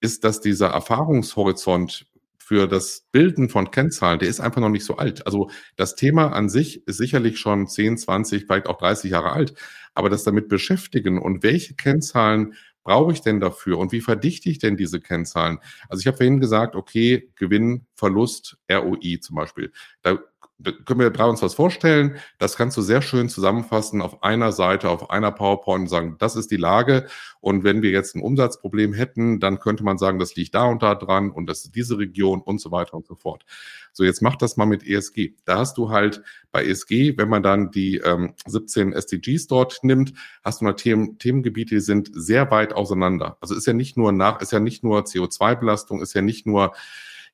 ist, 0.01 0.25
dass 0.25 0.41
dieser 0.41 0.69
Erfahrungshorizont 0.69 2.07
für 2.39 2.69
das 2.69 3.07
Bilden 3.13 3.49
von 3.49 3.71
Kennzahlen, 3.71 4.19
der 4.19 4.29
ist 4.29 4.41
einfach 4.41 4.61
noch 4.61 4.69
nicht 4.69 4.85
so 4.85 4.97
alt. 4.97 5.27
Also 5.27 5.51
das 5.77 5.97
Thema 5.97 6.33
an 6.33 6.49
sich 6.49 6.87
ist 6.87 6.97
sicherlich 6.97 7.39
schon 7.39 7.67
10, 7.67 7.99
20, 7.99 8.47
vielleicht 8.47 8.67
auch 8.67 8.79
30 8.79 9.11
Jahre 9.11 9.33
alt. 9.33 9.55
Aber 9.95 10.11
das 10.11 10.25
damit 10.25 10.49
beschäftigen 10.49 11.21
und 11.21 11.43
welche 11.43 11.75
Kennzahlen 11.75 12.55
brauche 12.87 13.13
ich 13.13 13.21
denn 13.21 13.41
dafür 13.41 13.79
und 13.79 13.91
wie 13.91 14.01
verdichte 14.01 14.49
ich 14.49 14.61
denn 14.61 14.77
diese 14.77 15.01
Kennzahlen? 15.01 15.59
Also 15.89 16.01
ich 16.01 16.07
habe 16.07 16.17
vorhin 16.17 16.39
gesagt, 16.39 16.77
okay, 16.77 17.31
Gewinn, 17.35 17.85
Verlust, 17.97 18.59
ROI 18.71 19.19
zum 19.21 19.35
Beispiel. 19.35 19.73
Da 20.03 20.19
können 20.63 21.01
wir 21.01 21.11
drei 21.11 21.25
uns 21.27 21.43
was 21.43 21.55
vorstellen. 21.55 22.17
Das 22.39 22.57
kannst 22.57 22.77
du 22.77 22.83
sehr 22.83 23.03
schön 23.03 23.29
zusammenfassen 23.29 24.01
auf 24.01 24.23
einer 24.23 24.53
Seite, 24.53 24.89
auf 24.89 25.11
einer 25.11 25.31
PowerPoint 25.31 25.83
und 25.83 25.89
sagen, 25.89 26.17
das 26.19 26.35
ist 26.35 26.51
die 26.51 26.57
Lage. 26.57 27.07
Und 27.41 27.63
wenn 27.63 27.83
wir 27.83 27.91
jetzt 27.91 28.17
ein 28.17 28.23
Umsatzproblem 28.23 28.95
hätten, 28.95 29.39
dann 29.39 29.59
könnte 29.59 29.85
man 29.85 29.99
sagen, 29.99 30.19
das 30.19 30.35
liegt 30.35 30.55
da 30.55 30.65
und 30.65 30.83
da 30.83 30.95
dran 30.95 31.31
und 31.31 31.47
das 31.47 31.65
ist 31.65 31.75
diese 31.75 31.99
Region 31.99 32.41
und 32.41 32.61
so 32.61 32.71
weiter 32.71 32.95
und 32.95 33.07
so 33.07 33.15
fort. 33.15 33.45
So, 33.93 34.05
jetzt 34.05 34.23
mach 34.23 34.37
das 34.37 34.57
mal 34.57 34.67
mit 34.67 34.87
ESG. 34.87 35.35
Da 35.45 35.59
hast 35.59 35.77
du 35.77 35.91
halt 35.91 36.23
bei 36.53 36.65
ESG, 36.65 37.19
wenn 37.19 37.29
man 37.29 37.43
dann 37.43 37.71
die 37.71 37.99
ähm, 37.99 38.35
17 38.47 38.93
SDGs 38.93 39.47
dort 39.49 39.81
nimmt, 39.83 40.15
hast 40.43 40.61
du 40.61 40.65
noch 40.65 40.75
Themen, 40.75 41.19
Themengebiete, 41.19 41.77
die 41.77 41.81
sind 41.81 42.11
sehr 42.13 42.51
weit 42.51 42.73
auseinander. 42.73 43.37
Also 43.41 43.55
ist 43.55 43.67
ja 43.67 43.73
nicht 43.75 43.97
nur 43.97 44.13
nach, 44.13 44.41
ist 44.41 44.53
ja 44.53 44.61
nicht 44.61 44.83
nur 44.85 45.01
CO2-Belastung, 45.03 46.01
ist 46.01 46.15
ja 46.15 46.23
nicht 46.23 46.47
nur 46.47 46.73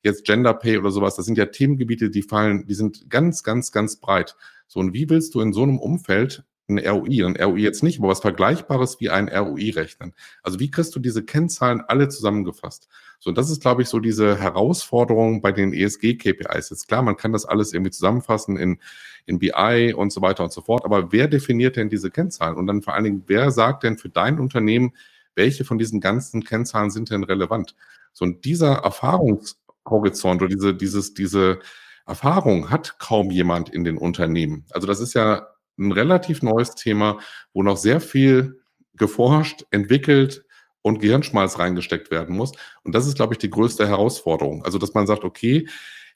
jetzt 0.02 0.24
Gender 0.24 0.54
Pay 0.54 0.78
oder 0.78 0.90
sowas, 0.90 1.16
das 1.16 1.26
sind 1.26 1.38
ja 1.38 1.46
Themengebiete, 1.46 2.10
die 2.10 2.22
fallen, 2.22 2.66
die 2.66 2.74
sind 2.74 3.08
ganz, 3.10 3.42
ganz, 3.42 3.72
ganz 3.72 3.96
breit. 3.96 4.36
So, 4.66 4.80
und 4.80 4.92
wie 4.92 5.08
willst 5.08 5.34
du 5.34 5.40
in 5.40 5.52
so 5.52 5.62
einem 5.62 5.78
Umfeld 5.78 6.44
ein 6.68 6.78
ROI, 6.78 7.26
ein 7.26 7.36
ROI 7.36 7.58
jetzt 7.58 7.82
nicht, 7.82 7.98
aber 7.98 8.08
was 8.08 8.20
Vergleichbares 8.20 9.00
wie 9.00 9.10
ein 9.10 9.28
ROI 9.28 9.72
rechnen? 9.74 10.14
Also 10.42 10.60
wie 10.60 10.70
kriegst 10.70 10.94
du 10.94 11.00
diese 11.00 11.24
Kennzahlen 11.24 11.82
alle 11.86 12.08
zusammengefasst? 12.08 12.88
So, 13.18 13.30
und 13.30 13.38
das 13.38 13.50
ist, 13.50 13.60
glaube 13.60 13.82
ich, 13.82 13.88
so 13.88 14.00
diese 14.00 14.38
Herausforderung 14.38 15.42
bei 15.42 15.52
den 15.52 15.72
ESG-KPIs. 15.72 16.70
Jetzt 16.70 16.88
klar, 16.88 17.02
man 17.02 17.16
kann 17.16 17.32
das 17.32 17.44
alles 17.44 17.72
irgendwie 17.72 17.90
zusammenfassen 17.90 18.56
in, 18.56 18.78
in 19.26 19.38
BI 19.38 19.94
und 19.94 20.12
so 20.12 20.22
weiter 20.22 20.44
und 20.44 20.52
so 20.52 20.60
fort, 20.60 20.84
aber 20.84 21.12
wer 21.12 21.28
definiert 21.28 21.76
denn 21.76 21.88
diese 21.88 22.10
Kennzahlen? 22.10 22.56
Und 22.56 22.66
dann 22.66 22.82
vor 22.82 22.94
allen 22.94 23.04
Dingen, 23.04 23.24
wer 23.26 23.50
sagt 23.50 23.82
denn 23.82 23.98
für 23.98 24.08
dein 24.08 24.40
Unternehmen, 24.40 24.92
welche 25.34 25.64
von 25.64 25.78
diesen 25.78 26.00
ganzen 26.00 26.44
Kennzahlen 26.44 26.90
sind 26.90 27.10
denn 27.10 27.24
relevant? 27.24 27.74
So, 28.12 28.24
und 28.24 28.44
dieser 28.44 28.84
Erfahrungs- 28.84 29.56
Horizont 29.88 30.42
oder 30.42 30.48
diese, 30.48 30.74
dieses, 30.74 31.14
diese 31.14 31.60
Erfahrung 32.06 32.70
hat 32.70 32.98
kaum 32.98 33.30
jemand 33.30 33.68
in 33.68 33.84
den 33.84 33.98
Unternehmen. 33.98 34.64
Also 34.70 34.86
das 34.86 35.00
ist 35.00 35.14
ja 35.14 35.48
ein 35.78 35.92
relativ 35.92 36.42
neues 36.42 36.74
Thema, 36.74 37.18
wo 37.52 37.62
noch 37.62 37.76
sehr 37.76 38.00
viel 38.00 38.60
geforscht, 38.94 39.64
entwickelt 39.70 40.44
und 40.82 41.00
Gehirnschmalz 41.00 41.58
reingesteckt 41.58 42.10
werden 42.10 42.36
muss. 42.36 42.52
Und 42.84 42.94
das 42.94 43.06
ist, 43.06 43.16
glaube 43.16 43.34
ich, 43.34 43.38
die 43.38 43.50
größte 43.50 43.86
Herausforderung. 43.86 44.64
Also, 44.64 44.78
dass 44.78 44.94
man 44.94 45.06
sagt, 45.06 45.24
okay, 45.24 45.68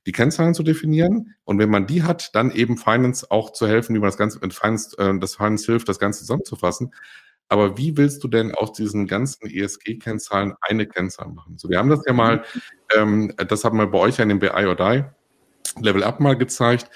die 0.06 0.12
Kennzahlen 0.12 0.54
zu 0.54 0.62
definieren 0.62 1.34
und 1.44 1.58
wenn 1.58 1.70
man 1.70 1.86
die 1.86 2.04
hat, 2.04 2.34
dann 2.34 2.52
eben 2.52 2.76
Finance 2.76 3.28
auch 3.30 3.52
zu 3.52 3.66
helfen, 3.66 3.94
wie 3.94 3.98
man 3.98 4.08
das 4.08 4.16
Ganze, 4.16 4.38
Finance, 4.38 4.96
äh, 4.98 5.18
das 5.18 5.34
Finance 5.34 5.66
hilft, 5.66 5.88
das 5.88 5.98
Ganze 5.98 6.20
zusammenzufassen. 6.20 6.92
Aber 7.48 7.78
wie 7.78 7.96
willst 7.96 8.24
du 8.24 8.28
denn 8.28 8.54
aus 8.54 8.72
diesen 8.72 9.06
ganzen 9.06 9.48
ESG-Kennzahlen 9.48 10.54
eine 10.60 10.86
Kennzahl 10.86 11.28
machen? 11.28 11.58
So, 11.58 11.70
wir 11.70 11.78
haben 11.78 11.90
das 11.90 12.02
ja 12.06 12.12
mal, 12.12 12.44
ähm, 12.94 13.32
das 13.36 13.64
haben 13.64 13.78
wir 13.78 13.86
bei 13.86 13.98
euch 13.98 14.18
ja 14.18 14.24
in 14.24 14.30
dem 14.30 14.38
BI 14.40 14.48
or 14.48 14.74
Die 14.74 15.04
Level 15.80 16.02
Up 16.02 16.20
mal 16.20 16.36
gezeigt. 16.36 16.90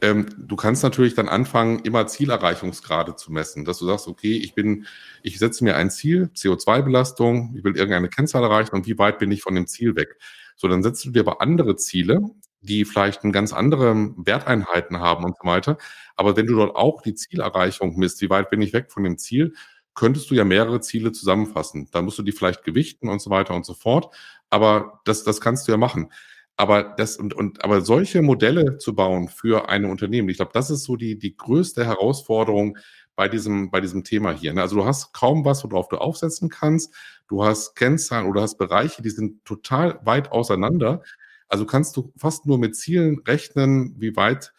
Ähm, 0.00 0.26
du 0.36 0.56
kannst 0.56 0.82
natürlich 0.82 1.14
dann 1.14 1.28
anfangen, 1.28 1.78
immer 1.80 2.08
Zielerreichungsgrade 2.08 3.14
zu 3.14 3.32
messen, 3.32 3.64
dass 3.64 3.78
du 3.78 3.86
sagst, 3.86 4.08
okay, 4.08 4.36
ich 4.36 4.54
bin, 4.54 4.86
ich 5.22 5.38
setze 5.38 5.62
mir 5.62 5.76
ein 5.76 5.90
Ziel, 5.90 6.30
CO2-Belastung, 6.34 7.54
ich 7.56 7.62
will 7.62 7.76
irgendeine 7.76 8.08
Kennzahl 8.08 8.42
erreichen 8.42 8.74
und 8.74 8.86
wie 8.88 8.98
weit 8.98 9.20
bin 9.20 9.30
ich 9.30 9.42
von 9.42 9.54
dem 9.54 9.68
Ziel 9.68 9.94
weg? 9.94 10.16
So, 10.56 10.66
dann 10.66 10.82
setzt 10.82 11.04
du 11.04 11.10
dir 11.10 11.20
aber 11.20 11.40
andere 11.40 11.76
Ziele, 11.76 12.20
die 12.62 12.84
vielleicht 12.84 13.22
einen 13.22 13.32
ganz 13.32 13.52
anderen 13.52 14.14
Werteinheiten 14.26 14.98
haben 14.98 15.24
und 15.24 15.36
so 15.40 15.46
weiter. 15.46 15.78
Aber 16.16 16.36
wenn 16.36 16.46
du 16.46 16.56
dort 16.56 16.74
auch 16.74 17.02
die 17.02 17.14
Zielerreichung 17.14 17.96
misst, 17.96 18.20
wie 18.22 18.30
weit 18.30 18.50
bin 18.50 18.60
ich 18.60 18.72
weg 18.72 18.90
von 18.90 19.04
dem 19.04 19.18
Ziel, 19.18 19.54
könntest 19.94 20.30
du 20.30 20.34
ja 20.34 20.44
mehrere 20.44 20.80
Ziele 20.80 21.12
zusammenfassen. 21.12 21.88
Da 21.92 22.02
musst 22.02 22.18
du 22.18 22.22
die 22.22 22.32
vielleicht 22.32 22.64
gewichten 22.64 23.08
und 23.08 23.20
so 23.20 23.30
weiter 23.30 23.54
und 23.54 23.66
so 23.66 23.74
fort. 23.74 24.14
Aber 24.50 25.00
das, 25.04 25.24
das 25.24 25.40
kannst 25.40 25.66
du 25.66 25.72
ja 25.72 25.78
machen. 25.78 26.10
Aber 26.56 26.82
das 26.96 27.16
und, 27.16 27.34
und 27.34 27.64
aber 27.64 27.80
solche 27.80 28.22
Modelle 28.22 28.78
zu 28.78 28.94
bauen 28.94 29.28
für 29.28 29.68
eine 29.68 29.88
Unternehmen, 29.88 30.28
ich 30.28 30.36
glaube, 30.36 30.52
das 30.54 30.70
ist 30.70 30.84
so 30.84 30.96
die, 30.96 31.18
die 31.18 31.36
größte 31.36 31.84
Herausforderung 31.84 32.78
bei 33.16 33.28
diesem, 33.28 33.70
bei 33.70 33.80
diesem 33.80 34.04
Thema 34.04 34.32
hier. 34.32 34.52
Ne? 34.52 34.62
Also 34.62 34.76
du 34.76 34.84
hast 34.84 35.12
kaum 35.12 35.44
was, 35.44 35.64
worauf 35.64 35.88
du 35.88 35.96
aufsetzen 35.96 36.48
kannst. 36.48 36.94
Du 37.28 37.44
hast 37.44 37.74
Kennzahlen 37.74 38.26
oder 38.26 38.42
hast 38.42 38.58
Bereiche, 38.58 39.02
die 39.02 39.10
sind 39.10 39.44
total 39.44 39.98
weit 40.04 40.32
auseinander. 40.32 41.02
Also 41.48 41.66
kannst 41.66 41.96
du 41.96 42.12
fast 42.16 42.46
nur 42.46 42.58
mit 42.58 42.76
Zielen 42.76 43.20
rechnen, 43.26 43.94
wie 43.98 44.16
weit 44.16 44.52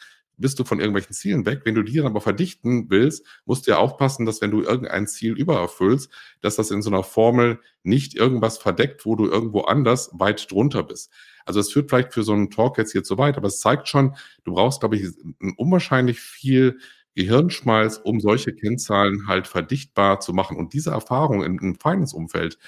bist 0.43 0.59
du 0.59 0.65
von 0.65 0.81
irgendwelchen 0.81 1.13
Zielen 1.13 1.45
weg. 1.45 1.61
Wenn 1.63 1.73
du 1.73 1.83
die 1.83 1.95
dann 1.95 2.07
aber 2.07 2.19
verdichten 2.19 2.89
willst, 2.89 3.25
musst 3.45 3.65
du 3.65 3.71
ja 3.71 3.77
aufpassen, 3.77 4.25
dass 4.25 4.41
wenn 4.41 4.51
du 4.51 4.61
irgendein 4.61 5.07
Ziel 5.07 5.37
übererfüllst, 5.37 6.11
dass 6.41 6.57
das 6.57 6.69
in 6.69 6.81
so 6.81 6.89
einer 6.89 7.03
Formel 7.03 7.61
nicht 7.83 8.13
irgendwas 8.13 8.57
verdeckt, 8.57 9.05
wo 9.05 9.15
du 9.15 9.25
irgendwo 9.25 9.61
anders 9.61 10.11
weit 10.13 10.51
drunter 10.51 10.83
bist. 10.83 11.13
Also 11.45 11.61
es 11.61 11.71
führt 11.71 11.89
vielleicht 11.89 12.13
für 12.13 12.23
so 12.23 12.33
einen 12.33 12.49
Talk 12.49 12.77
jetzt 12.77 12.91
hier 12.91 13.05
zu 13.05 13.17
weit, 13.17 13.37
aber 13.37 13.47
es 13.47 13.61
zeigt 13.61 13.87
schon, 13.87 14.17
du 14.43 14.53
brauchst, 14.53 14.81
glaube 14.81 14.97
ich, 14.97 15.07
unwahrscheinlich 15.55 16.19
viel 16.19 16.77
Gehirnschmalz, 17.15 18.01
um 18.03 18.19
solche 18.19 18.53
Kennzahlen 18.53 19.27
halt 19.27 19.47
verdichtbar 19.47 20.19
zu 20.19 20.33
machen. 20.33 20.57
Und 20.57 20.73
diese 20.73 20.91
Erfahrung 20.91 21.41
im, 21.41 21.57
im 21.59 21.75
Finance-Umfeld, 21.75 22.59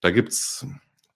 da 0.00 0.10
gibt's 0.10 0.66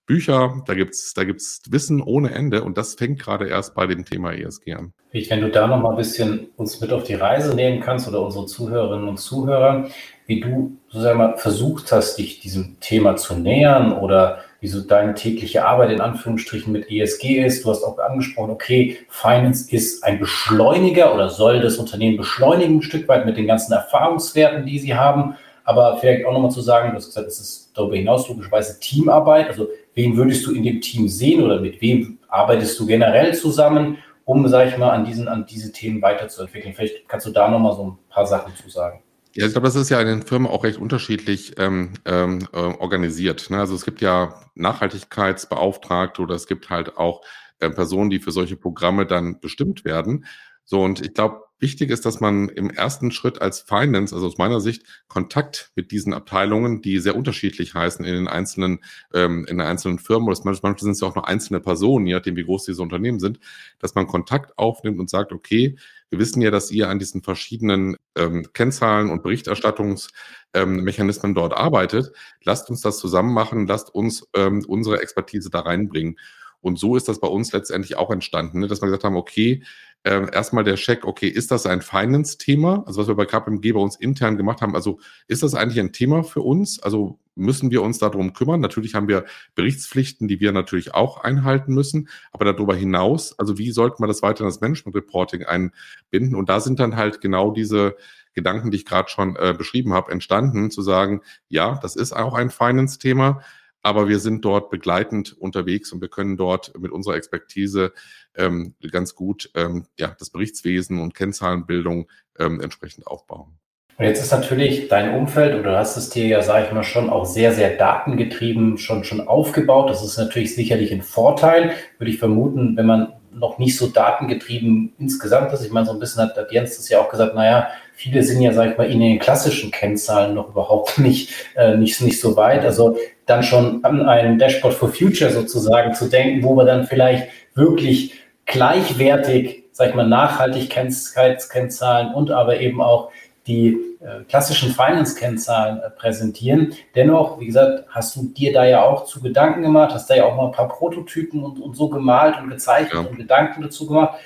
Bücher, 0.06 0.62
da 0.66 0.74
gibt's 0.74 1.14
da 1.14 1.24
gibt's 1.24 1.62
Wissen 1.70 2.02
ohne 2.02 2.32
Ende 2.32 2.62
und 2.62 2.76
das 2.76 2.94
fängt 2.94 3.18
gerade 3.20 3.48
erst 3.48 3.74
bei 3.74 3.86
dem 3.86 4.04
Thema 4.04 4.32
ESG 4.32 4.74
an. 4.74 4.92
Wenn 5.12 5.40
du 5.40 5.50
da 5.50 5.66
noch 5.66 5.80
mal 5.80 5.90
ein 5.90 5.96
bisschen 5.96 6.48
uns 6.56 6.80
mit 6.80 6.92
auf 6.92 7.04
die 7.04 7.14
Reise 7.14 7.54
nehmen 7.54 7.80
kannst 7.80 8.08
oder 8.08 8.20
unsere 8.20 8.46
Zuhörerinnen 8.46 9.08
und 9.08 9.18
Zuhörer, 9.18 9.88
wie 10.26 10.40
du 10.40 10.76
sozusagen 10.88 11.18
mal 11.18 11.36
versucht 11.36 11.92
hast, 11.92 12.16
dich 12.16 12.40
diesem 12.40 12.78
Thema 12.80 13.16
zu 13.16 13.34
nähern 13.34 13.92
oder 13.92 14.40
wie 14.60 14.68
so 14.68 14.80
deine 14.80 15.14
tägliche 15.14 15.66
Arbeit 15.66 15.90
in 15.90 16.00
Anführungsstrichen 16.00 16.72
mit 16.72 16.90
ESG 16.90 17.44
ist. 17.44 17.64
Du 17.64 17.70
hast 17.70 17.84
auch 17.84 17.98
angesprochen, 17.98 18.50
okay, 18.50 18.98
Finance 19.08 19.70
ist 19.70 20.02
ein 20.04 20.18
Beschleuniger 20.18 21.14
oder 21.14 21.28
soll 21.28 21.60
das 21.60 21.76
Unternehmen 21.76 22.16
beschleunigen, 22.16 22.78
ein 22.78 22.82
Stück 22.82 23.06
weit 23.08 23.26
mit 23.26 23.36
den 23.36 23.46
ganzen 23.46 23.72
Erfahrungswerten, 23.72 24.66
die 24.66 24.78
sie 24.78 24.94
haben. 24.94 25.36
Aber 25.64 25.98
vielleicht 25.98 26.26
auch 26.26 26.32
nochmal 26.32 26.50
zu 26.50 26.60
sagen, 26.60 26.90
du 26.90 26.96
hast 26.96 27.06
gesagt, 27.06 27.26
es 27.26 27.40
ist 27.40 27.70
darüber 27.74 27.96
hinaus 27.96 28.28
logischerweise 28.28 28.80
Teamarbeit. 28.80 29.48
Also 29.48 29.68
wen 29.94 30.16
würdest 30.16 30.46
du 30.46 30.52
in 30.52 30.62
dem 30.62 30.80
Team 30.80 31.08
sehen 31.08 31.42
oder 31.42 31.60
mit 31.60 31.80
wem 31.80 32.18
arbeitest 32.28 32.78
du 32.78 32.86
generell 32.86 33.34
zusammen, 33.34 33.98
um, 34.24 34.46
sage 34.48 34.70
ich 34.70 34.78
mal, 34.78 34.90
an, 34.90 35.04
diesen, 35.04 35.28
an 35.28 35.46
diese 35.46 35.72
Themen 35.72 36.02
weiterzuentwickeln? 36.02 36.74
Vielleicht 36.74 37.08
kannst 37.08 37.26
du 37.26 37.30
da 37.30 37.48
nochmal 37.48 37.74
so 37.74 37.84
ein 37.86 37.98
paar 38.08 38.26
Sachen 38.26 38.54
zu 38.56 38.68
sagen. 38.68 39.02
Ja, 39.36 39.46
ich 39.46 39.52
glaube, 39.52 39.66
das 39.66 39.74
ist 39.74 39.90
ja 39.90 40.00
in 40.00 40.06
den 40.06 40.22
Firmen 40.22 40.46
auch 40.46 40.62
recht 40.62 40.78
unterschiedlich 40.78 41.58
ähm, 41.58 41.94
ähm, 42.04 42.46
äh, 42.52 42.56
organisiert. 42.56 43.50
Ne? 43.50 43.58
Also 43.58 43.74
es 43.74 43.84
gibt 43.84 44.00
ja 44.00 44.34
Nachhaltigkeitsbeauftragte 44.54 46.22
oder 46.22 46.36
es 46.36 46.46
gibt 46.46 46.70
halt 46.70 46.96
auch 46.96 47.22
äh, 47.58 47.68
Personen, 47.68 48.10
die 48.10 48.20
für 48.20 48.30
solche 48.30 48.56
Programme 48.56 49.06
dann 49.06 49.40
bestimmt 49.40 49.84
werden. 49.84 50.24
So, 50.64 50.82
und 50.82 51.04
ich 51.04 51.14
glaube, 51.14 51.43
wichtig 51.58 51.90
ist, 51.90 52.04
dass 52.04 52.20
man 52.20 52.48
im 52.48 52.70
ersten 52.70 53.10
Schritt 53.10 53.40
als 53.40 53.60
Finance, 53.60 54.14
also 54.14 54.26
aus 54.26 54.38
meiner 54.38 54.60
Sicht, 54.60 54.84
Kontakt 55.08 55.70
mit 55.76 55.90
diesen 55.90 56.12
Abteilungen, 56.12 56.82
die 56.82 56.98
sehr 56.98 57.16
unterschiedlich 57.16 57.74
heißen 57.74 58.04
in 58.04 58.14
den 58.14 58.28
einzelnen, 58.28 58.80
ähm, 59.12 59.46
in 59.46 59.58
den 59.58 59.66
einzelnen 59.66 59.98
Firmen, 59.98 60.28
oder 60.28 60.38
manchmal 60.44 60.78
sind 60.78 60.92
es 60.92 61.00
ja 61.00 61.08
auch 61.08 61.14
nur 61.14 61.28
einzelne 61.28 61.60
Personen, 61.60 62.06
je 62.06 62.14
nachdem, 62.14 62.36
wie 62.36 62.44
groß 62.44 62.64
diese 62.64 62.82
Unternehmen 62.82 63.20
sind, 63.20 63.38
dass 63.78 63.94
man 63.94 64.06
Kontakt 64.06 64.58
aufnimmt 64.58 64.98
und 64.98 65.08
sagt, 65.08 65.32
okay, 65.32 65.76
wir 66.10 66.18
wissen 66.18 66.42
ja, 66.42 66.50
dass 66.50 66.70
ihr 66.70 66.88
an 66.88 66.98
diesen 66.98 67.22
verschiedenen 67.22 67.96
ähm, 68.16 68.46
Kennzahlen 68.52 69.10
und 69.10 69.22
Berichterstattungsmechanismen 69.22 71.30
ähm, 71.30 71.34
dort 71.34 71.54
arbeitet. 71.54 72.12
Lasst 72.44 72.70
uns 72.70 72.82
das 72.82 72.98
zusammen 72.98 73.34
machen, 73.34 73.66
lasst 73.66 73.92
uns 73.92 74.26
ähm, 74.36 74.64
unsere 74.68 75.00
Expertise 75.00 75.50
da 75.50 75.60
reinbringen. 75.60 76.16
Und 76.60 76.78
so 76.78 76.96
ist 76.96 77.08
das 77.08 77.20
bei 77.20 77.28
uns 77.28 77.52
letztendlich 77.52 77.96
auch 77.96 78.10
entstanden, 78.10 78.60
ne? 78.60 78.68
dass 78.68 78.80
wir 78.80 78.86
gesagt 78.86 79.04
haben, 79.04 79.16
okay, 79.16 79.62
äh, 80.04 80.30
erstmal 80.32 80.64
der 80.64 80.76
Check, 80.76 81.04
okay, 81.04 81.28
ist 81.28 81.50
das 81.50 81.66
ein 81.66 81.80
Finance-Thema? 81.80 82.84
Also 82.86 83.00
was 83.00 83.08
wir 83.08 83.14
bei 83.14 83.24
KPMG 83.24 83.72
bei 83.72 83.80
uns 83.80 83.96
intern 83.96 84.36
gemacht 84.36 84.60
haben, 84.60 84.74
also 84.74 85.00
ist 85.28 85.42
das 85.42 85.54
eigentlich 85.54 85.80
ein 85.80 85.92
Thema 85.92 86.22
für 86.22 86.42
uns? 86.42 86.78
Also 86.80 87.18
müssen 87.34 87.70
wir 87.70 87.82
uns 87.82 87.98
darum 87.98 88.34
kümmern? 88.34 88.60
Natürlich 88.60 88.94
haben 88.94 89.08
wir 89.08 89.24
Berichtspflichten, 89.54 90.28
die 90.28 90.40
wir 90.40 90.52
natürlich 90.52 90.94
auch 90.94 91.24
einhalten 91.24 91.72
müssen, 91.72 92.08
aber 92.32 92.44
darüber 92.44 92.76
hinaus, 92.76 93.38
also 93.38 93.58
wie 93.58 93.72
sollten 93.72 94.02
wir 94.02 94.06
das 94.06 94.22
weiter 94.22 94.40
in 94.40 94.46
das 94.46 94.60
Management-Reporting 94.60 95.44
einbinden? 95.44 96.34
Und 96.34 96.48
da 96.48 96.60
sind 96.60 96.80
dann 96.80 96.96
halt 96.96 97.20
genau 97.22 97.50
diese 97.50 97.96
Gedanken, 98.34 98.70
die 98.70 98.76
ich 98.76 98.84
gerade 98.84 99.08
schon 99.08 99.36
äh, 99.36 99.54
beschrieben 99.56 99.94
habe, 99.94 100.12
entstanden, 100.12 100.70
zu 100.70 100.82
sagen, 100.82 101.22
ja, 101.48 101.78
das 101.80 101.96
ist 101.96 102.12
auch 102.12 102.34
ein 102.34 102.50
Finance-Thema 102.50 103.40
aber 103.84 104.08
wir 104.08 104.18
sind 104.18 104.44
dort 104.44 104.70
begleitend 104.70 105.36
unterwegs 105.38 105.92
und 105.92 106.00
wir 106.00 106.08
können 106.08 106.36
dort 106.36 106.72
mit 106.78 106.90
unserer 106.90 107.16
Expertise 107.16 107.92
ähm, 108.34 108.74
ganz 108.90 109.14
gut 109.14 109.50
ähm, 109.54 109.86
ja, 109.98 110.16
das 110.18 110.30
Berichtswesen 110.30 111.00
und 111.00 111.14
Kennzahlenbildung 111.14 112.08
ähm, 112.38 112.60
entsprechend 112.60 113.06
aufbauen. 113.06 113.58
Und 113.96 114.06
jetzt 114.06 114.20
ist 114.20 114.32
natürlich 114.32 114.88
dein 114.88 115.14
Umfeld, 115.14 115.54
oder 115.54 115.70
du 115.70 115.78
hast 115.78 115.96
es 115.96 116.10
dir 116.10 116.26
ja, 116.26 116.42
sage 116.42 116.66
ich 116.66 116.72
mal, 116.72 116.82
schon 116.82 117.10
auch 117.10 117.26
sehr, 117.26 117.52
sehr 117.52 117.76
datengetrieben 117.76 118.78
schon, 118.78 119.04
schon 119.04 119.20
aufgebaut. 119.20 119.90
Das 119.90 120.02
ist 120.02 120.16
natürlich 120.16 120.54
sicherlich 120.54 120.90
ein 120.90 121.02
Vorteil, 121.02 121.74
würde 121.98 122.10
ich 122.10 122.18
vermuten, 122.18 122.76
wenn 122.76 122.86
man 122.86 123.12
noch 123.32 123.58
nicht 123.58 123.76
so 123.76 123.86
datengetrieben 123.86 124.94
insgesamt 124.98 125.52
ist. 125.52 125.64
Ich 125.64 125.72
meine, 125.72 125.86
so 125.86 125.92
ein 125.92 125.98
bisschen 125.98 126.22
hat, 126.22 126.36
hat 126.36 126.52
Jens 126.52 126.76
das 126.76 126.88
ja 126.88 127.00
auch 127.00 127.08
gesagt, 127.08 127.34
naja, 127.34 127.68
viele 127.92 128.22
sind 128.22 128.40
ja, 128.40 128.52
sage 128.52 128.72
ich 128.72 128.78
mal, 128.78 128.90
in 128.90 129.00
den 129.00 129.18
klassischen 129.18 129.70
Kennzahlen 129.70 130.34
noch 130.34 130.48
überhaupt 130.48 130.98
nicht, 130.98 131.30
äh, 131.54 131.76
nicht, 131.76 132.00
nicht 132.00 132.20
so 132.20 132.36
weit. 132.36 132.64
Also 132.64 132.96
dann 133.26 133.42
schon 133.42 133.84
an 133.84 134.06
ein 134.06 134.38
Dashboard 134.38 134.74
for 134.74 134.90
Future 134.90 135.30
sozusagen 135.30 135.94
zu 135.94 136.08
denken, 136.08 136.42
wo 136.42 136.56
wir 136.56 136.64
dann 136.64 136.86
vielleicht 136.86 137.28
wirklich 137.54 138.14
gleichwertig, 138.46 139.64
sag 139.72 139.90
ich 139.90 139.94
mal, 139.94 140.06
Nachhaltigkeitskennzahlen 140.06 142.14
und 142.14 142.30
aber 142.30 142.60
eben 142.60 142.80
auch 142.80 143.10
die 143.46 143.78
äh, 144.00 144.24
klassischen 144.24 144.70
Finance-Kennzahlen 144.70 145.78
äh, 145.78 145.90
präsentieren. 145.90 146.72
Dennoch, 146.94 147.38
wie 147.40 147.46
gesagt, 147.46 147.84
hast 147.90 148.16
du 148.16 148.28
dir 148.28 148.52
da 148.52 148.64
ja 148.64 148.82
auch 148.82 149.04
zu 149.04 149.20
Gedanken 149.20 149.62
gemacht, 149.62 149.92
hast 149.92 150.08
da 150.08 150.14
ja 150.14 150.24
auch 150.24 150.34
mal 150.34 150.46
ein 150.46 150.52
paar 150.52 150.68
Prototypen 150.68 151.42
und, 151.42 151.60
und 151.60 151.76
so 151.76 151.88
gemalt 151.88 152.36
und 152.40 152.48
gezeichnet 152.48 152.94
ja. 152.94 153.00
und 153.00 153.16
Gedanken 153.16 153.62
dazu 153.62 153.86
gemacht. 153.86 154.18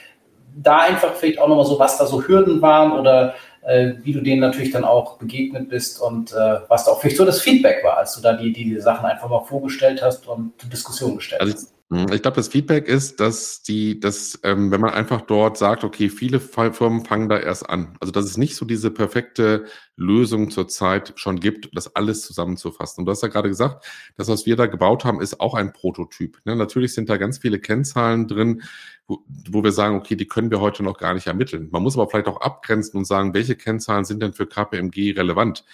Da 0.55 0.81
einfach 0.81 1.15
vielleicht 1.15 1.41
auch 1.41 1.49
nochmal 1.49 1.65
so, 1.65 1.79
was 1.79 1.99
da 1.99 2.07
so 2.07 2.27
Hürden 2.27 2.63
waren 2.63 2.93
oder 2.93 3.35
äh, 3.62 3.92
wie 4.03 4.12
du 4.12 4.21
denen 4.21 4.40
natürlich 4.40 4.71
dann 4.71 4.85
auch 4.85 5.18
begegnet 5.18 5.68
bist 5.68 6.01
und 6.01 6.33
äh, 6.33 6.61
was 6.68 6.85
da 6.85 6.92
auch 6.92 7.01
vielleicht 7.01 7.16
so 7.16 7.25
das 7.25 7.40
Feedback 7.40 7.85
war, 7.85 7.99
als 7.99 8.14
du 8.14 8.21
da 8.21 8.35
die, 8.35 8.53
die, 8.53 8.64
die 8.64 8.81
Sachen 8.81 9.07
einfach 9.07 9.29
mal 9.29 9.44
vorgestellt 9.44 10.03
hast 10.03 10.27
und 10.29 10.53
zur 10.61 10.71
Diskussion 10.71 11.16
gestellt 11.16 11.40
also, 11.40 11.55
hast. 11.55 11.78
Hm, 11.90 12.12
ich 12.12 12.20
glaube, 12.20 12.37
das 12.37 12.48
Feedback 12.48 12.87
ist, 12.87 13.18
dass 13.18 13.62
die, 13.62 13.98
dass, 13.98 14.38
ähm, 14.42 14.70
wenn 14.70 14.81
man 14.81 14.90
einfach 14.90 15.22
dort 15.22 15.57
sagt, 15.57 15.85
okay, 15.85 16.11
viele 16.11 16.38
Firmen 16.38 17.05
fangen 17.07 17.31
da 17.31 17.38
erst 17.38 17.68
an. 17.70 17.96
Also, 17.98 18.12
dass 18.12 18.27
es 18.27 18.37
nicht 18.37 18.57
so 18.57 18.66
diese 18.66 18.90
perfekte 18.90 19.64
Lösung 19.96 20.51
zurzeit 20.51 21.14
schon 21.16 21.40
gibt, 21.40 21.70
das 21.72 21.96
alles 21.96 22.22
zusammenzufassen. 22.27 23.01
Und 23.01 23.07
du 23.07 23.12
hast 23.12 23.22
ja 23.22 23.29
gerade 23.29 23.48
gesagt, 23.48 23.87
das, 24.16 24.29
was 24.29 24.44
wir 24.44 24.57
da 24.57 24.66
gebaut 24.66 25.07
haben, 25.07 25.22
ist 25.22 25.40
auch 25.40 25.55
ein 25.55 25.72
Prototyp. 25.72 26.38
Ne? 26.44 26.57
Natürlich 26.57 26.92
sind 26.92 27.09
da 27.09 27.16
ganz 27.16 27.38
viele 27.38 27.59
Kennzahlen 27.59 28.29
drin, 28.29 28.62
wo, 29.07 29.24
wo 29.51 29.64
wir 29.64 29.72
sagen, 29.72 29.96
okay, 29.96 30.14
die 30.14 30.29
können 30.29 30.51
wir 30.51 30.61
heute 30.61 30.83
noch 30.83 30.98
gar 30.98 31.14
nicht 31.14 31.27
ermitteln. 31.27 31.68
Man 31.70 31.83
muss 31.83 31.96
aber 31.96 32.11
vielleicht 32.11 32.29
auch 32.29 32.42
abgrenzen 32.42 32.98
und 32.98 33.07
sagen, 33.07 33.33
welche 33.33 33.57
Kennzahlen 33.57 34.05
sind 34.05 34.22
denn 34.22 34.35
für 34.35 34.46
KPMG 34.46 35.14
relevant? 35.16 35.64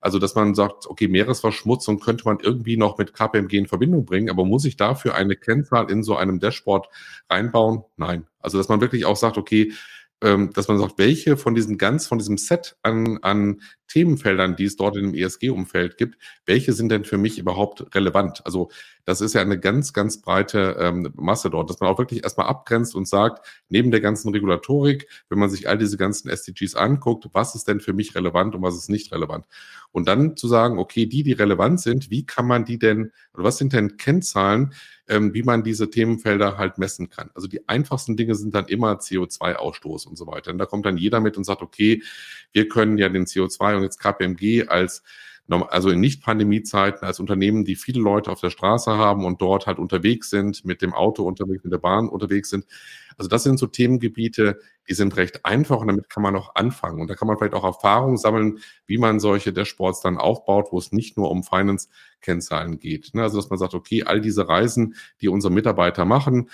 Also, 0.00 0.18
dass 0.18 0.34
man 0.34 0.54
sagt, 0.54 0.86
okay, 0.86 1.08
Meeresverschmutzung 1.08 1.98
könnte 1.98 2.24
man 2.24 2.38
irgendwie 2.40 2.76
noch 2.76 2.98
mit 2.98 3.14
KPMG 3.14 3.54
in 3.54 3.66
Verbindung 3.66 4.04
bringen, 4.04 4.30
aber 4.30 4.44
muss 4.44 4.64
ich 4.64 4.76
dafür 4.76 5.14
eine 5.14 5.36
Kennzahl 5.36 5.90
in 5.90 6.02
so 6.02 6.16
einem 6.16 6.38
Dashboard 6.38 6.88
reinbauen? 7.28 7.82
Nein. 7.96 8.26
Also, 8.40 8.58
dass 8.58 8.68
man 8.68 8.80
wirklich 8.80 9.04
auch 9.04 9.16
sagt, 9.16 9.38
okay, 9.38 9.72
ähm, 10.22 10.50
dass 10.52 10.68
man 10.68 10.78
sagt, 10.78 10.98
welche 10.98 11.36
von 11.36 11.54
diesem 11.54 11.78
ganz, 11.78 12.06
von 12.06 12.18
diesem 12.18 12.38
Set 12.38 12.76
an, 12.82 13.18
an 13.22 13.60
Themenfeldern, 13.86 14.56
die 14.56 14.64
es 14.64 14.76
dort 14.76 14.96
in 14.96 15.12
dem 15.12 15.14
ESG-Umfeld 15.14 15.96
gibt, 15.96 16.18
welche 16.44 16.72
sind 16.72 16.90
denn 16.90 17.04
für 17.04 17.18
mich 17.18 17.38
überhaupt 17.38 17.94
relevant? 17.94 18.44
Also 18.44 18.70
das 19.04 19.20
ist 19.20 19.34
ja 19.34 19.40
eine 19.40 19.58
ganz, 19.58 19.92
ganz 19.92 20.20
breite 20.20 20.76
ähm, 20.80 21.12
Masse 21.14 21.50
dort, 21.50 21.70
dass 21.70 21.80
man 21.80 21.88
auch 21.88 21.98
wirklich 21.98 22.24
erstmal 22.24 22.48
abgrenzt 22.48 22.94
und 22.94 23.06
sagt, 23.06 23.46
neben 23.68 23.90
der 23.90 24.00
ganzen 24.00 24.30
Regulatorik, 24.30 25.08
wenn 25.28 25.38
man 25.38 25.50
sich 25.50 25.68
all 25.68 25.78
diese 25.78 25.96
ganzen 25.96 26.28
SDGs 26.28 26.74
anguckt, 26.74 27.28
was 27.32 27.54
ist 27.54 27.68
denn 27.68 27.80
für 27.80 27.92
mich 27.92 28.14
relevant 28.14 28.54
und 28.54 28.62
was 28.62 28.76
ist 28.76 28.90
nicht 28.90 29.12
relevant? 29.12 29.46
Und 29.92 30.08
dann 30.08 30.36
zu 30.36 30.48
sagen, 30.48 30.78
okay, 30.78 31.06
die, 31.06 31.22
die 31.22 31.32
relevant 31.32 31.80
sind, 31.80 32.10
wie 32.10 32.26
kann 32.26 32.46
man 32.46 32.64
die 32.64 32.78
denn, 32.78 33.12
oder 33.32 33.44
was 33.44 33.58
sind 33.58 33.72
denn 33.72 33.96
Kennzahlen, 33.96 34.74
ähm, 35.08 35.34
wie 35.34 35.42
man 35.42 35.62
diese 35.62 35.90
Themenfelder 35.90 36.58
halt 36.58 36.78
messen 36.78 37.08
kann. 37.10 37.30
Also 37.34 37.48
die 37.48 37.68
einfachsten 37.68 38.16
Dinge 38.16 38.34
sind 38.34 38.54
dann 38.54 38.66
immer 38.66 38.94
CO2-Ausstoß 38.94 40.06
und 40.06 40.16
so 40.16 40.26
weiter. 40.26 40.52
Und 40.52 40.58
da 40.58 40.66
kommt 40.66 40.86
dann 40.86 40.96
jeder 40.96 41.20
mit 41.20 41.36
und 41.36 41.44
sagt, 41.44 41.62
okay, 41.62 42.02
wir 42.52 42.68
können 42.68 42.98
ja 42.98 43.08
den 43.08 43.24
CO2 43.24 43.76
und 43.76 43.82
jetzt 43.82 43.98
KPMG 43.98 44.68
als 44.68 45.02
also 45.50 45.90
in 45.90 46.00
Nicht-Pandemie-Zeiten 46.00 47.04
als 47.04 47.20
Unternehmen, 47.20 47.64
die 47.64 47.76
viele 47.76 48.00
Leute 48.00 48.30
auf 48.30 48.40
der 48.40 48.50
Straße 48.50 48.92
haben 48.92 49.24
und 49.24 49.40
dort 49.40 49.66
halt 49.66 49.78
unterwegs 49.78 50.30
sind, 50.30 50.64
mit 50.64 50.82
dem 50.82 50.92
Auto 50.92 51.24
unterwegs, 51.24 51.64
mit 51.64 51.72
der 51.72 51.78
Bahn 51.78 52.08
unterwegs 52.08 52.50
sind. 52.50 52.66
Also 53.16 53.28
das 53.28 53.42
sind 53.42 53.58
so 53.58 53.66
Themengebiete, 53.66 54.60
die 54.88 54.94
sind 54.94 55.16
recht 55.16 55.44
einfach 55.44 55.80
und 55.80 55.88
damit 55.88 56.08
kann 56.08 56.22
man 56.22 56.36
auch 56.36 56.54
anfangen. 56.54 57.00
Und 57.00 57.08
da 57.08 57.14
kann 57.14 57.26
man 57.26 57.36
vielleicht 57.36 57.54
auch 57.54 57.64
Erfahrungen 57.64 58.16
sammeln, 58.16 58.58
wie 58.86 58.98
man 58.98 59.20
solche 59.20 59.52
Dashboards 59.52 60.00
dann 60.00 60.18
aufbaut, 60.18 60.68
wo 60.70 60.78
es 60.78 60.92
nicht 60.92 61.16
nur 61.16 61.30
um 61.30 61.42
Finance-Kennzahlen 61.42 62.78
geht. 62.78 63.14
Ne? 63.14 63.22
Also 63.22 63.38
dass 63.38 63.50
man 63.50 63.58
sagt, 63.58 63.74
okay, 63.74 64.04
all 64.04 64.20
diese 64.20 64.48
Reisen, 64.48 64.94
die 65.20 65.28
unsere 65.28 65.52
Mitarbeiter 65.52 66.04
machen, 66.04 66.48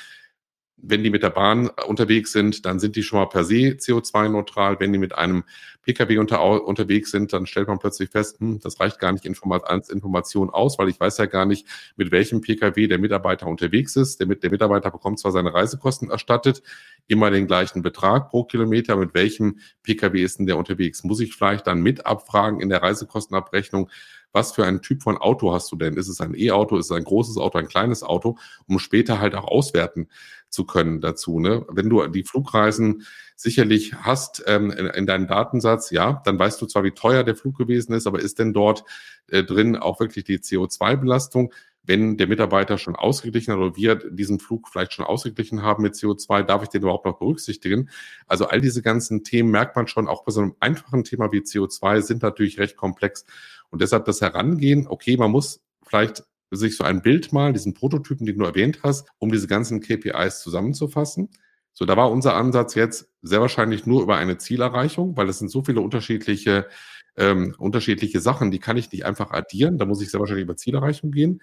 wenn 0.87 1.03
die 1.03 1.11
mit 1.11 1.23
der 1.23 1.31
Bahn 1.31 1.71
unterwegs 1.87 2.33
sind, 2.33 2.67
dann 2.67 2.79
sind 2.79 2.97
die 2.97 3.03
schon 3.03 3.19
mal 3.19 3.27
per 3.27 3.45
se 3.45 3.77
CO2-neutral. 3.79 4.79
Wenn 4.81 4.93
die 4.93 4.99
mit 4.99 5.15
einem 5.15 5.45
Pkw 5.83 6.19
unter, 6.19 6.65
unterwegs 6.65 7.11
sind, 7.11 7.33
dann 7.33 7.47
stellt 7.47 7.69
man 7.69 7.79
plötzlich 7.79 8.11
fest, 8.11 8.41
hm, 8.41 8.61
das 8.61 8.81
reicht 8.81 8.99
gar 8.99 9.13
nicht 9.13 9.27
als 9.65 9.89
Information 9.89 10.51
aus, 10.51 10.79
weil 10.79 10.89
ich 10.89 11.01
weiß 11.01 11.19
ja 11.19 11.27
gar 11.27 11.47
nicht, 11.47 11.67
mit 11.97 12.11
welchem 12.11 12.41
Pkw 12.41 12.87
der 12.87 12.99
Mitarbeiter 12.99 13.47
unterwegs 13.47 13.97
ist. 13.97 14.21
Der, 14.21 14.27
der 14.27 14.51
Mitarbeiter 14.51 14.91
bekommt 14.91 15.19
zwar 15.19 15.33
seine 15.33 15.55
Reisekosten 15.55 16.11
erstattet, 16.11 16.63
immer 17.07 17.31
den 17.31 17.47
gleichen 17.47 17.83
Betrag 17.83 18.31
pro 18.31 18.45
Kilometer. 18.45 18.97
Mit 18.97 19.15
welchem 19.15 19.59
Pkw 19.83 20.23
ist 20.23 20.39
denn 20.39 20.47
der 20.47 20.59
unterwegs? 20.59 21.05
Muss 21.05 21.21
ich 21.21 21.35
vielleicht 21.35 21.67
dann 21.67 21.83
mit 21.83 22.07
abfragen 22.07 22.61
in 22.61 22.69
der 22.69 22.83
Reisekostenabrechnung, 22.83 23.91
was 24.35 24.53
für 24.53 24.67
einen 24.67 24.83
Typ 24.83 25.03
von 25.03 25.17
Auto 25.17 25.53
hast 25.53 25.71
du 25.71 25.77
denn? 25.77 25.95
Ist 25.95 26.09
es 26.09 26.21
ein 26.21 26.35
E-Auto, 26.35 26.77
ist 26.77 26.87
es 26.87 26.97
ein 26.97 27.05
großes 27.05 27.37
Auto, 27.37 27.57
ein 27.57 27.69
kleines 27.69 28.03
Auto, 28.03 28.37
um 28.67 28.81
später 28.81 29.21
halt 29.21 29.35
auch 29.37 29.45
auswerten 29.45 30.09
zu 30.55 30.65
können 30.65 31.01
dazu. 31.01 31.41
Ne? 31.41 31.67
Wenn 31.69 31.91
du 31.91 32.07
die 32.07 32.25
Flugreisen 32.25 33.05
sicherlich 33.37 33.95
hast 33.95 34.43
ähm, 34.47 34.71
in, 34.71 34.87
in 34.87 35.07
deinem 35.07 35.27
Datensatz, 35.27 35.91
ja, 35.91 36.23
dann 36.25 36.39
weißt 36.39 36.63
du 36.63 36.67
zwar, 36.67 36.85
wie 36.85 36.93
teuer 36.93 37.25
der 37.25 37.37
Flug 37.37 37.59
gewesen 37.59 37.93
ist, 37.93 38.07
aber 38.07 38.21
ist 38.21 38.39
denn 38.39 38.53
dort 38.53 38.85
äh, 39.29 39.43
drin 39.43 39.77
auch 39.77 40.01
wirklich 40.01 40.25
die 40.25 40.39
CO2-Belastung? 40.39 41.53
wenn 41.87 42.17
der 42.17 42.27
Mitarbeiter 42.27 42.79
schon 42.79 42.97
ausgeglichen 42.97 43.53
hat 43.53 43.61
oder 43.61 43.77
wir 43.77 43.97
diesen 43.97 44.41
Flug 44.41 44.69
vielleicht 44.69 44.95
schon 44.95 45.05
ausgeglichen 45.05 45.63
haben 45.63 45.83
mit 45.83 45.95
CO2, 45.95 46.43
darf 46.43 46.63
ich 46.63 46.71
den 46.71 46.83
überhaupt 46.83 47.05
noch 47.05 47.19
berücksichtigen? 47.19 47.91
Also 48.27 48.47
all 48.47 48.61
diese 48.61 48.81
ganzen 48.83 49.23
Themen 49.23 49.51
merkt 49.51 49.77
man 49.77 49.87
schon, 49.87 50.09
auch 50.09 50.25
bei 50.25 50.33
so 50.33 50.41
einem 50.41 50.55
einfachen 50.61 51.05
Thema 51.05 51.31
wie 51.33 51.41
CO2 51.41 52.01
sind 52.01 52.23
natürlich 52.23 52.59
recht 52.59 52.77
komplex. 52.77 53.27
Und 53.69 53.83
deshalb 53.83 54.07
das 54.07 54.21
Herangehen, 54.21 54.87
okay, 54.87 55.17
man 55.17 55.31
muss 55.31 55.61
vielleicht 55.87 56.25
sich 56.57 56.77
so 56.77 56.85
ein 56.85 57.03
Bild 57.03 57.33
mal, 57.33 57.53
diesen 57.53 57.75
Prototypen, 57.75 58.27
den 58.27 58.39
du 58.39 58.45
erwähnt 58.45 58.81
hast, 58.83 59.09
um 59.19 59.31
diese 59.31 59.47
ganzen 59.47 59.81
KPIs 59.81 60.41
zusammenzufassen. 60.41 61.31
So, 61.73 61.85
da 61.85 61.97
war 61.97 62.11
unser 62.11 62.35
Ansatz 62.35 62.75
jetzt 62.75 63.11
sehr 63.23 63.41
wahrscheinlich 63.41 63.85
nur 63.85 64.03
über 64.03 64.17
eine 64.17 64.39
Zielerreichung, 64.39 65.17
weil 65.17 65.29
es 65.29 65.39
sind 65.41 65.51
so 65.51 65.65
viele 65.65 65.81
unterschiedliche, 65.81 66.69
ähm, 67.17 67.55
unterschiedliche 67.59 68.21
Sachen, 68.21 68.51
die 68.51 68.61
kann 68.61 68.77
ich 68.77 68.93
nicht 68.93 69.05
einfach 69.05 69.33
addieren. 69.33 69.79
Da 69.79 69.85
muss 69.85 70.01
ich 70.01 70.11
sehr 70.11 70.21
wahrscheinlich 70.21 70.45
über 70.45 70.57
Zielerreichung 70.57 71.11
gehen. 71.11 71.43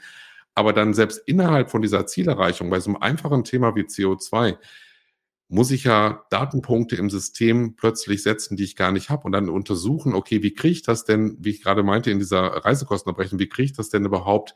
Aber 0.56 0.74
dann 0.74 0.94
selbst 0.94 1.22
innerhalb 1.26 1.70
von 1.70 1.82
dieser 1.82 2.06
Zielerreichung, 2.08 2.70
bei 2.70 2.80
so 2.80 2.90
einem 2.92 3.02
einfachen 3.02 3.44
Thema 3.44 3.76
wie 3.76 3.82
CO2, 3.82 4.58
muss 5.52 5.72
ich 5.72 5.84
ja 5.84 6.26
Datenpunkte 6.30 6.96
im 6.96 7.10
System 7.10 7.76
plötzlich 7.76 8.24
setzen, 8.24 8.56
die 8.56 8.64
ich 8.64 8.78
gar 8.78 8.94
nicht 8.94 9.10
habe 9.10 9.26
und 9.26 9.34
dann 9.34 9.50
untersuchen, 9.50 10.14
okay, 10.16 10.42
wie 10.44 10.54
kriege 10.54 10.72
ich 10.72 10.82
das 10.82 11.04
denn, 11.04 11.36
wie 11.42 11.50
ich 11.50 11.62
gerade 11.62 11.84
meinte 11.84 12.10
in 12.10 12.20
dieser 12.20 12.42
Reisekostenabrechnung, 12.42 13.38
wie 13.38 13.50
kriege 13.50 13.66
ich 13.66 13.74
das 13.74 13.90
denn 13.90 14.06
überhaupt 14.06 14.56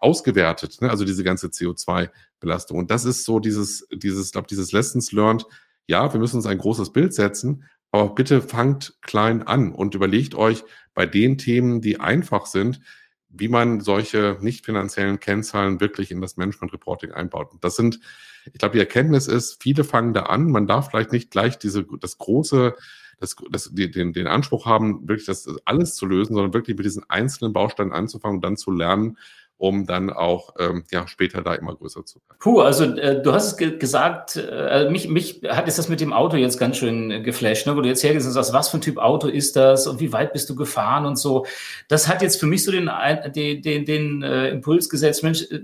ausgewertet, 0.00 0.80
ne? 0.80 0.90
also 0.90 1.04
diese 1.04 1.24
ganze 1.24 1.48
CO2-Belastung. 1.48 2.78
Und 2.78 2.90
das 2.90 3.04
ist 3.04 3.24
so 3.24 3.40
dieses, 3.40 3.86
dieses, 3.92 4.32
glaube 4.32 4.48
dieses 4.48 4.72
Lessons 4.72 5.12
learned. 5.12 5.46
Ja, 5.86 6.12
wir 6.12 6.20
müssen 6.20 6.36
uns 6.36 6.46
ein 6.46 6.58
großes 6.58 6.92
Bild 6.92 7.14
setzen, 7.14 7.64
aber 7.92 8.14
bitte 8.14 8.42
fangt 8.42 8.94
klein 9.02 9.42
an 9.42 9.72
und 9.72 9.94
überlegt 9.94 10.34
euch 10.34 10.64
bei 10.94 11.06
den 11.06 11.38
Themen, 11.38 11.80
die 11.80 12.00
einfach 12.00 12.46
sind, 12.46 12.80
wie 13.28 13.48
man 13.48 13.80
solche 13.80 14.38
nicht 14.40 14.64
finanziellen 14.64 15.20
Kennzahlen 15.20 15.80
wirklich 15.80 16.10
in 16.10 16.20
das 16.20 16.36
Management 16.36 16.72
Reporting 16.72 17.12
einbaut. 17.12 17.52
Und 17.52 17.62
das 17.64 17.76
sind, 17.76 18.00
ich 18.46 18.58
glaube, 18.58 18.74
die 18.74 18.80
Erkenntnis 18.80 19.28
ist, 19.28 19.62
viele 19.62 19.84
fangen 19.84 20.14
da 20.14 20.24
an. 20.24 20.50
Man 20.50 20.66
darf 20.66 20.90
vielleicht 20.90 21.12
nicht 21.12 21.30
gleich 21.30 21.58
diese, 21.58 21.86
das 22.00 22.18
große, 22.18 22.74
das, 23.18 23.36
das, 23.50 23.70
den, 23.72 24.12
den 24.12 24.26
Anspruch 24.26 24.66
haben, 24.66 25.08
wirklich 25.08 25.26
das 25.26 25.48
alles 25.64 25.94
zu 25.94 26.06
lösen, 26.06 26.34
sondern 26.34 26.54
wirklich 26.54 26.76
mit 26.76 26.86
diesen 26.86 27.08
einzelnen 27.08 27.52
Bausteinen 27.52 27.92
anzufangen 27.92 28.36
und 28.36 28.44
dann 28.44 28.56
zu 28.56 28.70
lernen, 28.70 29.18
um 29.58 29.86
dann 29.86 30.10
auch 30.10 30.54
ähm, 30.58 30.84
ja, 30.90 31.06
später 31.06 31.42
da 31.42 31.54
immer 31.54 31.74
größer 31.74 32.04
zu 32.04 32.16
werden. 32.16 32.38
Puh, 32.38 32.60
also 32.60 32.84
äh, 32.84 33.22
du 33.22 33.32
hast 33.32 33.46
es 33.46 33.56
ge 33.56 33.78
gesagt, 33.78 34.36
äh, 34.36 34.90
mich, 34.90 35.08
mich 35.08 35.40
hat 35.48 35.66
jetzt 35.66 35.78
das 35.78 35.88
mit 35.88 36.00
dem 36.00 36.12
Auto 36.12 36.36
jetzt 36.36 36.58
ganz 36.58 36.76
schön 36.76 37.10
äh, 37.10 37.20
geflasht, 37.22 37.66
ne? 37.66 37.76
wo 37.76 37.80
du 37.80 37.88
jetzt 37.88 38.02
hergehst 38.02 38.26
und 38.26 38.32
sagst, 38.32 38.52
was 38.52 38.68
für 38.68 38.78
ein 38.78 38.82
Typ 38.82 38.98
Auto 38.98 39.28
ist 39.28 39.56
das 39.56 39.86
und 39.86 40.00
wie 40.00 40.12
weit 40.12 40.32
bist 40.32 40.50
du 40.50 40.56
gefahren 40.56 41.06
und 41.06 41.16
so. 41.16 41.46
Das 41.88 42.06
hat 42.06 42.20
jetzt 42.20 42.38
für 42.38 42.46
mich 42.46 42.64
so 42.64 42.70
den, 42.70 42.90
den, 43.34 43.62
den, 43.62 43.84
den 43.86 44.22
äh, 44.22 44.50
Impuls 44.50 44.90
gesetzt, 44.90 45.22
Mensch, 45.22 45.42
äh, 45.50 45.60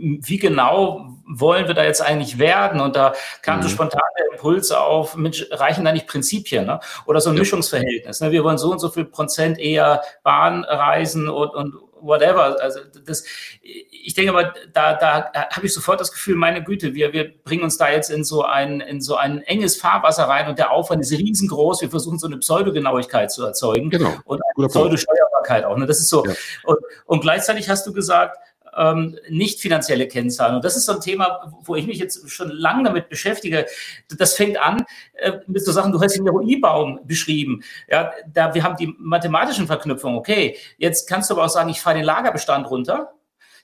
wie 0.00 0.38
genau 0.38 1.16
wollen 1.26 1.68
wir 1.68 1.74
da 1.74 1.84
jetzt 1.84 2.00
eigentlich 2.00 2.38
werden? 2.38 2.80
Und 2.80 2.96
da 2.96 3.12
kam 3.42 3.58
mhm. 3.58 3.64
so 3.64 3.68
spontan 3.68 4.00
der 4.18 4.32
Impuls 4.32 4.72
auf, 4.72 5.14
Mensch, 5.14 5.46
reichen 5.50 5.84
da 5.84 5.92
nicht 5.92 6.06
Prinzipien 6.06 6.66
ne? 6.66 6.80
oder 7.06 7.20
so 7.20 7.30
ein 7.30 7.36
ja. 7.36 7.40
Mischungsverhältnis. 7.40 8.20
Ne? 8.20 8.32
Wir 8.32 8.42
wollen 8.42 8.58
so 8.58 8.72
und 8.72 8.78
so 8.78 8.88
viel 8.88 9.04
Prozent 9.04 9.58
eher 9.58 10.02
Bahnreisen 10.22 11.28
und, 11.28 11.50
und 11.50 11.74
whatever. 12.00 12.60
Also 12.60 12.80
das, 13.04 13.24
ich 13.62 14.14
denke 14.14 14.32
aber, 14.32 14.54
da, 14.72 14.94
da 14.94 15.32
habe 15.50 15.66
ich 15.66 15.74
sofort 15.74 16.00
das 16.00 16.12
Gefühl, 16.12 16.36
meine 16.36 16.62
Güte, 16.62 16.94
wir, 16.94 17.12
wir 17.12 17.32
bringen 17.42 17.62
uns 17.62 17.76
da 17.76 17.90
jetzt 17.90 18.10
in 18.10 18.24
so 18.24 18.44
ein, 18.44 18.80
in 18.80 19.00
so 19.00 19.16
ein 19.16 19.42
enges 19.42 19.76
Fahrwasser 19.76 20.24
rein 20.24 20.48
und 20.48 20.58
der 20.58 20.70
Aufwand 20.70 21.02
ist 21.02 21.12
riesengroß. 21.12 21.82
Wir 21.82 21.90
versuchen 21.90 22.18
so 22.18 22.26
eine 22.26 22.38
Pseudogenauigkeit 22.38 23.30
zu 23.30 23.44
erzeugen 23.44 23.90
genau. 23.90 24.14
und 24.24 24.40
eine 24.56 24.68
Pseudosteuerbarkeit 24.68 25.64
auch. 25.64 25.76
Ne? 25.76 25.86
Das 25.86 26.00
ist 26.00 26.08
so. 26.08 26.24
Ja. 26.24 26.32
Und, 26.64 26.78
und 27.06 27.20
gleichzeitig 27.20 27.68
hast 27.68 27.86
du 27.86 27.92
gesagt, 27.92 28.36
ähm, 28.76 29.18
nicht 29.28 29.60
finanzielle 29.60 30.08
Kennzahlen. 30.08 30.56
Und 30.56 30.64
das 30.64 30.76
ist 30.76 30.86
so 30.86 30.92
ein 30.92 31.00
Thema, 31.00 31.52
wo 31.62 31.76
ich 31.76 31.86
mich 31.86 31.98
jetzt 31.98 32.30
schon 32.30 32.50
lange 32.50 32.84
damit 32.84 33.08
beschäftige. 33.08 33.66
Das 34.16 34.34
fängt 34.34 34.58
an 34.58 34.84
äh, 35.14 35.32
mit 35.46 35.64
so 35.64 35.72
Sachen, 35.72 35.92
du 35.92 36.00
hast 36.00 36.16
den 36.16 36.28
ROI-Baum 36.28 37.00
beschrieben. 37.04 37.62
Ja, 37.88 38.12
da, 38.32 38.54
wir 38.54 38.62
haben 38.62 38.76
die 38.76 38.94
mathematischen 38.98 39.66
Verknüpfungen. 39.66 40.18
Okay, 40.18 40.56
jetzt 40.78 41.08
kannst 41.08 41.30
du 41.30 41.34
aber 41.34 41.44
auch 41.44 41.50
sagen, 41.50 41.70
ich 41.70 41.80
fahre 41.80 41.96
den 41.96 42.04
Lagerbestand 42.04 42.68
runter. 42.70 43.12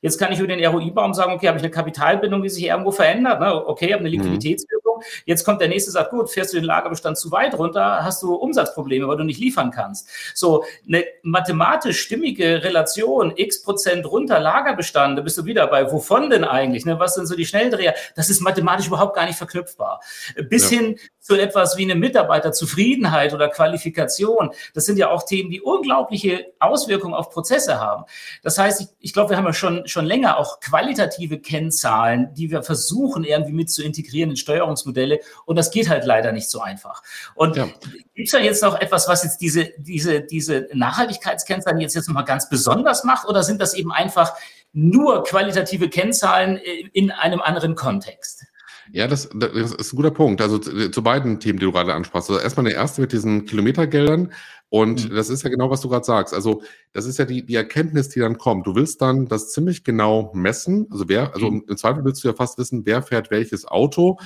Jetzt 0.01 0.19
kann 0.19 0.33
ich 0.33 0.39
über 0.39 0.49
den 0.49 0.65
ROI-Baum 0.65 1.15
sagen, 1.15 1.33
okay, 1.33 1.49
habe 1.49 1.59
ich 1.59 1.65
eine 1.65 1.71
Kapitalbindung, 1.71 2.43
die 2.43 2.49
sich 2.49 2.65
irgendwo 2.65 2.93
verändert. 2.93 3.41
Ne? 3.41 3.67
Okay, 3.67 3.93
habe 3.93 4.01
eine 4.01 4.09
mhm. 4.09 4.23
Liquiditätswirkung. 4.23 5.03
Jetzt 5.25 5.45
kommt 5.45 5.61
der 5.61 5.69
nächste, 5.69 5.91
sagt, 5.91 6.11
gut, 6.11 6.31
fährst 6.31 6.53
du 6.53 6.59
den 6.59 6.65
Lagerbestand 6.65 7.19
zu 7.19 7.31
weit 7.31 7.57
runter, 7.59 8.05
hast 8.05 8.23
du 8.23 8.35
Umsatzprobleme, 8.35 9.07
weil 9.09 9.17
du 9.17 9.25
nicht 9.25 9.41
liefern 9.41 9.71
kannst. 9.71 10.09
So 10.35 10.65
eine 10.87 11.05
mathematisch 11.23 12.01
stimmige 12.01 12.63
Relation, 12.65 13.33
x 13.37 13.63
Prozent 13.63 14.07
runter 14.07 14.41
Lagerbestand, 14.41 15.19
da 15.19 15.23
bist 15.23 15.39
du 15.39 15.45
wieder 15.45 15.67
bei, 15.67 15.91
wovon 15.93 16.31
denn 16.31 16.45
eigentlich? 16.45 16.85
Ne? 16.85 16.99
Was 16.99 17.15
sind 17.15 17.27
so 17.27 17.37
die 17.37 17.47
Schnelldreher? 17.47 17.95
Das 18.15 18.31
ist 18.31 18.41
mathematisch 18.41 18.87
überhaupt 18.87 19.15
gar 19.15 19.27
nicht 19.27 19.37
verknüpfbar. 19.37 20.01
Bis 20.49 20.71
ja. 20.71 20.79
hin 20.79 20.99
zu 21.27 21.35
etwas 21.35 21.77
wie 21.77 21.83
eine 21.83 21.97
Mitarbeiterzufriedenheit 21.97 23.35
oder 23.35 23.49
Qualifikation. 23.49 24.51
Das 24.75 24.87
sind 24.87 24.97
ja 24.97 25.11
auch 25.11 25.25
Themen, 25.25 25.51
die 25.51 25.61
unglaubliche 25.61 26.53
Auswirkungen 26.61 27.15
auf 27.15 27.31
Prozesse 27.31 27.81
haben. 27.81 28.05
Das 28.45 28.59
heißt, 28.59 28.81
ich, 28.81 28.87
ich 29.01 29.13
glaube, 29.13 29.31
wir 29.31 29.37
haben 29.37 29.45
ja 29.45 29.53
schon, 29.53 29.89
schon 29.89 30.07
länger 30.07 30.39
auch 30.39 30.61
qualitative 30.61 31.41
Kennzahlen, 31.41 32.33
die 32.35 32.53
wir 32.53 32.63
versuchen 32.63 33.25
irgendwie 33.25 33.53
mit 33.53 33.71
zu 33.71 33.83
integrieren 33.83 34.31
in 34.31 34.37
Steuerungsmodelle. 34.37 35.19
Und 35.47 35.57
das 35.57 35.73
geht 35.73 35.89
halt 35.89 36.05
leider 36.05 36.31
nicht 36.31 36.49
so 36.49 36.61
einfach. 36.61 37.03
Und 37.35 37.57
ja. 37.57 37.67
gibt 38.15 38.29
es 38.29 38.31
da 38.31 38.39
jetzt 38.39 38.63
noch 38.63 38.81
etwas, 38.81 39.09
was 39.09 39.25
jetzt 39.25 39.39
diese, 39.39 39.71
diese, 39.79 40.21
diese 40.21 40.69
Nachhaltigkeitskennzahlen 40.73 41.81
jetzt, 41.81 41.97
jetzt 41.97 42.07
nochmal 42.07 42.25
ganz 42.25 42.49
besonders 42.49 43.03
macht? 43.03 43.27
Oder 43.29 43.43
sind 43.43 43.61
das 43.61 43.75
eben 43.75 43.91
einfach 43.91 44.33
nur 44.73 45.25
qualitative 45.25 45.89
Kennzahlen 45.89 46.59
in 46.93 47.11
einem 47.11 47.41
anderen 47.41 47.75
Kontext? 47.75 48.45
Ja, 48.93 49.09
das, 49.09 49.29
das 49.35 49.73
ist 49.73 49.93
ein 49.93 49.97
guter 49.97 50.11
Punkt. 50.11 50.41
Also 50.41 50.59
zu, 50.59 50.91
zu 50.91 51.03
beiden 51.03 51.41
Themen, 51.41 51.59
die 51.59 51.65
du 51.65 51.73
gerade 51.73 51.95
ansprachst. 51.95 52.31
Also 52.31 52.41
erstmal 52.41 52.65
der 52.67 52.75
erste 52.75 53.01
mit 53.01 53.13
diesen 53.13 53.45
Kilometergeldern. 53.45 54.33
Und 54.69 55.11
mhm. 55.11 55.15
das 55.15 55.29
ist 55.29 55.45
ja 55.45 55.51
genau, 55.51 55.71
was 55.71 55.81
du 55.81 55.89
gerade 55.89 56.05
sagst. 56.05 56.35
Also 56.35 56.63
das 56.93 57.07
ist 57.07 57.19
ja 57.19 57.25
die, 57.25 57.47
die 57.47 57.55
Erkenntnis, 57.55 58.09
die 58.09 58.21
dann 58.21 58.37
kommt. 58.37 58.67
Du 58.67 58.75
willst 58.75 59.01
dann 59.01 59.27
das 59.27 59.53
ziemlich 59.53 59.85
genau 59.85 60.33
messen. 60.35 60.87
Also 60.91 61.09
wer, 61.09 61.35
also 61.35 61.51
mhm. 61.51 61.65
im 61.69 61.77
Zweifel 61.77 62.05
willst 62.05 62.25
du 62.25 62.29
ja 62.29 62.35
fast 62.35 62.59
wissen, 62.59 62.85
wer 62.85 63.03
fährt 63.03 63.31
welches 63.31 63.65
Auto, 63.65 64.19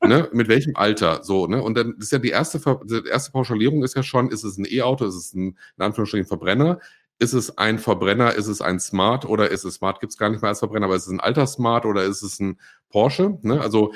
ne, 0.00 0.28
mit 0.32 0.48
welchem 0.48 0.76
Alter. 0.76 1.24
So, 1.24 1.46
ne? 1.46 1.62
Und 1.62 1.76
dann 1.76 1.96
ist 1.98 2.12
ja 2.12 2.18
die 2.18 2.30
erste, 2.30 2.60
die 2.84 3.08
erste 3.08 3.32
Pauschalierung 3.32 3.82
ist 3.82 3.96
ja 3.96 4.04
schon, 4.04 4.30
ist 4.30 4.44
es 4.44 4.56
ein 4.56 4.66
E-Auto, 4.68 5.04
ist 5.04 5.16
es 5.16 5.34
ein, 5.34 5.58
in 5.76 5.84
Anführungsstrichen, 5.84 6.26
Verbrenner? 6.26 6.78
Ist 7.18 7.32
es 7.32 7.58
ein 7.58 7.78
Verbrenner, 7.78 8.34
ist 8.34 8.46
es 8.46 8.60
ein 8.60 8.78
Smart 8.80 9.24
oder 9.24 9.50
ist 9.50 9.64
es 9.64 9.74
Smart, 9.74 10.00
gibt 10.00 10.12
es 10.12 10.18
gar 10.18 10.30
nicht 10.30 10.40
mehr 10.40 10.50
als 10.50 10.60
Verbrenner, 10.60 10.86
aber 10.86 10.96
ist 10.96 11.06
es 11.06 11.12
ein 11.12 11.20
alter 11.20 11.46
Smart 11.46 11.84
oder 11.84 12.04
ist 12.04 12.22
es 12.22 12.38
ein 12.40 12.58
Porsche? 12.90 13.38
Ne? 13.42 13.60
Also 13.60 13.92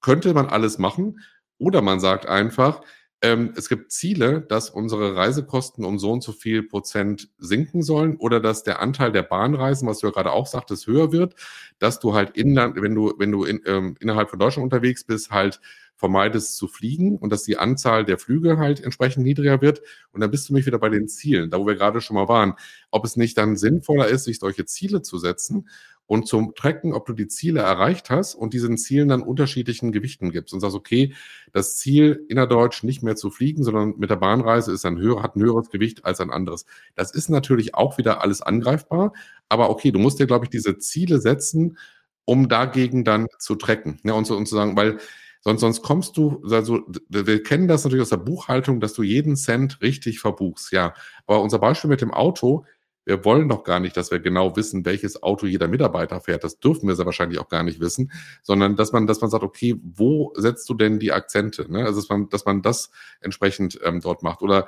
könnte 0.00 0.34
man 0.34 0.46
alles 0.46 0.78
machen. 0.78 1.20
Oder 1.58 1.80
man 1.80 2.00
sagt 2.00 2.26
einfach, 2.26 2.82
ähm, 3.22 3.54
es 3.56 3.68
gibt 3.68 3.92
Ziele, 3.92 4.42
dass 4.42 4.68
unsere 4.68 5.16
Reisekosten 5.16 5.84
um 5.84 5.98
so 5.98 6.12
und 6.12 6.22
so 6.22 6.32
viel 6.32 6.62
Prozent 6.62 7.30
sinken 7.38 7.82
sollen 7.82 8.16
oder 8.16 8.40
dass 8.40 8.62
der 8.62 8.80
Anteil 8.80 9.10
der 9.10 9.22
Bahnreisen, 9.22 9.88
was 9.88 10.00
du 10.00 10.06
ja 10.08 10.12
gerade 10.12 10.32
auch 10.32 10.46
sagtest, 10.46 10.86
höher 10.86 11.12
wird, 11.12 11.34
dass 11.78 11.98
du 11.98 12.14
halt 12.14 12.36
inland, 12.36 12.80
wenn 12.80 12.94
du, 12.94 13.14
wenn 13.18 13.32
du 13.32 13.44
in, 13.44 13.62
ähm, 13.66 13.96
innerhalb 14.00 14.28
von 14.30 14.38
Deutschland 14.38 14.64
unterwegs 14.64 15.04
bist, 15.04 15.30
halt 15.30 15.60
vermeidest 15.96 16.56
zu 16.56 16.68
fliegen 16.68 17.16
und 17.16 17.30
dass 17.32 17.42
die 17.42 17.56
Anzahl 17.58 18.04
der 18.04 18.18
Flüge 18.18 18.58
halt 18.58 18.82
entsprechend 18.82 19.24
niedriger 19.24 19.60
wird. 19.62 19.80
Und 20.12 20.20
dann 20.20 20.30
bist 20.30 20.48
du 20.48 20.52
mich 20.52 20.66
wieder 20.66 20.78
bei 20.78 20.90
den 20.90 21.08
Zielen, 21.08 21.50
da 21.50 21.58
wo 21.58 21.66
wir 21.66 21.74
gerade 21.74 22.00
schon 22.00 22.14
mal 22.16 22.28
waren. 22.28 22.54
Ob 22.90 23.04
es 23.04 23.16
nicht 23.16 23.36
dann 23.38 23.56
sinnvoller 23.56 24.06
ist, 24.08 24.24
sich 24.24 24.38
solche 24.38 24.66
Ziele 24.66 25.02
zu 25.02 25.18
setzen 25.18 25.68
und 26.06 26.28
zum 26.28 26.54
Tracken, 26.54 26.92
ob 26.92 27.06
du 27.06 27.12
die 27.12 27.26
Ziele 27.26 27.60
erreicht 27.60 28.10
hast 28.10 28.34
und 28.34 28.54
diesen 28.54 28.78
Zielen 28.78 29.08
dann 29.08 29.22
unterschiedlichen 29.22 29.92
Gewichten 29.92 30.30
gibst 30.30 30.54
und 30.54 30.60
sagst, 30.60 30.76
okay, 30.76 31.14
das 31.52 31.76
Ziel 31.78 32.24
innerdeutsch 32.28 32.84
nicht 32.84 33.02
mehr 33.02 33.16
zu 33.16 33.30
fliegen, 33.30 33.64
sondern 33.64 33.94
mit 33.98 34.10
der 34.10 34.16
Bahnreise 34.16 34.72
ist 34.72 34.84
ein 34.84 34.98
höher, 34.98 35.22
hat 35.22 35.36
ein 35.36 35.42
höheres 35.42 35.70
Gewicht 35.70 36.04
als 36.04 36.20
ein 36.20 36.30
anderes. 36.30 36.64
Das 36.94 37.12
ist 37.12 37.28
natürlich 37.28 37.74
auch 37.74 37.98
wieder 37.98 38.22
alles 38.22 38.40
angreifbar, 38.40 39.12
aber 39.48 39.70
okay, 39.70 39.90
du 39.90 39.98
musst 39.98 40.18
dir, 40.18 40.26
glaube 40.26 40.44
ich, 40.44 40.50
diese 40.50 40.78
Ziele 40.78 41.20
setzen, 41.20 41.76
um 42.24 42.48
dagegen 42.48 43.04
dann 43.04 43.26
zu 43.38 43.56
tracken. 43.56 44.00
Ja, 44.04 44.12
und, 44.14 44.26
so, 44.26 44.36
und 44.36 44.46
zu 44.46 44.54
sagen, 44.54 44.76
weil 44.76 44.98
sonst, 45.46 45.60
sonst 45.60 45.82
kommst 45.82 46.16
du, 46.16 46.42
also 46.50 46.80
wir 47.08 47.42
kennen 47.42 47.68
das 47.68 47.84
natürlich 47.84 48.02
aus 48.02 48.08
der 48.08 48.16
Buchhaltung, 48.16 48.80
dass 48.80 48.94
du 48.94 49.04
jeden 49.04 49.36
Cent 49.36 49.80
richtig 49.80 50.18
verbuchst, 50.18 50.72
ja. 50.72 50.92
Aber 51.24 51.40
unser 51.40 51.60
Beispiel 51.60 51.88
mit 51.88 52.00
dem 52.00 52.12
Auto, 52.12 52.64
wir 53.04 53.24
wollen 53.24 53.48
doch 53.48 53.62
gar 53.62 53.78
nicht, 53.78 53.96
dass 53.96 54.10
wir 54.10 54.18
genau 54.18 54.56
wissen, 54.56 54.84
welches 54.84 55.22
Auto 55.22 55.46
jeder 55.46 55.68
Mitarbeiter 55.68 56.20
fährt. 56.20 56.42
Das 56.42 56.58
dürfen 56.58 56.88
wir 56.88 56.96
sehr 56.96 57.06
wahrscheinlich 57.06 57.38
auch 57.38 57.48
gar 57.48 57.62
nicht 57.62 57.78
wissen, 57.78 58.10
sondern 58.42 58.74
dass 58.74 58.92
man, 58.92 59.06
dass 59.06 59.20
man 59.20 59.30
sagt, 59.30 59.44
okay, 59.44 59.80
wo 59.84 60.32
setzt 60.34 60.68
du 60.68 60.74
denn 60.74 60.98
die 60.98 61.12
Akzente? 61.12 61.70
Ne? 61.70 61.84
Also 61.84 62.00
dass 62.00 62.08
man, 62.08 62.28
dass 62.28 62.44
man 62.44 62.62
das 62.62 62.90
entsprechend 63.20 63.78
ähm, 63.84 64.00
dort 64.00 64.24
macht. 64.24 64.42
Oder 64.42 64.66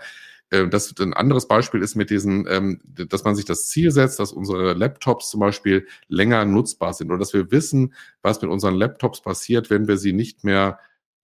äh, 0.50 0.68
das 0.68 0.94
ein 0.98 1.14
anderes 1.14 1.48
Beispiel 1.48 1.82
ist 1.82 1.94
mit 1.94 2.11
diesen, 2.11 2.46
ähm, 2.48 2.80
dass 2.84 3.24
man 3.24 3.34
sich 3.34 3.44
das 3.44 3.68
Ziel 3.68 3.90
setzt, 3.90 4.18
dass 4.18 4.32
unsere 4.32 4.72
Laptops 4.72 5.30
zum 5.30 5.40
Beispiel 5.40 5.87
länger 6.08 6.44
nutzbar 6.44 6.92
sind 6.92 7.11
oder 7.11 7.18
dass 7.18 7.34
wir 7.34 7.50
wissen, 7.50 7.94
was 8.22 8.40
mit 8.40 8.50
unseren 8.50 8.74
Laptops 8.74 9.20
passiert, 9.20 9.70
wenn 9.70 9.88
wir 9.88 9.96
sie 9.96 10.12
nicht 10.12 10.44
mehr 10.44 10.78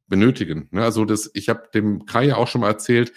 benötigen. 0.07 0.69
Ne? 0.71 0.83
Also 0.83 1.05
das, 1.05 1.31
ich 1.35 1.49
habe 1.49 1.69
dem 1.73 2.07
Kai 2.07 2.27
ja 2.27 2.37
auch 2.37 2.49
schon 2.49 2.61
mal 2.61 2.69
erzählt, 2.69 3.13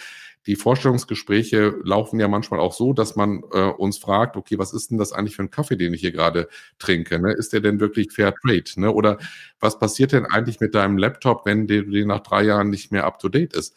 die 0.48 0.56
Vorstellungsgespräche 0.56 1.76
laufen 1.84 2.22
ja 2.22 2.30
manchmal 2.30 2.62
auch 2.62 2.74
so, 2.74 2.94
dass 2.94 3.18
man 3.18 3.44
äh, 3.52 3.64
uns 3.64 3.98
fragt, 3.98 4.38
okay, 4.38 4.58
was 4.58 4.72
ist 4.72 4.90
denn 4.90 4.98
das 4.98 5.12
eigentlich 5.12 5.36
für 5.36 5.44
ein 5.44 5.52
Kaffee, 5.52 5.76
den 5.76 5.94
ich 5.94 6.00
hier 6.00 6.14
gerade 6.14 6.48
trinke? 6.80 7.20
Ne? 7.20 7.34
Ist 7.34 7.52
der 7.52 7.60
denn 7.60 7.82
wirklich 7.82 8.14
Fair 8.14 8.34
Trade? 8.34 8.64
Ne? 8.78 8.90
Oder 8.90 9.18
was 9.60 9.78
passiert 9.78 10.14
denn 10.14 10.26
eigentlich 10.26 10.62
mit 10.62 10.74
deinem 10.74 10.98
Laptop, 10.98 11.46
wenn 11.46 11.68
der, 11.68 11.84
der 11.84 12.06
nach 12.06 12.22
drei 12.22 12.44
Jahren 12.44 12.70
nicht 12.70 12.94
mehr 12.94 13.04
up 13.04 13.20
to 13.20 13.28
date 13.28 13.54
ist? 13.54 13.76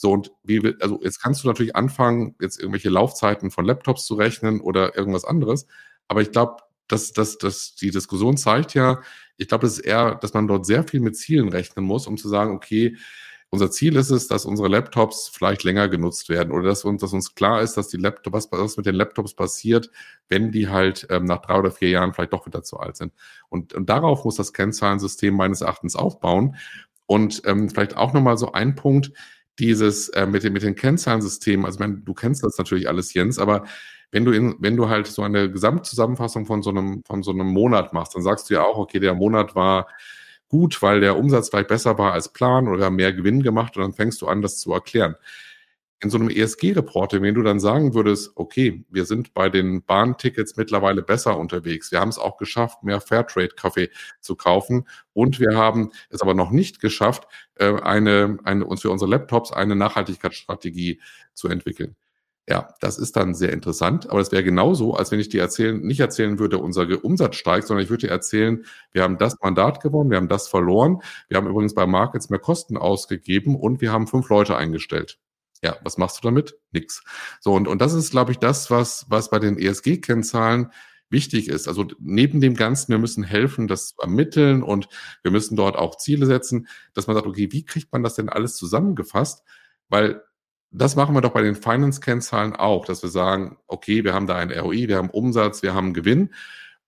So, 0.00 0.12
und 0.12 0.32
wie, 0.42 0.74
also 0.80 0.98
jetzt 1.02 1.20
kannst 1.20 1.44
du 1.44 1.48
natürlich 1.48 1.76
anfangen, 1.76 2.34
jetzt 2.40 2.58
irgendwelche 2.58 2.88
Laufzeiten 2.88 3.50
von 3.50 3.66
Laptops 3.66 4.06
zu 4.06 4.14
rechnen 4.14 4.62
oder 4.62 4.96
irgendwas 4.96 5.26
anderes. 5.26 5.66
Aber 6.08 6.22
ich 6.22 6.30
glaube, 6.30 6.56
dass, 6.88 7.12
dass, 7.12 7.36
dass 7.36 7.74
die 7.74 7.90
Diskussion 7.90 8.38
zeigt 8.38 8.72
ja, 8.72 9.02
ich 9.36 9.46
glaube, 9.46 9.66
es 9.66 9.74
ist 9.74 9.84
eher, 9.84 10.14
dass 10.14 10.32
man 10.32 10.48
dort 10.48 10.64
sehr 10.64 10.84
viel 10.84 11.00
mit 11.00 11.18
Zielen 11.18 11.50
rechnen 11.50 11.84
muss, 11.84 12.06
um 12.06 12.16
zu 12.16 12.30
sagen, 12.30 12.54
okay, 12.54 12.96
unser 13.50 13.70
Ziel 13.70 13.94
ist 13.96 14.08
es, 14.08 14.26
dass 14.26 14.46
unsere 14.46 14.68
Laptops 14.68 15.28
vielleicht 15.28 15.64
länger 15.64 15.90
genutzt 15.90 16.30
werden 16.30 16.50
oder 16.50 16.68
dass 16.68 16.84
uns, 16.84 17.02
dass 17.02 17.12
uns 17.12 17.34
klar 17.34 17.60
ist, 17.60 17.76
dass 17.76 17.88
die 17.88 17.98
Laptops, 17.98 18.32
was, 18.50 18.58
was 18.58 18.78
mit 18.78 18.86
den 18.86 18.94
Laptops 18.94 19.34
passiert, 19.34 19.90
wenn 20.30 20.50
die 20.50 20.70
halt 20.70 21.08
ähm, 21.10 21.26
nach 21.26 21.42
drei 21.42 21.58
oder 21.58 21.70
vier 21.70 21.90
Jahren 21.90 22.14
vielleicht 22.14 22.32
doch 22.32 22.46
wieder 22.46 22.62
zu 22.62 22.78
alt 22.78 22.96
sind. 22.96 23.12
Und, 23.50 23.74
und 23.74 23.90
darauf 23.90 24.24
muss 24.24 24.36
das 24.36 24.54
Kennzahlensystem 24.54 25.34
meines 25.34 25.60
Erachtens 25.60 25.94
aufbauen. 25.94 26.56
Und 27.04 27.42
ähm, 27.44 27.68
vielleicht 27.68 27.98
auch 27.98 28.14
nochmal 28.14 28.38
so 28.38 28.52
ein 28.52 28.76
Punkt, 28.76 29.12
dieses 29.60 30.08
äh, 30.10 30.26
mit, 30.26 30.42
den, 30.42 30.52
mit 30.52 30.62
den 30.62 30.74
Kennzahlensystemen, 30.74 31.66
also 31.66 31.78
meine, 31.78 31.98
du 31.98 32.14
kennst 32.14 32.42
das 32.42 32.58
natürlich 32.58 32.88
alles, 32.88 33.14
Jens, 33.14 33.38
aber 33.38 33.64
wenn 34.10 34.24
du 34.24 34.32
in, 34.32 34.56
wenn 34.58 34.76
du 34.76 34.88
halt 34.88 35.06
so 35.06 35.22
eine 35.22 35.50
Gesamtzusammenfassung 35.50 36.46
von 36.46 36.62
so 36.62 36.70
einem, 36.70 37.04
von 37.04 37.22
so 37.22 37.30
einem 37.30 37.46
Monat 37.46 37.92
machst, 37.92 38.14
dann 38.14 38.22
sagst 38.22 38.50
du 38.50 38.54
ja 38.54 38.62
auch, 38.62 38.78
okay, 38.78 38.98
der 38.98 39.14
Monat 39.14 39.54
war 39.54 39.86
gut, 40.48 40.82
weil 40.82 41.00
der 41.00 41.16
Umsatz 41.16 41.48
vielleicht 41.48 41.68
besser 41.68 41.96
war 41.98 42.12
als 42.12 42.32
Plan 42.32 42.66
oder 42.66 42.90
mehr 42.90 43.12
Gewinn 43.12 43.42
gemacht 43.42 43.76
und 43.76 43.84
dann 43.84 43.92
fängst 43.92 44.20
du 44.20 44.26
an, 44.26 44.42
das 44.42 44.58
zu 44.58 44.72
erklären. 44.72 45.14
In 46.02 46.08
so 46.08 46.16
einem 46.16 46.30
ESG-Report, 46.30 47.20
wenn 47.20 47.34
du 47.34 47.42
dann 47.42 47.60
sagen 47.60 47.92
würdest, 47.94 48.32
okay, 48.34 48.84
wir 48.88 49.04
sind 49.04 49.34
bei 49.34 49.50
den 49.50 49.82
Bahntickets 49.82 50.56
mittlerweile 50.56 51.02
besser 51.02 51.38
unterwegs, 51.38 51.92
wir 51.92 52.00
haben 52.00 52.08
es 52.08 52.18
auch 52.18 52.38
geschafft, 52.38 52.82
mehr 52.82 53.02
Fairtrade-Kaffee 53.02 53.90
zu 54.20 54.34
kaufen. 54.34 54.88
Und 55.12 55.40
wir 55.40 55.56
haben 55.56 55.90
es 56.08 56.22
aber 56.22 56.32
noch 56.32 56.50
nicht 56.50 56.80
geschafft, 56.80 57.28
äh, 57.56 57.74
eine, 57.82 58.38
eine, 58.44 58.64
uns 58.64 58.80
für 58.80 58.90
unsere 58.90 59.10
Laptops 59.10 59.52
eine 59.52 59.76
Nachhaltigkeitsstrategie 59.76 61.00
zu 61.34 61.48
entwickeln. 61.48 61.96
Ja, 62.50 62.74
das 62.80 62.98
ist 62.98 63.14
dann 63.14 63.34
sehr 63.34 63.52
interessant, 63.52 64.10
aber 64.10 64.20
es 64.20 64.32
wäre 64.32 64.42
genauso, 64.42 64.94
als 64.94 65.12
wenn 65.12 65.20
ich 65.20 65.28
dir 65.28 65.40
erzählen, 65.40 65.80
nicht 65.80 66.00
erzählen 66.00 66.40
würde, 66.40 66.58
unser 66.58 66.86
Umsatz 67.04 67.36
steigt, 67.36 67.68
sondern 67.68 67.84
ich 67.84 67.90
würde 67.90 68.08
dir 68.08 68.12
erzählen, 68.12 68.64
wir 68.90 69.04
haben 69.04 69.18
das 69.18 69.36
Mandat 69.40 69.80
gewonnen, 69.80 70.10
wir 70.10 70.16
haben 70.16 70.26
das 70.28 70.48
verloren, 70.48 71.00
wir 71.28 71.36
haben 71.36 71.46
übrigens 71.46 71.74
bei 71.74 71.86
Markets 71.86 72.28
mehr 72.28 72.40
Kosten 72.40 72.76
ausgegeben 72.76 73.54
und 73.54 73.80
wir 73.80 73.92
haben 73.92 74.08
fünf 74.08 74.28
Leute 74.30 74.56
eingestellt. 74.56 75.18
Ja, 75.62 75.76
was 75.82 75.98
machst 75.98 76.18
du 76.18 76.28
damit? 76.28 76.56
Nix. 76.72 77.02
So, 77.40 77.52
und, 77.52 77.68
und 77.68 77.80
das 77.80 77.92
ist, 77.92 78.10
glaube 78.10 78.32
ich, 78.32 78.38
das, 78.38 78.70
was, 78.70 79.06
was 79.08 79.30
bei 79.30 79.38
den 79.38 79.58
ESG-Kennzahlen 79.58 80.70
wichtig 81.10 81.48
ist. 81.48 81.68
Also 81.68 81.86
neben 81.98 82.40
dem 82.40 82.54
Ganzen, 82.54 82.92
wir 82.92 82.98
müssen 82.98 83.24
helfen, 83.24 83.68
das 83.68 83.88
zu 83.88 84.00
ermitteln 84.00 84.62
und 84.62 84.88
wir 85.22 85.30
müssen 85.30 85.56
dort 85.56 85.76
auch 85.76 85.96
Ziele 85.96 86.24
setzen, 86.26 86.68
dass 86.94 87.06
man 87.06 87.16
sagt, 87.16 87.26
okay, 87.26 87.48
wie 87.50 87.64
kriegt 87.64 87.92
man 87.92 88.02
das 88.02 88.14
denn 88.14 88.28
alles 88.28 88.56
zusammengefasst? 88.56 89.42
Weil 89.88 90.22
das 90.70 90.94
machen 90.94 91.14
wir 91.14 91.20
doch 91.20 91.32
bei 91.32 91.42
den 91.42 91.56
Finance-Kennzahlen 91.56 92.54
auch, 92.54 92.84
dass 92.84 93.02
wir 93.02 93.10
sagen, 93.10 93.58
okay, 93.66 94.04
wir 94.04 94.14
haben 94.14 94.28
da 94.28 94.36
ein 94.36 94.52
ROI, 94.52 94.86
wir 94.86 94.96
haben 94.96 95.10
Umsatz, 95.10 95.62
wir 95.62 95.74
haben 95.74 95.94
Gewinn. 95.94 96.32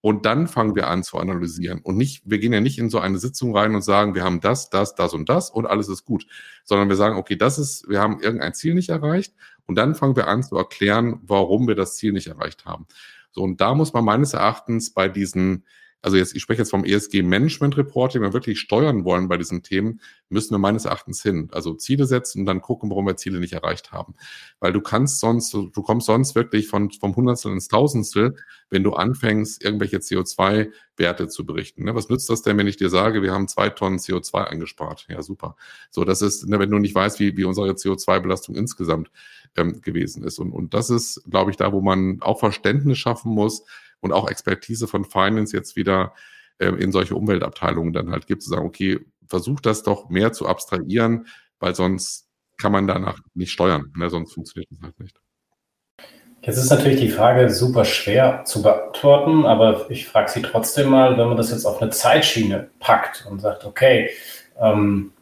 Und 0.03 0.27
dann 0.27 0.49
fangen 0.49 0.75
wir 0.75 0.88
an 0.88 1.05
zu 1.05 1.17
analysieren. 1.17 1.81
Und 1.81 1.97
nicht, 1.97 2.23
wir 2.27 2.38
gehen 2.38 2.53
ja 2.53 2.61
nicht 2.61 2.79
in 2.79 2.91
so 2.91 2.99
eine 2.99 3.19
Sitzung 3.19 3.57
rein 3.57 3.75
und 3.75 3.83
sagen, 3.83 4.17
wir 4.17 4.25
haben 4.25 4.41
das, 4.41 4.69
das, 4.69 4.97
das 4.97 5.15
und 5.15 5.29
das 5.29 5.49
und 5.49 5.67
alles 5.67 5.88
ist 5.88 6.05
gut. 6.05 6.27
Sondern 6.65 6.88
wir 6.88 6.97
sagen, 6.97 7.17
okay, 7.17 7.37
das 7.37 7.57
ist, 7.59 7.88
wir 7.88 8.01
haben 8.01 8.21
irgendein 8.21 8.53
Ziel 8.53 8.75
nicht 8.75 8.88
erreicht. 8.88 9.33
Und 9.67 9.77
dann 9.77 9.95
fangen 9.95 10.17
wir 10.17 10.27
an 10.27 10.43
zu 10.43 10.57
erklären, 10.57 11.21
warum 11.23 11.69
wir 11.69 11.77
das 11.77 11.95
Ziel 11.97 12.12
nicht 12.12 12.27
erreicht 12.27 12.65
haben. 12.65 12.87
So, 13.31 13.43
und 13.43 13.61
da 13.61 13.75
muss 13.75 13.93
man 13.93 14.05
meines 14.05 14.35
Erachtens 14.35 14.93
bei 14.93 15.09
diesen 15.09 15.65
also 16.03 16.17
jetzt, 16.17 16.35
ich 16.35 16.43
spreche 16.43 16.61
jetzt 16.61 16.71
vom 16.71 16.85
ESG 16.85 17.23
Management 17.23 17.77
Reporting, 17.77 18.21
wenn 18.21 18.31
wir 18.31 18.35
wirklich 18.35 18.59
steuern 18.59 19.05
wollen 19.05 19.29
bei 19.29 19.37
diesen 19.37 19.62
Themen, 19.62 20.01
müssen 20.29 20.51
wir 20.51 20.59
meines 20.59 20.85
Erachtens 20.85 21.23
hin. 21.23 21.49
Also 21.53 21.75
Ziele 21.75 22.07
setzen 22.07 22.41
und 22.41 22.47
dann 22.47 22.61
gucken, 22.61 22.91
warum 22.91 23.07
wir 23.07 23.17
Ziele 23.17 23.38
nicht 23.38 23.53
erreicht 23.53 23.93
haben. 23.93 24.15
Weil 24.59 24.73
du 24.73 24.81
kannst 24.81 25.21
sonst, 25.21 25.55
du 25.55 25.71
kommst 25.71 26.07
sonst 26.07 26.35
wirklich 26.35 26.67
von, 26.67 26.91
vom 26.91 27.15
Hundertstel 27.15 27.53
ins 27.53 27.69
Tausendstel, 27.69 28.35
wenn 28.69 28.83
du 28.83 28.95
anfängst, 28.95 29.62
irgendwelche 29.62 29.99
CO2-Werte 29.99 31.29
zu 31.29 31.47
berichten. 31.47 31.85
Ne? 31.85 31.95
Was 31.95 32.09
nützt 32.09 32.29
das 32.29 32.43
denn, 32.43 32.59
wenn 32.59 32.67
ich 32.67 32.77
dir 32.77 32.91
sage, 32.91 33.23
wir 33.23 33.33
haben 33.33 33.47
zwei 33.47 33.69
Tonnen 33.69 33.99
CO2 33.99 34.45
eingespart? 34.45 35.07
Ja, 35.09 35.23
super. 35.23 35.55
So, 35.91 36.05
das 36.05 36.21
ist, 36.21 36.49
ne, 36.49 36.59
wenn 36.59 36.71
du 36.71 36.79
nicht 36.79 36.97
weißt, 36.97 37.21
wie, 37.21 37.37
wie 37.37 37.45
unsere 37.45 37.71
CO2-Belastung 37.71 38.57
insgesamt 38.57 39.12
ähm, 39.57 39.81
gewesen 39.83 40.25
ist. 40.25 40.41
Und, 40.41 40.51
und 40.51 40.75
das 40.75 40.91
ist, 40.91 41.23
glaube 41.31 41.53
ich, 41.53 41.57
da, 41.57 41.73
wo 41.73 41.81
man 41.81 42.21
auch 42.23 42.41
Verständnis 42.41 42.99
schaffen 42.99 43.33
muss, 43.33 43.65
und 44.03 44.12
auch 44.12 44.29
Expertise 44.29 44.87
von 44.87 45.05
Finance 45.05 45.57
jetzt 45.57 45.77
wieder 45.77 46.12
äh, 46.59 46.69
in 46.69 46.93
solche 46.93 47.15
Umweltabteilungen 47.15 47.95
dann 47.95 48.11
halt 48.11 48.27
gibt, 48.27 48.43
zu 48.43 48.51
sagen, 48.51 48.67
okay, 48.67 49.01
versuch 49.27 49.61
das 49.61 49.83
doch 49.83 50.11
mehr 50.11 50.33
zu 50.33 50.47
abstrahieren, 50.47 51.27
weil 51.59 51.75
sonst 51.75 52.29
kann 52.59 52.73
man 52.73 52.87
danach 52.87 53.19
nicht 53.35 53.53
steuern, 53.53 53.93
ne? 53.97 54.11
sonst 54.11 54.35
funktioniert 54.35 54.71
das 54.71 54.83
halt 54.83 55.01
nicht. 55.01 55.19
Jetzt 56.43 56.57
ist 56.57 56.71
natürlich 56.71 57.01
die 57.01 57.09
Frage 57.09 57.49
super 57.51 57.85
schwer 57.85 58.43
zu 58.45 58.62
beantworten, 58.62 59.47
aber 59.47 59.88
ich 59.91 60.09
frage 60.09 60.29
Sie 60.29 60.43
trotzdem 60.43 60.91
mal, 60.91 61.17
wenn 61.17 61.29
man 61.29 61.37
das 61.37 61.53
jetzt 61.53 61.65
auf 61.65 61.81
eine 61.81 61.93
Zeitschiene 61.93 62.69
packt 62.81 63.27
und 63.31 63.41
sagt, 63.41 63.65
okay, 63.65 64.11
ähm, 64.61 65.12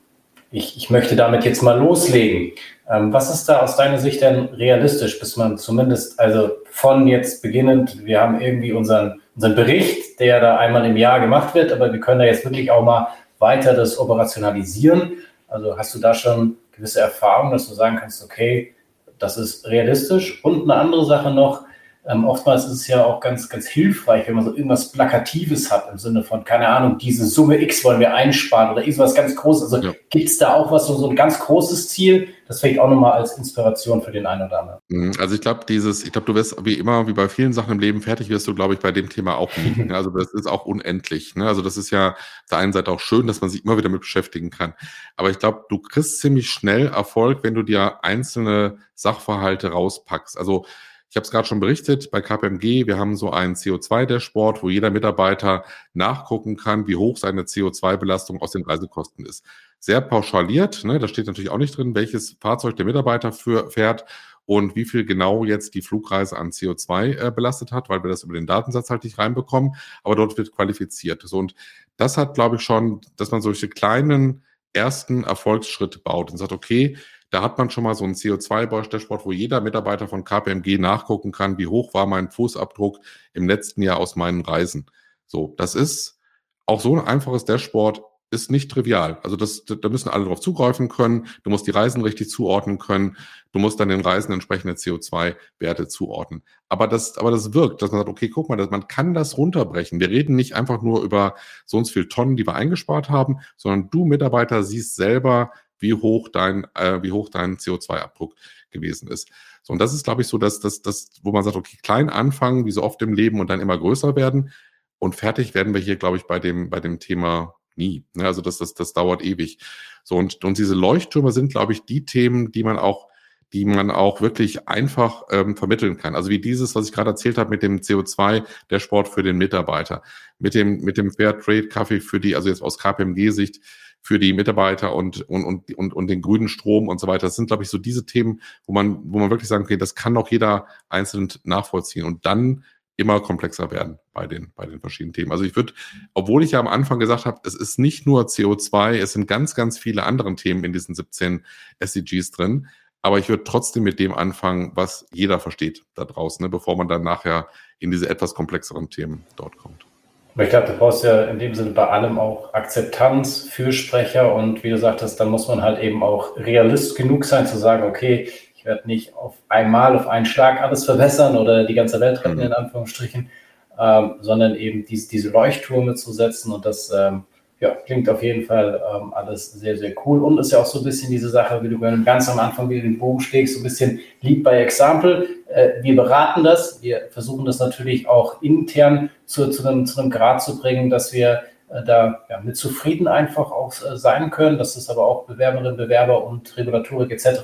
ich, 0.51 0.77
ich 0.77 0.91
möchte 0.91 1.17
damit 1.17 1.45
jetzt 1.45 1.63
mal 1.63 1.79
loslegen. 1.79 2.53
Ähm, 2.89 3.13
was 3.13 3.33
ist 3.33 3.49
da 3.49 3.61
aus 3.61 3.77
deiner 3.77 3.99
Sicht 3.99 4.21
denn 4.21 4.47
realistisch, 4.47 5.19
bis 5.21 5.37
man 5.37 5.59
zumindest, 5.59 6.19
also 6.19 6.51
von 6.71 7.07
jetzt 7.07 7.43
beginnend, 7.43 8.05
wir 8.05 8.21
haben 8.21 8.41
irgendwie 8.41 8.73
unseren, 8.73 9.21
unseren 9.37 9.55
Bericht, 9.55 10.19
der 10.19 10.41
da 10.41 10.57
einmal 10.57 10.85
im 10.85 10.97
Jahr 10.97 11.21
gemacht 11.21 11.55
wird, 11.55 11.73
aber 11.73 11.93
wir 11.93 12.01
können 12.01 12.19
da 12.19 12.27
jetzt 12.27 12.45
wirklich 12.45 12.71
auch 12.71 12.83
mal 12.83 13.09
weiter 13.39 13.75
das 13.75 13.99
operationalisieren. 13.99 15.19
Also 15.47 15.77
hast 15.77 15.95
du 15.95 15.99
da 16.01 16.15
schon 16.15 16.57
gewisse 16.73 17.01
Erfahrungen, 17.01 17.53
dass 17.53 17.69
du 17.69 17.75
sagen 17.75 17.97
kannst, 17.97 18.25
okay, 18.25 18.75
das 19.19 19.37
ist 19.37 19.67
realistisch. 19.69 20.43
Und 20.45 20.63
eine 20.63 20.75
andere 20.75 21.05
Sache 21.05 21.31
noch, 21.31 21.65
ähm, 22.11 22.25
oftmals 22.25 22.65
ist 22.65 22.73
es 22.73 22.89
ja 22.89 23.05
auch 23.05 23.21
ganz, 23.21 23.49
ganz 23.49 23.67
hilfreich, 23.67 24.27
wenn 24.27 24.35
man 24.35 24.45
so 24.45 24.55
irgendwas 24.55 24.91
Plakatives 24.91 25.71
hat 25.71 25.89
im 25.91 25.99
Sinne 25.99 26.25
von, 26.25 26.45
keine 26.45 26.69
Ahnung, 26.69 26.99
diese 26.99 27.27
Summe 27.27 27.61
X 27.63 27.85
wollen 27.85 28.01
wir 28.01 28.15
einsparen 28.15 28.73
oder 28.73 28.83
irgendwas 28.83 29.15
ganz 29.15 29.37
Großes. 29.37 29.73
Also 29.73 29.89
ja. 29.89 29.95
gibt 30.09 30.29
es 30.29 30.39
da 30.39 30.55
auch 30.55 30.73
was, 30.73 30.87
so, 30.87 30.97
so 30.97 31.09
ein 31.09 31.17
ganz 31.17 31.39
großes 31.39 31.89
Ziel? 31.89 32.29
Das 32.49 32.61
vielleicht 32.61 32.81
auch 32.81 32.91
nochmal 32.91 33.13
als 33.13 33.39
Inspiration 33.39 34.03
für 34.03 34.11
den 34.11 34.27
einen 34.27 34.49
oder 34.49 34.61
anderen. 34.61 34.81
Mhm. 34.89 35.13
Also 35.21 35.37
ich 35.37 35.41
glaube, 35.41 35.61
dieses, 35.69 36.03
ich 36.03 36.11
glaube, 36.11 36.27
du 36.27 36.35
wirst 36.35 36.57
wie 36.65 36.75
immer, 36.75 37.07
wie 37.07 37.13
bei 37.13 37.29
vielen 37.29 37.53
Sachen 37.53 37.75
im 37.75 37.79
Leben 37.79 38.03
fertig 38.03 38.29
wirst 38.29 38.49
du, 38.49 38.57
glaube 38.57 38.75
ich, 38.75 38.81
bei 38.81 38.91
dem 38.91 39.09
Thema 39.09 39.37
auch 39.37 39.57
nicht. 39.57 39.79
Also 40.01 40.11
das 40.11 40.33
ist 40.33 40.47
auch 40.47 40.65
unendlich. 40.65 41.37
Ne? 41.37 41.47
Also 41.47 41.63
das 41.63 41.77
ist 41.77 41.91
ja 41.91 42.11
auf 42.11 42.49
der 42.51 42.59
einen 42.59 42.73
Seite 42.73 42.91
auch 42.91 43.01
schön, 43.01 43.27
dass 43.27 43.41
man 43.41 43.51
sich 43.51 43.65
immer 43.65 43.77
wieder 43.77 43.89
mit 43.89 44.01
beschäftigen 44.01 44.51
kann. 44.51 44.75
Aber 45.17 45.31
ich 45.31 45.39
glaube, 45.39 45.65
du 45.69 45.79
kriegst 45.79 46.21
ziemlich 46.21 46.49
schnell 46.49 46.87
Erfolg, 46.87 47.41
wenn 47.43 47.55
du 47.55 47.63
dir 47.63 48.03
einzelne 48.03 48.79
Sachverhalte 48.95 49.73
rauspackst. 49.73 50.39
Also 50.39 50.65
ich 51.11 51.17
habe 51.17 51.25
es 51.25 51.33
gerade 51.33 51.49
schon 51.49 51.59
berichtet, 51.59 52.13
bei 52.13 52.21
KPMG, 52.21 52.87
wir 52.87 52.97
haben 52.97 53.17
so 53.17 53.33
ein 53.33 53.57
CO2-Dashboard, 53.57 54.63
wo 54.63 54.71
jeder 54.71 54.91
Mitarbeiter 54.91 55.65
nachgucken 55.93 56.57
kann, 56.57 56.87
wie 56.87 56.95
hoch 56.95 57.17
seine 57.17 57.43
CO2-Belastung 57.43 58.41
aus 58.41 58.53
den 58.53 58.63
Reisekosten 58.63 59.27
ist. 59.27 59.45
Sehr 59.81 60.01
pauschaliert, 60.03 60.85
ne? 60.85 61.01
da 61.01 61.09
steht 61.09 61.27
natürlich 61.27 61.51
auch 61.51 61.59
nicht 61.59 61.77
drin, 61.77 61.97
welches 61.97 62.37
Fahrzeug 62.41 62.77
der 62.77 62.87
Mitarbeiter 62.87 63.33
für, 63.33 63.71
fährt 63.71 64.05
und 64.47 64.77
wie 64.77 64.85
viel 64.85 65.05
genau 65.05 65.45
jetzt 65.45 65.75
die 65.75 65.83
Flugreise 65.83 66.39
an 66.39 66.51
CO2 66.51 67.19
äh, 67.19 67.33
belastet 67.33 67.73
hat, 67.73 67.89
weil 67.89 68.05
wir 68.05 68.11
das 68.11 68.23
über 68.23 68.35
den 68.35 68.47
Datensatz 68.47 68.89
halt 68.89 69.03
nicht 69.03 69.19
reinbekommen, 69.19 69.75
aber 70.05 70.15
dort 70.15 70.39
wird 70.39 70.53
qualifiziert. 70.53 71.23
So, 71.25 71.39
und 71.39 71.57
das 71.97 72.19
hat, 72.19 72.35
glaube 72.35 72.57
ich, 72.57 72.63
schon, 72.63 73.01
dass 73.17 73.33
man 73.33 73.43
solche 73.43 73.69
kleinen 73.69 74.45
ersten 74.73 75.25
Erfolgsschritte 75.25 75.99
baut 75.99 76.31
und 76.31 76.37
sagt, 76.37 76.53
okay, 76.53 76.97
da 77.31 77.43
hat 77.43 77.59
man 77.59 77.71
schon 77.71 77.85
mal 77.85 77.95
so 77.95 78.05
ein 78.05 78.15
CO2-Dashboard, 78.15 79.25
wo 79.25 79.33
jeder 79.33 79.61
Mitarbeiter 79.61 80.09
von 80.09 80.25
KPMG 80.25 80.79
nachgucken 80.79 81.33
kann, 81.33 81.59
wie 81.59 81.67
hoch 81.67 81.95
war 81.95 82.07
mein 82.07 82.31
Fußabdruck 82.31 82.99
im 83.33 83.49
letzten 83.49 83.83
Jahr 83.83 83.99
aus 83.99 84.17
meinen 84.17 84.43
Reisen. 84.43 84.87
So, 85.27 85.55
das 85.57 85.75
ist 85.75 86.19
auch 86.67 86.81
so 86.81 86.97
ein 86.97 87.07
einfaches 87.07 87.45
Dashboard 87.45 88.03
ist 88.33 88.51
nicht 88.51 88.71
trivial. 88.71 89.19
Also 89.25 89.37
das, 89.37 89.65
da 89.65 89.89
müssen 89.89 90.09
alle 90.09 90.25
darauf 90.25 90.41
zugreifen 90.41 90.89
können. 90.89 91.27
Du 91.43 91.51
musst 91.51 91.67
die 91.67 91.73
Reisen 91.73 92.03
richtig 92.03 92.31
zuordnen 92.31 92.79
können. 92.79 93.17
Du 93.53 93.59
musst 93.59 93.81
dann 93.81 93.89
den 93.89 94.01
Reisen 94.01 94.33
entsprechende 94.33 94.75
CO2-Werte 94.75 95.89
zuordnen. 95.89 96.43
Aber 96.69 96.87
das, 96.87 97.19
aber 97.19 97.33
das 97.33 97.55
wirkt, 97.55 97.83
dass 97.83 97.91
man 97.91 98.01
sagt, 98.01 98.09
okay, 98.09 98.29
guck 98.29 98.49
mal, 98.49 98.65
man 98.71 98.87
kann 98.87 99.15
das 99.15 99.37
runterbrechen. 99.37 99.99
Wir 99.99 100.11
reden 100.11 100.37
nicht 100.37 100.55
einfach 100.55 100.81
nur 100.81 101.03
über 101.03 101.35
so 101.67 101.77
und 101.79 101.87
so 101.87 101.93
viel 101.93 102.09
Tonnen, 102.09 102.37
die 102.37 102.47
wir 102.47 102.55
eingespart 102.55 103.11
haben, 103.11 103.41
sondern 103.57 103.91
du 103.91 104.05
Mitarbeiter 104.05 104.63
siehst 104.63 104.95
selber, 104.95 105.51
wie 105.81 105.95
hoch 105.95 106.29
dein, 106.29 106.67
äh, 106.75 107.03
wie 107.03 107.13
hoch 107.13 107.29
dein 107.29 107.57
CO2-Abdruck 107.57 108.35
gewesen 108.71 109.09
ist. 109.09 109.29
So, 109.63 109.73
und 109.73 109.79
das 109.79 109.93
ist, 109.93 110.05
glaube 110.05 110.23
ich, 110.23 110.29
so, 110.29 110.39
dass 110.39 110.61
das, 110.61 110.83
das, 110.83 111.11
wo 111.23 111.33
man 111.33 111.43
sagt, 111.43 111.57
okay, 111.57 111.77
klein 111.83 112.09
anfangen, 112.09 112.65
wie 112.67 112.71
so 112.71 112.83
oft 112.83 113.03
im 113.03 113.13
Leben 113.13 113.41
und 113.41 113.51
dann 113.51 113.61
immer 113.61 113.79
größer 113.79 114.17
werden. 114.17 114.53
Und 114.99 115.17
fertig 115.17 115.55
werden 115.55 115.75
wir 115.75 115.81
hier, 115.81 115.97
glaube 115.97 116.17
ich, 116.17 116.25
bei 116.25 116.39
dem, 116.39 116.71
bei 116.71 116.81
dem 116.81 116.99
Thema 116.99 117.55
nie. 117.77 118.05
Ne? 118.15 118.27
Also 118.27 118.43
das, 118.43 118.59
das, 118.59 118.75
das 118.75 118.93
dauert 118.93 119.23
ewig. 119.23 119.59
So, 120.05 120.17
und, 120.17 120.45
und 120.45 120.59
diese 120.59 120.75
Leuchttürme 120.75 121.33
sind, 121.33 121.53
glaube 121.53 121.73
ich, 121.73 121.85
die 121.85 122.05
Themen, 122.05 122.53
die 122.53 122.63
man 122.63 122.79
auch 122.79 123.11
die 123.53 123.65
man 123.65 123.91
auch 123.91 124.21
wirklich 124.21 124.69
einfach 124.69 125.25
ähm, 125.31 125.57
vermitteln 125.57 125.97
kann. 125.97 126.15
Also 126.15 126.31
wie 126.31 126.39
dieses, 126.39 126.75
was 126.75 126.87
ich 126.87 126.93
gerade 126.93 127.11
erzählt 127.11 127.37
habe 127.37 127.51
mit 127.51 127.63
dem 127.63 127.81
CO2, 127.81 128.45
der 128.71 128.79
Sport 128.79 129.09
für 129.09 129.23
den 129.23 129.39
Mitarbeiter, 129.39 130.03
mit 130.39 130.55
dem, 130.55 130.81
mit 130.83 130.97
dem 130.97 131.11
Fair 131.11 131.39
Trade 131.39 131.69
Kaffee 131.69 132.01
für 132.01 132.21
die, 132.21 132.37
also 132.37 132.49
jetzt 132.49 132.63
aus 132.63 132.79
KPMG-Sicht, 132.79 133.61
für 134.03 134.19
die 134.19 134.33
Mitarbeiter 134.33 134.95
und, 134.95 135.23
und, 135.23 135.45
und, 135.45 135.75
und, 135.75 135.95
und 135.95 136.07
den 136.09 136.23
grünen 136.23 136.49
Strom 136.49 136.89
und 136.89 137.01
so 137.01 137.07
weiter. 137.07 137.27
Das 137.27 137.37
sind, 137.37 137.47
glaube 137.47 137.63
ich, 137.63 137.69
so 137.69 137.79
diese 137.79 138.07
Themen, 138.07 138.41
wo 138.67 138.73
man, 138.73 139.01
wo 139.05 139.19
man 139.19 139.31
wirklich 139.31 139.49
sagen, 139.49 139.65
okay, 139.65 139.77
das 139.77 139.95
kann 139.95 140.17
auch 140.17 140.29
jeder 140.29 140.67
einzeln 140.89 141.29
nachvollziehen 141.45 142.05
und 142.07 142.25
dann 142.27 142.65
immer 142.97 143.21
komplexer 143.21 143.71
werden 143.71 143.99
bei 144.13 144.27
den, 144.27 144.53
bei 144.55 144.67
den 144.67 144.79
verschiedenen 144.79 145.15
Themen. 145.15 145.33
Also 145.33 145.45
ich 145.45 145.57
würde, 145.57 145.73
obwohl 146.13 146.45
ich 146.45 146.51
ja 146.51 146.61
am 146.61 146.67
Anfang 146.69 146.99
gesagt 146.99 147.25
habe, 147.25 147.41
es 147.45 147.55
ist 147.55 147.79
nicht 147.79 148.07
nur 148.07 148.27
CO2, 148.27 148.99
es 148.99 149.15
sind 149.15 149.27
ganz, 149.27 149.55
ganz 149.55 149.79
viele 149.79 150.03
andere 150.03 150.35
Themen 150.35 150.65
in 150.65 150.73
diesen 150.73 150.95
17 150.95 151.45
SDGs 151.79 152.31
drin. 152.31 152.69
Aber 153.03 153.19
ich 153.19 153.31
würde 153.31 153.45
trotzdem 153.45 153.85
mit 153.85 153.99
dem 153.99 154.13
anfangen, 154.13 154.73
was 154.75 155.07
jeder 155.13 155.41
versteht 155.41 155.87
da 155.95 156.05
draußen, 156.05 156.43
ne, 156.45 156.51
bevor 156.51 156.77
man 156.77 156.89
dann 156.89 157.03
nachher 157.03 157.49
in 157.79 157.91
diese 157.91 158.09
etwas 158.11 158.35
komplexeren 158.35 158.91
Themen 158.91 159.25
dort 159.37 159.57
kommt. 159.57 159.87
Aber 160.35 160.45
ich 160.45 160.51
glaube, 160.51 160.69
du 160.69 160.73
brauchst 160.75 161.05
ja 161.05 161.25
in 161.25 161.39
dem 161.39 161.55
Sinne 161.55 161.71
bei 161.71 161.87
allem 161.87 162.19
auch 162.19 162.55
Akzeptanz, 162.55 163.49
Fürsprecher 163.51 164.35
und 164.35 164.63
wie 164.63 164.71
du 164.71 164.79
sagtest, 164.79 165.19
dann 165.19 165.29
muss 165.29 165.49
man 165.49 165.63
halt 165.63 165.81
eben 165.81 166.03
auch 166.03 166.37
realist 166.37 166.97
genug 166.97 167.25
sein 167.25 167.47
zu 167.47 167.59
sagen, 167.59 167.85
okay, 167.85 168.29
ich 168.55 168.65
werde 168.65 168.87
nicht 168.87 169.15
auf 169.17 169.35
einmal, 169.49 169.97
auf 169.97 170.07
einen 170.07 170.27
Schlag 170.27 170.61
alles 170.61 170.85
verbessern 170.85 171.37
oder 171.37 171.65
die 171.65 171.75
ganze 171.75 171.99
Welt 171.99 172.25
retten, 172.25 172.37
mhm. 172.37 172.45
in 172.45 172.53
Anführungsstrichen, 172.53 173.31
ähm, 173.79 174.17
sondern 174.21 174.55
eben 174.55 174.85
diese, 174.85 175.09
diese 175.09 175.31
Leuchttürme 175.31 175.95
zu 175.95 176.13
setzen 176.13 176.53
und 176.53 176.65
das 176.65 176.93
ähm, 176.95 177.25
ja, 177.61 177.71
klingt 177.87 178.09
auf 178.09 178.23
jeden 178.23 178.45
Fall 178.45 178.81
ähm, 178.95 179.13
alles 179.15 179.53
sehr, 179.53 179.77
sehr 179.77 179.93
cool 180.05 180.23
und 180.23 180.39
ist 180.39 180.53
ja 180.53 180.59
auch 180.59 180.67
so 180.67 180.79
ein 180.79 180.85
bisschen 180.85 181.11
diese 181.11 181.29
Sache, 181.29 181.63
wie 181.63 181.69
du 181.69 181.79
ganz 182.05 182.29
am 182.29 182.39
Anfang 182.39 182.71
wieder 182.71 182.83
den 182.83 182.99
Bogen 182.99 183.21
schlägst, 183.21 183.55
so 183.55 183.61
ein 183.61 183.65
bisschen 183.65 184.01
Lead 184.23 184.43
by 184.43 184.51
Example. 184.51 185.27
Äh, 185.51 185.83
wir 185.83 185.97
beraten 185.97 186.45
das, 186.45 186.83
wir 186.83 187.09
versuchen 187.11 187.45
das 187.45 187.59
natürlich 187.59 188.09
auch 188.09 188.41
intern 188.43 189.11
zu, 189.27 189.49
zu, 189.51 189.67
einem, 189.67 189.87
zu 189.87 190.01
einem 190.01 190.11
Grad 190.11 190.43
zu 190.43 190.61
bringen, 190.61 190.91
dass 190.91 191.13
wir 191.13 191.43
äh, 191.71 191.83
da 191.85 192.21
ja, 192.29 192.41
mit 192.41 192.57
zufrieden 192.57 193.09
einfach 193.09 193.51
auch 193.51 193.73
äh, 193.83 193.97
sein 193.97 194.31
können, 194.31 194.59
dass 194.59 194.77
es 194.77 194.89
aber 194.89 195.05
auch 195.05 195.27
Bewerberinnen, 195.27 195.77
Bewerber 195.77 196.25
und 196.25 196.57
Regulatorik 196.57 197.11
etc. 197.11 197.41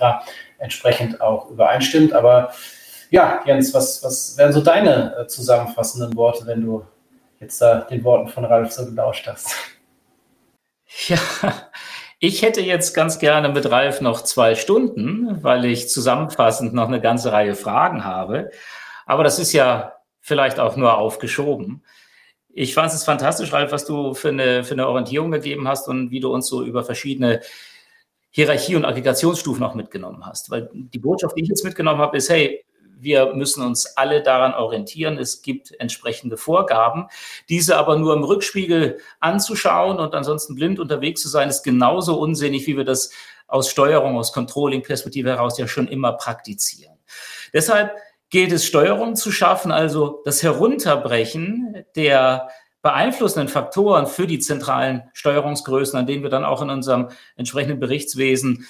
entsprechend 0.58 1.20
auch 1.20 1.50
übereinstimmt. 1.50 2.12
Aber 2.12 2.52
ja, 3.10 3.40
Jens, 3.44 3.74
was, 3.74 4.02
was 4.02 4.36
wären 4.38 4.52
so 4.52 4.60
deine 4.60 5.26
zusammenfassenden 5.28 6.16
Worte, 6.16 6.46
wenn 6.46 6.62
du 6.62 6.84
jetzt 7.40 7.60
da 7.60 7.80
den 7.80 8.02
Worten 8.04 8.28
von 8.28 8.44
Ralf 8.44 8.72
so 8.72 8.84
gelauscht 8.86 9.26
hast? 9.26 9.54
Ja, 11.08 11.18
ich 12.18 12.42
hätte 12.42 12.60
jetzt 12.60 12.94
ganz 12.94 13.18
gerne 13.18 13.48
mit 13.48 13.70
Ralf 13.70 14.00
noch 14.00 14.22
zwei 14.22 14.54
Stunden, 14.54 15.42
weil 15.42 15.64
ich 15.66 15.88
zusammenfassend 15.88 16.72
noch 16.72 16.88
eine 16.88 17.00
ganze 17.00 17.32
Reihe 17.32 17.54
Fragen 17.54 18.04
habe. 18.04 18.50
Aber 19.04 19.22
das 19.22 19.38
ist 19.38 19.52
ja 19.52 19.92
vielleicht 20.20 20.58
auch 20.58 20.76
nur 20.76 20.98
aufgeschoben. 20.98 21.84
Ich 22.48 22.74
fand 22.74 22.92
es 22.92 23.04
fantastisch, 23.04 23.52
Ralf, 23.52 23.70
was 23.70 23.84
du 23.84 24.14
für 24.14 24.30
eine, 24.30 24.64
für 24.64 24.72
eine 24.74 24.88
Orientierung 24.88 25.30
gegeben 25.30 25.68
hast 25.68 25.88
und 25.88 26.10
wie 26.10 26.20
du 26.20 26.32
uns 26.32 26.48
so 26.48 26.62
über 26.62 26.84
verschiedene 26.84 27.42
Hierarchie- 28.30 28.76
und 28.76 28.84
Aggregationsstufen 28.84 29.62
auch 29.62 29.74
mitgenommen 29.74 30.26
hast. 30.26 30.50
Weil 30.50 30.70
die 30.72 30.98
Botschaft, 30.98 31.36
die 31.36 31.42
ich 31.42 31.48
jetzt 31.48 31.64
mitgenommen 31.64 32.00
habe, 32.00 32.16
ist, 32.16 32.30
hey, 32.30 32.65
wir 32.98 33.34
müssen 33.34 33.62
uns 33.62 33.96
alle 33.96 34.22
daran 34.22 34.54
orientieren. 34.54 35.18
Es 35.18 35.42
gibt 35.42 35.78
entsprechende 35.78 36.36
Vorgaben. 36.36 37.08
Diese 37.48 37.76
aber 37.76 37.98
nur 37.98 38.14
im 38.14 38.24
Rückspiegel 38.24 38.98
anzuschauen 39.20 39.98
und 39.98 40.14
ansonsten 40.14 40.54
blind 40.54 40.80
unterwegs 40.80 41.22
zu 41.22 41.28
sein, 41.28 41.48
ist 41.48 41.62
genauso 41.62 42.18
unsinnig, 42.18 42.66
wie 42.66 42.76
wir 42.76 42.84
das 42.84 43.10
aus 43.46 43.70
Steuerung, 43.70 44.16
aus 44.16 44.32
Controlling-Perspektive 44.32 45.30
heraus 45.30 45.58
ja 45.58 45.68
schon 45.68 45.88
immer 45.88 46.12
praktizieren. 46.12 46.96
Deshalb 47.52 47.94
gilt 48.30 48.52
es, 48.52 48.64
Steuerung 48.64 49.14
zu 49.14 49.30
schaffen, 49.30 49.70
also 49.70 50.22
das 50.24 50.42
Herunterbrechen 50.42 51.84
der 51.94 52.48
beeinflussenden 52.82 53.48
Faktoren 53.48 54.06
für 54.06 54.26
die 54.26 54.38
zentralen 54.38 55.10
Steuerungsgrößen, 55.12 55.98
an 55.98 56.06
denen 56.06 56.22
wir 56.22 56.30
dann 56.30 56.44
auch 56.44 56.62
in 56.62 56.70
unserem 56.70 57.08
entsprechenden 57.36 57.80
Berichtswesen 57.80 58.66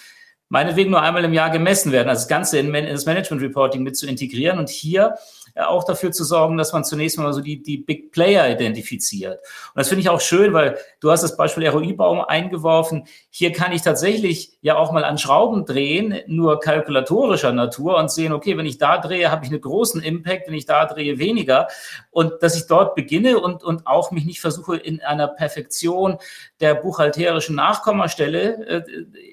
meinetwegen 0.48 0.90
nur 0.90 1.02
einmal 1.02 1.24
im 1.24 1.32
Jahr 1.32 1.50
gemessen 1.50 1.92
werden, 1.92 2.08
also 2.08 2.20
das 2.20 2.28
Ganze 2.28 2.58
in, 2.58 2.72
das 2.72 3.06
Management 3.06 3.42
Reporting 3.42 3.82
mit 3.82 3.96
zu 3.96 4.06
integrieren. 4.06 4.58
Und 4.58 4.68
hier 4.68 5.16
auch 5.56 5.84
dafür 5.84 6.12
zu 6.12 6.24
sorgen, 6.24 6.56
dass 6.56 6.72
man 6.72 6.84
zunächst 6.84 7.18
mal 7.18 7.32
so 7.32 7.40
die, 7.40 7.62
die 7.62 7.78
Big 7.78 8.12
Player 8.12 8.50
identifiziert. 8.50 9.38
Und 9.38 9.76
das 9.76 9.88
finde 9.88 10.02
ich 10.02 10.08
auch 10.08 10.20
schön, 10.20 10.52
weil 10.52 10.78
du 11.00 11.10
hast 11.10 11.22
das 11.22 11.36
Beispiel 11.36 11.66
ROI-Baum 11.66 12.20
eingeworfen. 12.20 13.04
Hier 13.30 13.52
kann 13.52 13.72
ich 13.72 13.82
tatsächlich 13.82 14.58
ja 14.60 14.76
auch 14.76 14.92
mal 14.92 15.04
an 15.04 15.18
Schrauben 15.18 15.64
drehen, 15.64 16.20
nur 16.26 16.60
kalkulatorischer 16.60 17.52
Natur 17.52 17.96
und 17.96 18.10
sehen, 18.10 18.32
okay, 18.32 18.56
wenn 18.56 18.66
ich 18.66 18.78
da 18.78 18.98
drehe, 18.98 19.30
habe 19.30 19.44
ich 19.44 19.50
einen 19.50 19.60
großen 19.60 20.02
Impact, 20.02 20.48
wenn 20.48 20.54
ich 20.54 20.66
da 20.66 20.84
drehe, 20.84 21.18
weniger. 21.18 21.68
Und 22.10 22.34
dass 22.42 22.56
ich 22.56 22.66
dort 22.66 22.94
beginne 22.94 23.38
und, 23.38 23.64
und 23.64 23.86
auch 23.86 24.10
mich 24.10 24.24
nicht 24.24 24.40
versuche, 24.40 24.76
in 24.76 25.00
einer 25.00 25.28
Perfektion 25.28 26.18
der 26.60 26.74
buchhalterischen 26.74 27.56
Nachkommastelle 27.56 28.66
äh, 28.66 28.82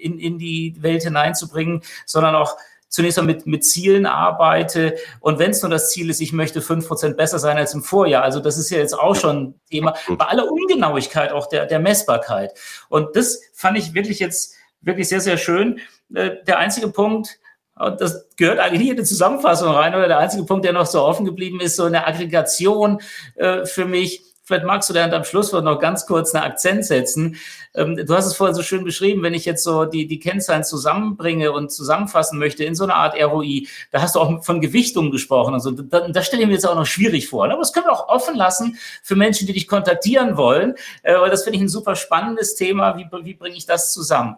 in, 0.01 0.19
in 0.19 0.37
die 0.37 0.75
Welt 0.79 1.03
hineinzubringen, 1.03 1.81
sondern 2.05 2.35
auch 2.35 2.57
zunächst 2.93 3.17
mal 3.17 3.25
mit, 3.25 3.47
mit 3.47 3.65
Zielen 3.65 4.05
arbeite. 4.05 4.95
Und 5.19 5.39
wenn 5.39 5.49
es 5.49 5.63
nur 5.63 5.71
das 5.71 5.89
Ziel 5.89 6.11
ist, 6.11 6.21
ich 6.21 6.31
möchte 6.31 6.61
fünf 6.61 6.87
Prozent 6.87 7.17
besser 7.17 7.39
sein 7.39 7.57
als 7.57 7.73
im 7.73 7.81
Vorjahr. 7.81 8.23
Also 8.23 8.39
das 8.39 8.59
ist 8.59 8.69
ja 8.69 8.77
jetzt 8.77 8.93
auch 8.93 9.15
schon 9.15 9.55
Thema, 9.71 9.95
bei 10.07 10.25
aller 10.25 10.49
Ungenauigkeit 10.49 11.31
auch 11.31 11.47
der, 11.47 11.65
der 11.65 11.79
Messbarkeit. 11.79 12.53
Und 12.89 13.15
das 13.15 13.41
fand 13.53 13.79
ich 13.79 13.95
wirklich 13.95 14.19
jetzt 14.19 14.53
wirklich 14.81 15.09
sehr, 15.09 15.21
sehr 15.21 15.37
schön. 15.37 15.79
Äh, 16.13 16.43
der 16.45 16.59
einzige 16.59 16.87
Punkt, 16.87 17.39
und 17.75 17.99
das 17.99 18.29
gehört 18.37 18.59
eigentlich 18.59 18.81
nicht 18.81 18.91
in 18.91 18.97
die 18.97 19.03
Zusammenfassung 19.03 19.69
rein, 19.69 19.95
oder 19.95 20.07
der 20.07 20.19
einzige 20.19 20.43
Punkt, 20.43 20.63
der 20.63 20.73
noch 20.73 20.85
so 20.85 21.01
offen 21.01 21.25
geblieben 21.25 21.59
ist, 21.61 21.75
so 21.75 21.85
eine 21.85 22.05
Aggregation 22.05 23.01
äh, 23.35 23.65
für 23.65 23.85
mich 23.85 24.21
Vielleicht 24.45 24.65
magst 24.65 24.89
du 24.89 24.93
da 24.93 25.05
am 25.05 25.23
Schlusswort 25.23 25.63
noch 25.63 25.79
ganz 25.79 26.05
kurz 26.05 26.35
einen 26.35 26.43
Akzent 26.43 26.85
setzen. 26.85 27.37
Ähm, 27.73 27.95
du 27.95 28.13
hast 28.13 28.25
es 28.25 28.35
vorhin 28.35 28.53
so 28.53 28.61
schön 28.61 28.83
beschrieben, 28.83 29.23
wenn 29.23 29.33
ich 29.33 29.45
jetzt 29.45 29.63
so 29.63 29.85
die, 29.85 30.05
die 30.05 30.19
Kennzahlen 30.19 30.65
zusammenbringe 30.65 31.53
und 31.53 31.71
zusammenfassen 31.71 32.37
möchte 32.39 32.65
in 32.65 32.75
so 32.75 32.83
einer 32.83 32.95
Art 32.95 33.15
ROI, 33.15 33.67
da 33.91 34.01
hast 34.01 34.15
du 34.15 34.19
auch 34.19 34.43
von 34.43 34.59
Gewichtung 34.59 35.11
gesprochen 35.11 35.53
und 35.53 35.61
so. 35.61 35.71
Da, 35.71 36.09
das 36.09 36.27
stelle 36.27 36.41
ich 36.41 36.47
mir 36.49 36.55
jetzt 36.55 36.67
auch 36.67 36.75
noch 36.75 36.85
schwierig 36.85 37.29
vor. 37.29 37.45
Aber 37.45 37.57
das 37.57 37.71
können 37.71 37.85
wir 37.85 37.93
auch 37.93 38.09
offen 38.09 38.35
lassen 38.35 38.77
für 39.01 39.15
Menschen, 39.15 39.47
die 39.47 39.53
dich 39.53 39.67
kontaktieren 39.67 40.35
wollen. 40.35 40.75
Äh, 41.03 41.17
weil 41.17 41.29
das 41.29 41.43
finde 41.43 41.57
ich 41.57 41.63
ein 41.63 41.69
super 41.69 41.95
spannendes 41.95 42.55
Thema. 42.55 42.97
Wie, 42.97 43.07
wie 43.23 43.35
bringe 43.35 43.55
ich 43.55 43.65
das 43.65 43.93
zusammen? 43.93 44.35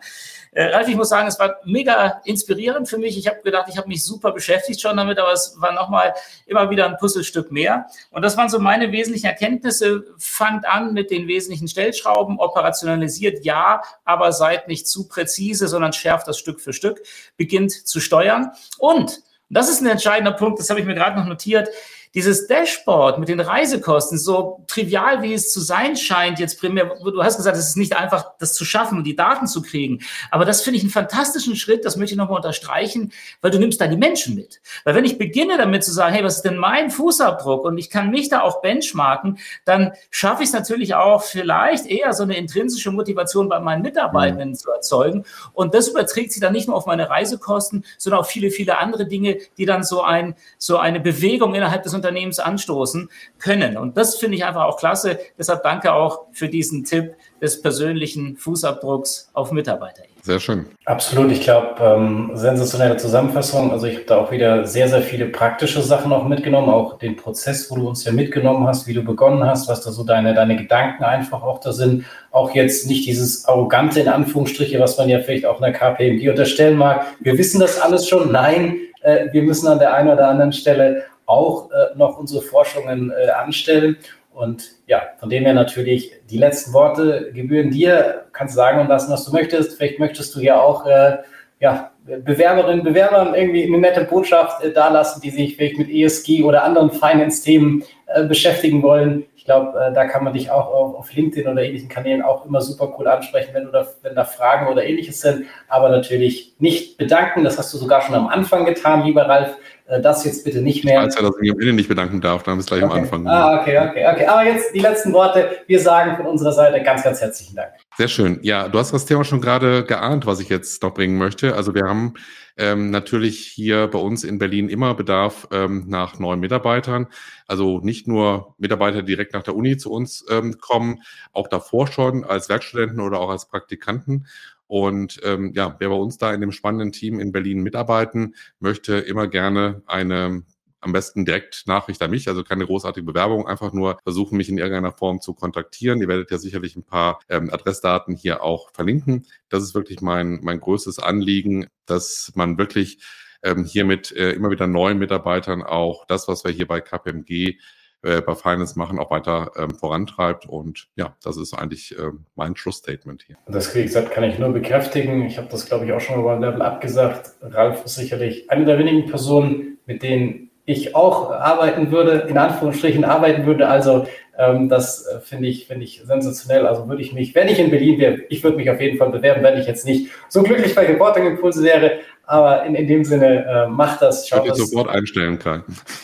Äh, 0.55 0.67
Ralf, 0.67 0.87
ich 0.87 0.95
muss 0.95 1.09
sagen, 1.09 1.27
es 1.27 1.37
war 1.37 1.57
mega 1.65 2.21
inspirierend 2.23 2.87
für 2.87 2.97
mich. 2.97 3.17
Ich 3.17 3.27
habe 3.27 3.41
gedacht, 3.43 3.65
ich 3.69 3.77
habe 3.77 3.89
mich 3.89 4.05
super 4.05 4.31
beschäftigt 4.31 4.79
schon 4.79 4.95
damit, 4.95 5.19
aber 5.19 5.33
es 5.33 5.55
war 5.57 5.73
nochmal 5.73 6.13
immer 6.45 6.69
wieder 6.69 6.85
ein 6.85 6.95
Puzzlestück 6.97 7.51
mehr. 7.51 7.87
Und 8.11 8.21
das 8.21 8.37
waren 8.37 8.47
so 8.47 8.59
meine 8.59 8.93
wesentlichen 8.93 9.25
Erkenntnisse. 9.25 9.94
Fangt 10.17 10.65
an 10.65 10.93
mit 10.93 11.11
den 11.11 11.27
wesentlichen 11.27 11.67
Stellschrauben, 11.67 12.39
operationalisiert 12.39 13.45
ja, 13.45 13.81
aber 14.03 14.31
seid 14.31 14.67
nicht 14.67 14.87
zu 14.87 15.07
präzise, 15.07 15.67
sondern 15.67 15.93
schärft 15.93 16.27
das 16.27 16.37
Stück 16.37 16.61
für 16.61 16.73
Stück, 16.73 17.01
beginnt 17.37 17.71
zu 17.71 17.99
steuern. 17.99 18.51
Und, 18.77 19.21
das 19.49 19.69
ist 19.69 19.81
ein 19.81 19.87
entscheidender 19.87 20.31
Punkt, 20.31 20.59
das 20.59 20.69
habe 20.69 20.79
ich 20.79 20.85
mir 20.85 20.95
gerade 20.95 21.19
noch 21.19 21.27
notiert, 21.27 21.69
dieses 22.15 22.47
Dashboard 22.47 23.19
mit 23.19 23.27
den 23.27 23.41
Reisekosten, 23.41 24.17
so 24.17 24.63
trivial 24.67 25.21
wie 25.21 25.33
es 25.33 25.51
zu 25.51 25.59
sein 25.59 25.97
scheint, 25.97 26.39
jetzt 26.39 26.59
primär, 26.61 26.95
du 27.03 27.21
hast 27.21 27.35
gesagt, 27.35 27.57
es 27.57 27.67
ist 27.67 27.77
nicht 27.77 27.95
einfach, 27.97 28.31
das 28.39 28.53
zu 28.53 28.63
schaffen 28.63 28.97
und 28.97 29.03
die 29.03 29.17
Daten 29.17 29.47
zu 29.47 29.61
kriegen. 29.61 29.99
Aber 30.31 30.45
das 30.45 30.61
finde 30.61 30.77
ich 30.77 30.83
einen 30.83 30.91
fantastischen 30.91 31.57
Schritt, 31.57 31.83
das 31.83 31.97
möchte 31.97 32.13
ich 32.13 32.17
nochmal 32.17 32.37
unterstreichen, 32.37 33.11
weil 33.41 33.51
du 33.51 33.59
nimmst 33.59 33.81
da 33.81 33.87
die 33.87 33.97
Menschen 33.97 34.33
mit. 34.35 34.61
Weil 34.85 34.95
wenn 34.95 35.03
ich 35.03 35.17
beginne 35.17 35.57
damit 35.57 35.83
zu 35.83 35.91
sagen, 35.91 36.15
hey, 36.15 36.23
was 36.23 36.37
ist 36.37 36.43
denn 36.43 36.57
mein 36.57 36.89
Fußabdruck 36.89 37.65
und 37.65 37.77
ich 37.77 37.89
kann 37.89 38.09
mich 38.11 38.29
da 38.29 38.41
auch 38.41 38.61
benchmarken, 38.61 39.37
dann 39.65 39.91
schaffe 40.09 40.43
ich 40.43 40.49
es 40.49 40.53
natürlich 40.53 40.95
auch 40.95 41.21
vielleicht 41.21 41.85
eher 41.85 42.13
so 42.13 42.23
eine 42.23 42.37
intrinsische 42.37 42.91
Motivation 42.91 43.49
bei 43.49 43.59
meinen 43.59 43.81
Mitarbeitenden 43.81 44.49
mhm. 44.49 44.55
zu 44.55 44.71
erzeugen. 44.71 45.25
Und 45.51 45.73
das 45.73 45.89
überträgt 45.89 46.31
sich 46.31 46.41
dann 46.41 46.53
nicht 46.53 46.67
nur 46.67 46.77
auf 46.77 46.85
meine 46.85 47.09
Reisekosten, 47.09 47.83
sondern 47.97 48.21
auf 48.21 48.27
viele, 48.27 48.51
viele 48.51 48.77
andere 48.77 49.05
Dinge, 49.05 49.37
die 49.57 49.65
dann 49.65 49.83
so 49.83 50.01
ein, 50.01 50.35
so 50.57 50.77
eine 50.77 51.01
Bewegung 51.01 51.55
innerhalb 51.55 51.83
des 51.83 51.93
Unternehmens 51.93 52.04
anstoßen 52.11 53.09
können. 53.39 53.77
Und 53.77 53.97
das 53.97 54.15
finde 54.15 54.37
ich 54.37 54.45
einfach 54.45 54.63
auch 54.63 54.77
klasse. 54.77 55.19
Deshalb 55.37 55.63
danke 55.63 55.93
auch 55.93 56.25
für 56.31 56.49
diesen 56.49 56.83
Tipp 56.83 57.15
des 57.41 57.61
persönlichen 57.61 58.37
Fußabdrucks 58.37 59.29
auf 59.33 59.51
Mitarbeiter. 59.51 60.03
Sehr 60.25 60.39
schön. 60.39 60.65
Absolut. 60.85 61.31
Ich 61.31 61.41
glaube, 61.41 61.75
ähm, 61.79 62.31
sensationelle 62.33 62.97
Zusammenfassung. 62.97 63.71
Also 63.71 63.85
ich 63.85 63.97
habe 63.97 64.05
da 64.05 64.17
auch 64.17 64.31
wieder 64.31 64.65
sehr, 64.65 64.87
sehr 64.87 65.03
viele 65.03 65.27
praktische 65.27 65.83
Sachen 65.83 66.11
auch 66.11 66.27
mitgenommen, 66.27 66.69
auch 66.69 66.97
den 66.97 67.15
Prozess, 67.15 67.69
wo 67.69 67.75
du 67.75 67.87
uns 67.87 68.03
ja 68.05 68.11
mitgenommen 68.11 68.65
hast, 68.65 68.87
wie 68.87 68.95
du 68.95 69.03
begonnen 69.03 69.43
hast, 69.43 69.69
was 69.69 69.81
da 69.81 69.91
so 69.91 70.03
deine, 70.03 70.33
deine 70.33 70.55
Gedanken 70.55 71.03
einfach 71.03 71.43
auch 71.43 71.59
da 71.59 71.71
sind. 71.73 72.05
Auch 72.31 72.55
jetzt 72.55 72.87
nicht 72.87 73.05
dieses 73.05 73.45
arrogante 73.45 73.99
in 73.99 74.07
Anführungsstriche, 74.07 74.79
was 74.79 74.97
man 74.97 75.09
ja 75.09 75.19
vielleicht 75.19 75.45
auch 75.45 75.57
in 75.57 75.63
der 75.63 75.73
KPMG 75.73 76.27
unterstellen 76.31 76.75
mag. 76.75 77.05
Wir 77.19 77.37
wissen 77.37 77.59
das 77.59 77.79
alles 77.79 78.07
schon. 78.07 78.31
Nein, 78.31 78.77
äh, 79.01 79.31
wir 79.31 79.43
müssen 79.43 79.67
an 79.67 79.77
der 79.77 79.93
einen 79.93 80.09
oder 80.09 80.27
anderen 80.27 80.53
Stelle 80.53 81.03
auch 81.25 81.71
äh, 81.71 81.95
noch 81.95 82.17
unsere 82.17 82.41
Forschungen 82.41 83.11
äh, 83.11 83.29
anstellen. 83.29 83.97
Und 84.33 84.71
ja, 84.87 85.01
von 85.17 85.29
dem 85.29 85.43
her 85.43 85.53
natürlich 85.53 86.11
die 86.29 86.37
letzten 86.37 86.73
Worte 86.73 87.31
gebühren 87.33 87.71
dir. 87.71 88.25
Kannst 88.33 88.55
sagen 88.55 88.81
und 88.81 88.87
lassen, 88.87 89.11
was 89.11 89.25
du 89.25 89.31
möchtest. 89.31 89.77
Vielleicht 89.77 89.99
möchtest 89.99 90.35
du 90.35 90.41
ja 90.41 90.59
auch 90.59 90.85
äh, 90.85 91.17
ja, 91.59 91.91
Bewerberinnen, 92.05 92.83
Bewerbern 92.83 93.33
irgendwie 93.33 93.63
eine 93.63 93.79
nette 93.79 94.03
Botschaft 94.03 94.63
äh, 94.63 94.71
dalassen, 94.71 95.21
die 95.21 95.31
sich 95.31 95.55
vielleicht 95.55 95.77
mit 95.77 95.89
ESG 95.89 96.43
oder 96.43 96.63
anderen 96.63 96.91
Finance-Themen 96.91 97.83
äh, 98.07 98.25
beschäftigen 98.25 98.83
wollen. 98.83 99.25
Ich 99.35 99.45
glaube, 99.45 99.79
äh, 99.79 99.93
da 99.93 100.05
kann 100.05 100.23
man 100.23 100.33
dich 100.33 100.51
auch 100.51 100.67
auf, 100.67 100.95
auf, 100.95 101.13
LinkedIn 101.13 101.51
oder 101.51 101.63
ähnlichen 101.63 101.89
Kanälen 101.89 102.21
auch 102.21 102.45
immer 102.45 102.61
super 102.61 102.93
cool 102.97 103.07
ansprechen, 103.07 103.53
wenn, 103.53 103.65
du 103.65 103.71
da, 103.71 103.87
wenn 104.03 104.15
da 104.15 104.23
Fragen 104.23 104.67
oder 104.67 104.83
ähnliches 104.83 105.21
sind. 105.21 105.45
Aber 105.67 105.89
natürlich 105.89 106.53
nicht 106.59 106.97
bedanken. 106.97 107.43
Das 107.43 107.57
hast 107.57 107.73
du 107.73 107.77
sogar 107.77 108.01
schon 108.01 108.15
am 108.15 108.27
Anfang 108.27 108.65
getan, 108.65 109.03
lieber 109.03 109.27
Ralf. 109.27 109.57
Äh, 109.87 110.01
das 110.01 110.25
jetzt 110.25 110.43
bitte 110.43 110.61
nicht 110.61 110.83
mehr. 110.83 110.99
Ich 111.01 111.07
weiß 111.07 111.15
ja, 111.15 111.21
dass 111.21 111.35
ich 111.35 111.41
mich 111.41 111.51
am 111.51 111.59
Ende 111.59 111.73
nicht 111.73 111.89
bedanken 111.89 112.21
darf, 112.21 112.43
dann 112.43 112.53
haben 112.53 112.57
wir 112.59 112.61
es 112.61 112.67
gleich 112.67 112.83
okay. 112.83 112.93
am 112.93 112.99
Anfang. 112.99 113.27
Ah, 113.27 113.61
okay, 113.61 113.77
okay, 113.77 114.07
okay. 114.11 114.25
Aber 114.25 114.43
jetzt 114.43 114.73
die 114.73 114.79
letzten 114.79 115.13
Worte. 115.13 115.49
Wir 115.67 115.79
sagen 115.79 116.17
von 116.17 116.25
unserer 116.25 116.51
Seite 116.51 116.81
ganz, 116.83 117.03
ganz 117.03 117.21
herzlichen 117.21 117.55
Dank. 117.55 117.73
Sehr 117.97 118.07
schön. 118.07 118.39
Ja, 118.41 118.67
du 118.67 118.79
hast 118.79 118.93
das 118.93 119.05
Thema 119.05 119.23
schon 119.23 119.41
gerade 119.41 119.85
geahnt, 119.85 120.25
was 120.25 120.39
ich 120.39 120.49
jetzt 120.49 120.81
noch 120.81 120.93
bringen 120.93 121.17
möchte. 121.17 121.55
Also 121.55 121.75
wir 121.75 121.83
haben 121.83 122.15
ähm, 122.57 122.89
natürlich 122.89 123.45
hier 123.45 123.87
bei 123.87 123.99
uns 123.99 124.23
in 124.23 124.37
Berlin 124.37 124.69
immer 124.69 124.95
Bedarf 124.95 125.47
ähm, 125.51 125.85
nach 125.87 126.19
neuen 126.19 126.39
Mitarbeitern. 126.39 127.07
Also 127.47 127.79
nicht 127.79 128.07
nur 128.07 128.55
Mitarbeiter 128.57 129.01
direkt 129.03 129.33
nach 129.33 129.43
der 129.43 129.55
Uni 129.55 129.77
zu 129.77 129.91
uns 129.91 130.25
ähm, 130.29 130.57
kommen, 130.59 131.01
auch 131.31 131.47
davor 131.47 131.87
schon 131.87 132.23
als 132.23 132.49
Werkstudenten 132.49 132.99
oder 132.99 133.19
auch 133.19 133.29
als 133.29 133.47
Praktikanten. 133.47 134.25
Und 134.67 135.19
ähm, 135.23 135.51
ja, 135.53 135.75
wer 135.79 135.89
bei 135.89 135.95
uns 135.95 136.17
da 136.17 136.33
in 136.33 136.41
dem 136.41 136.51
spannenden 136.51 136.91
Team 136.91 137.19
in 137.19 137.31
Berlin 137.31 137.61
mitarbeiten 137.61 138.35
möchte, 138.59 138.95
immer 138.95 139.27
gerne 139.27 139.83
eine 139.85 140.43
am 140.85 140.91
besten 140.91 141.25
direkt 141.25 141.63
Nachricht 141.65 142.01
an 142.03 142.11
mich, 142.11 142.27
also 142.27 142.43
keine 142.43 142.65
großartige 142.65 143.05
Bewerbung, 143.05 143.47
einfach 143.47 143.73
nur 143.73 143.97
versuchen, 144.03 144.37
mich 144.37 144.49
in 144.49 144.59
irgendeiner 144.59 144.91
Form 144.91 145.19
zu 145.19 145.33
kontaktieren. 145.33 145.99
Ihr 145.99 146.07
werdet 146.07 146.29
ja 146.29 146.37
sicherlich 146.37 146.75
ein 146.75 146.83
paar 146.83 147.19
ähm, 147.27 147.49
Adressdaten 147.51 148.15
hier 148.15 148.43
auch 148.43 148.71
verlinken. 148.71 149.25
Das 149.49 149.63
ist 149.63 149.73
wirklich 149.73 150.01
mein, 150.01 150.41
mein 150.43 150.59
größtes 150.59 150.99
Anliegen, 150.99 151.65
dass 151.87 152.31
man 152.35 152.59
wirklich 152.59 152.99
ähm, 153.41 153.65
hier 153.65 153.83
mit 153.83 154.11
äh, 154.11 154.33
immer 154.33 154.51
wieder 154.51 154.67
neuen 154.67 154.99
Mitarbeitern 154.99 155.63
auch 155.63 156.05
das, 156.05 156.27
was 156.27 156.43
wir 156.43 156.51
hier 156.51 156.67
bei 156.67 156.81
KPMG 156.81 157.57
äh, 158.03 158.21
bei 158.21 158.35
Finance 158.35 158.77
machen, 158.77 158.99
auch 158.99 159.11
weiter 159.11 159.51
ähm, 159.57 159.71
vorantreibt. 159.71 160.45
Und 160.47 160.87
ja, 160.95 161.15
das 161.23 161.37
ist 161.37 161.53
eigentlich 161.53 161.97
äh, 161.97 162.11
mein 162.35 162.55
Schlussstatement 162.55 163.23
hier. 163.23 163.37
Das, 163.47 163.73
wie 163.75 163.83
gesagt, 163.83 164.11
kann 164.11 164.23
ich 164.23 164.39
nur 164.39 164.49
bekräftigen. 164.49 165.25
Ich 165.25 165.37
habe 165.37 165.47
das, 165.49 165.65
glaube 165.65 165.85
ich, 165.85 165.91
auch 165.91 166.01
schon 166.01 166.17
mal 166.17 166.35
beim 166.35 166.41
Level 166.41 166.61
abgesagt. 166.61 167.31
Ralf 167.41 167.85
ist 167.85 167.95
sicherlich 167.95 168.49
eine 168.51 168.65
der 168.65 168.77
wenigen 168.77 169.09
Personen, 169.09 169.77
mit 169.85 170.03
denen 170.03 170.51
ich 170.65 170.95
auch 170.95 171.31
arbeiten 171.31 171.91
würde, 171.91 172.25
in 172.27 172.37
Anführungsstrichen 172.37 173.05
arbeiten 173.05 173.45
würde. 173.45 173.67
Also 173.67 174.07
ähm, 174.37 174.67
das 174.67 175.05
äh, 175.05 175.19
finde 175.19 175.47
ich, 175.47 175.67
finde 175.67 175.85
ich 175.85 176.01
sensationell. 176.05 176.65
Also 176.65 176.87
würde 176.87 177.01
ich 177.01 177.13
mich, 177.13 177.35
wenn 177.35 177.47
ich 177.47 177.59
in 177.59 177.69
Berlin 177.69 177.99
wäre, 177.99 178.17
ich 178.29 178.43
würde 178.43 178.57
mich 178.57 178.69
auf 178.69 178.81
jeden 178.81 178.97
Fall 178.97 179.11
bewerben, 179.11 179.43
wenn 179.43 179.59
ich 179.59 179.67
jetzt 179.67 179.85
nicht 179.85 180.11
so 180.27 180.43
glücklich 180.43 180.75
bei 180.75 180.85
Reporting 180.85 181.27
Impulse 181.27 181.63
wäre. 181.63 181.99
Aber 182.23 182.65
in, 182.65 182.73
in 182.73 182.87
dem 182.87 183.03
Sinne, 183.05 183.45
äh, 183.45 183.67
macht 183.67 184.01
das. 184.01 184.27
Schaut 184.27 184.39
ich 184.39 184.45
würde 184.51 184.65
sofort 184.65 184.89
einstellen 184.89 185.37
kann. 185.37 185.63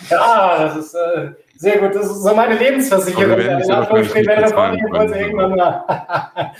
Ja, 0.09 0.65
das 0.65 0.77
ist, 0.77 0.93
äh, 0.93 1.31
sehr 1.61 1.77
gut, 1.77 1.93
das 1.93 2.07
ist 2.07 2.23
so 2.23 2.33
meine 2.33 2.57
Lebensversicherung. 2.57 3.33
Aber 3.33 3.37
wir 3.37 5.15
irgendwann 5.15 5.55
mal. 5.55 5.85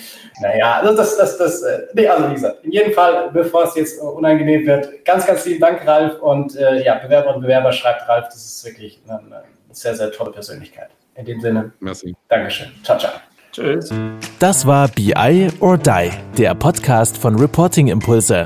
naja, 0.41 0.75
also 0.75 0.95
das, 0.95 1.17
das, 1.17 1.39
das, 1.39 1.63
äh, 1.63 1.87
nee, 1.95 2.07
also 2.07 2.29
wie 2.29 2.33
gesagt, 2.35 2.63
in 2.63 2.71
jedem 2.71 2.93
Fall, 2.93 3.31
bevor 3.33 3.63
es 3.63 3.73
jetzt 3.73 3.99
unangenehm 3.99 4.63
wird, 4.67 5.03
ganz, 5.03 5.25
ganz 5.25 5.43
lieben 5.45 5.59
Dank, 5.59 5.87
Ralf. 5.87 6.21
Und 6.21 6.55
äh, 6.55 6.83
ja, 6.83 6.99
Bewerber 6.99 7.35
und 7.35 7.41
Bewerber 7.41 7.71
schreibt 7.71 8.07
Ralf, 8.07 8.25
das 8.27 8.45
ist 8.45 8.63
wirklich 8.63 9.01
eine, 9.07 9.17
eine 9.17 9.43
sehr, 9.71 9.95
sehr 9.95 10.11
tolle 10.11 10.31
Persönlichkeit. 10.31 10.89
In 11.15 11.25
dem 11.25 11.41
Sinne, 11.41 11.71
Merci. 11.79 12.15
Dankeschön. 12.29 12.67
Ciao, 12.83 12.99
ciao. 12.99 13.13
Tschüss. 13.51 13.91
Das 14.37 14.67
war 14.67 14.87
BI 14.87 15.49
or 15.61 15.79
Die, 15.79 16.11
der 16.37 16.53
Podcast 16.53 17.17
von 17.17 17.39
Reporting 17.39 17.87
Impulse. 17.87 18.45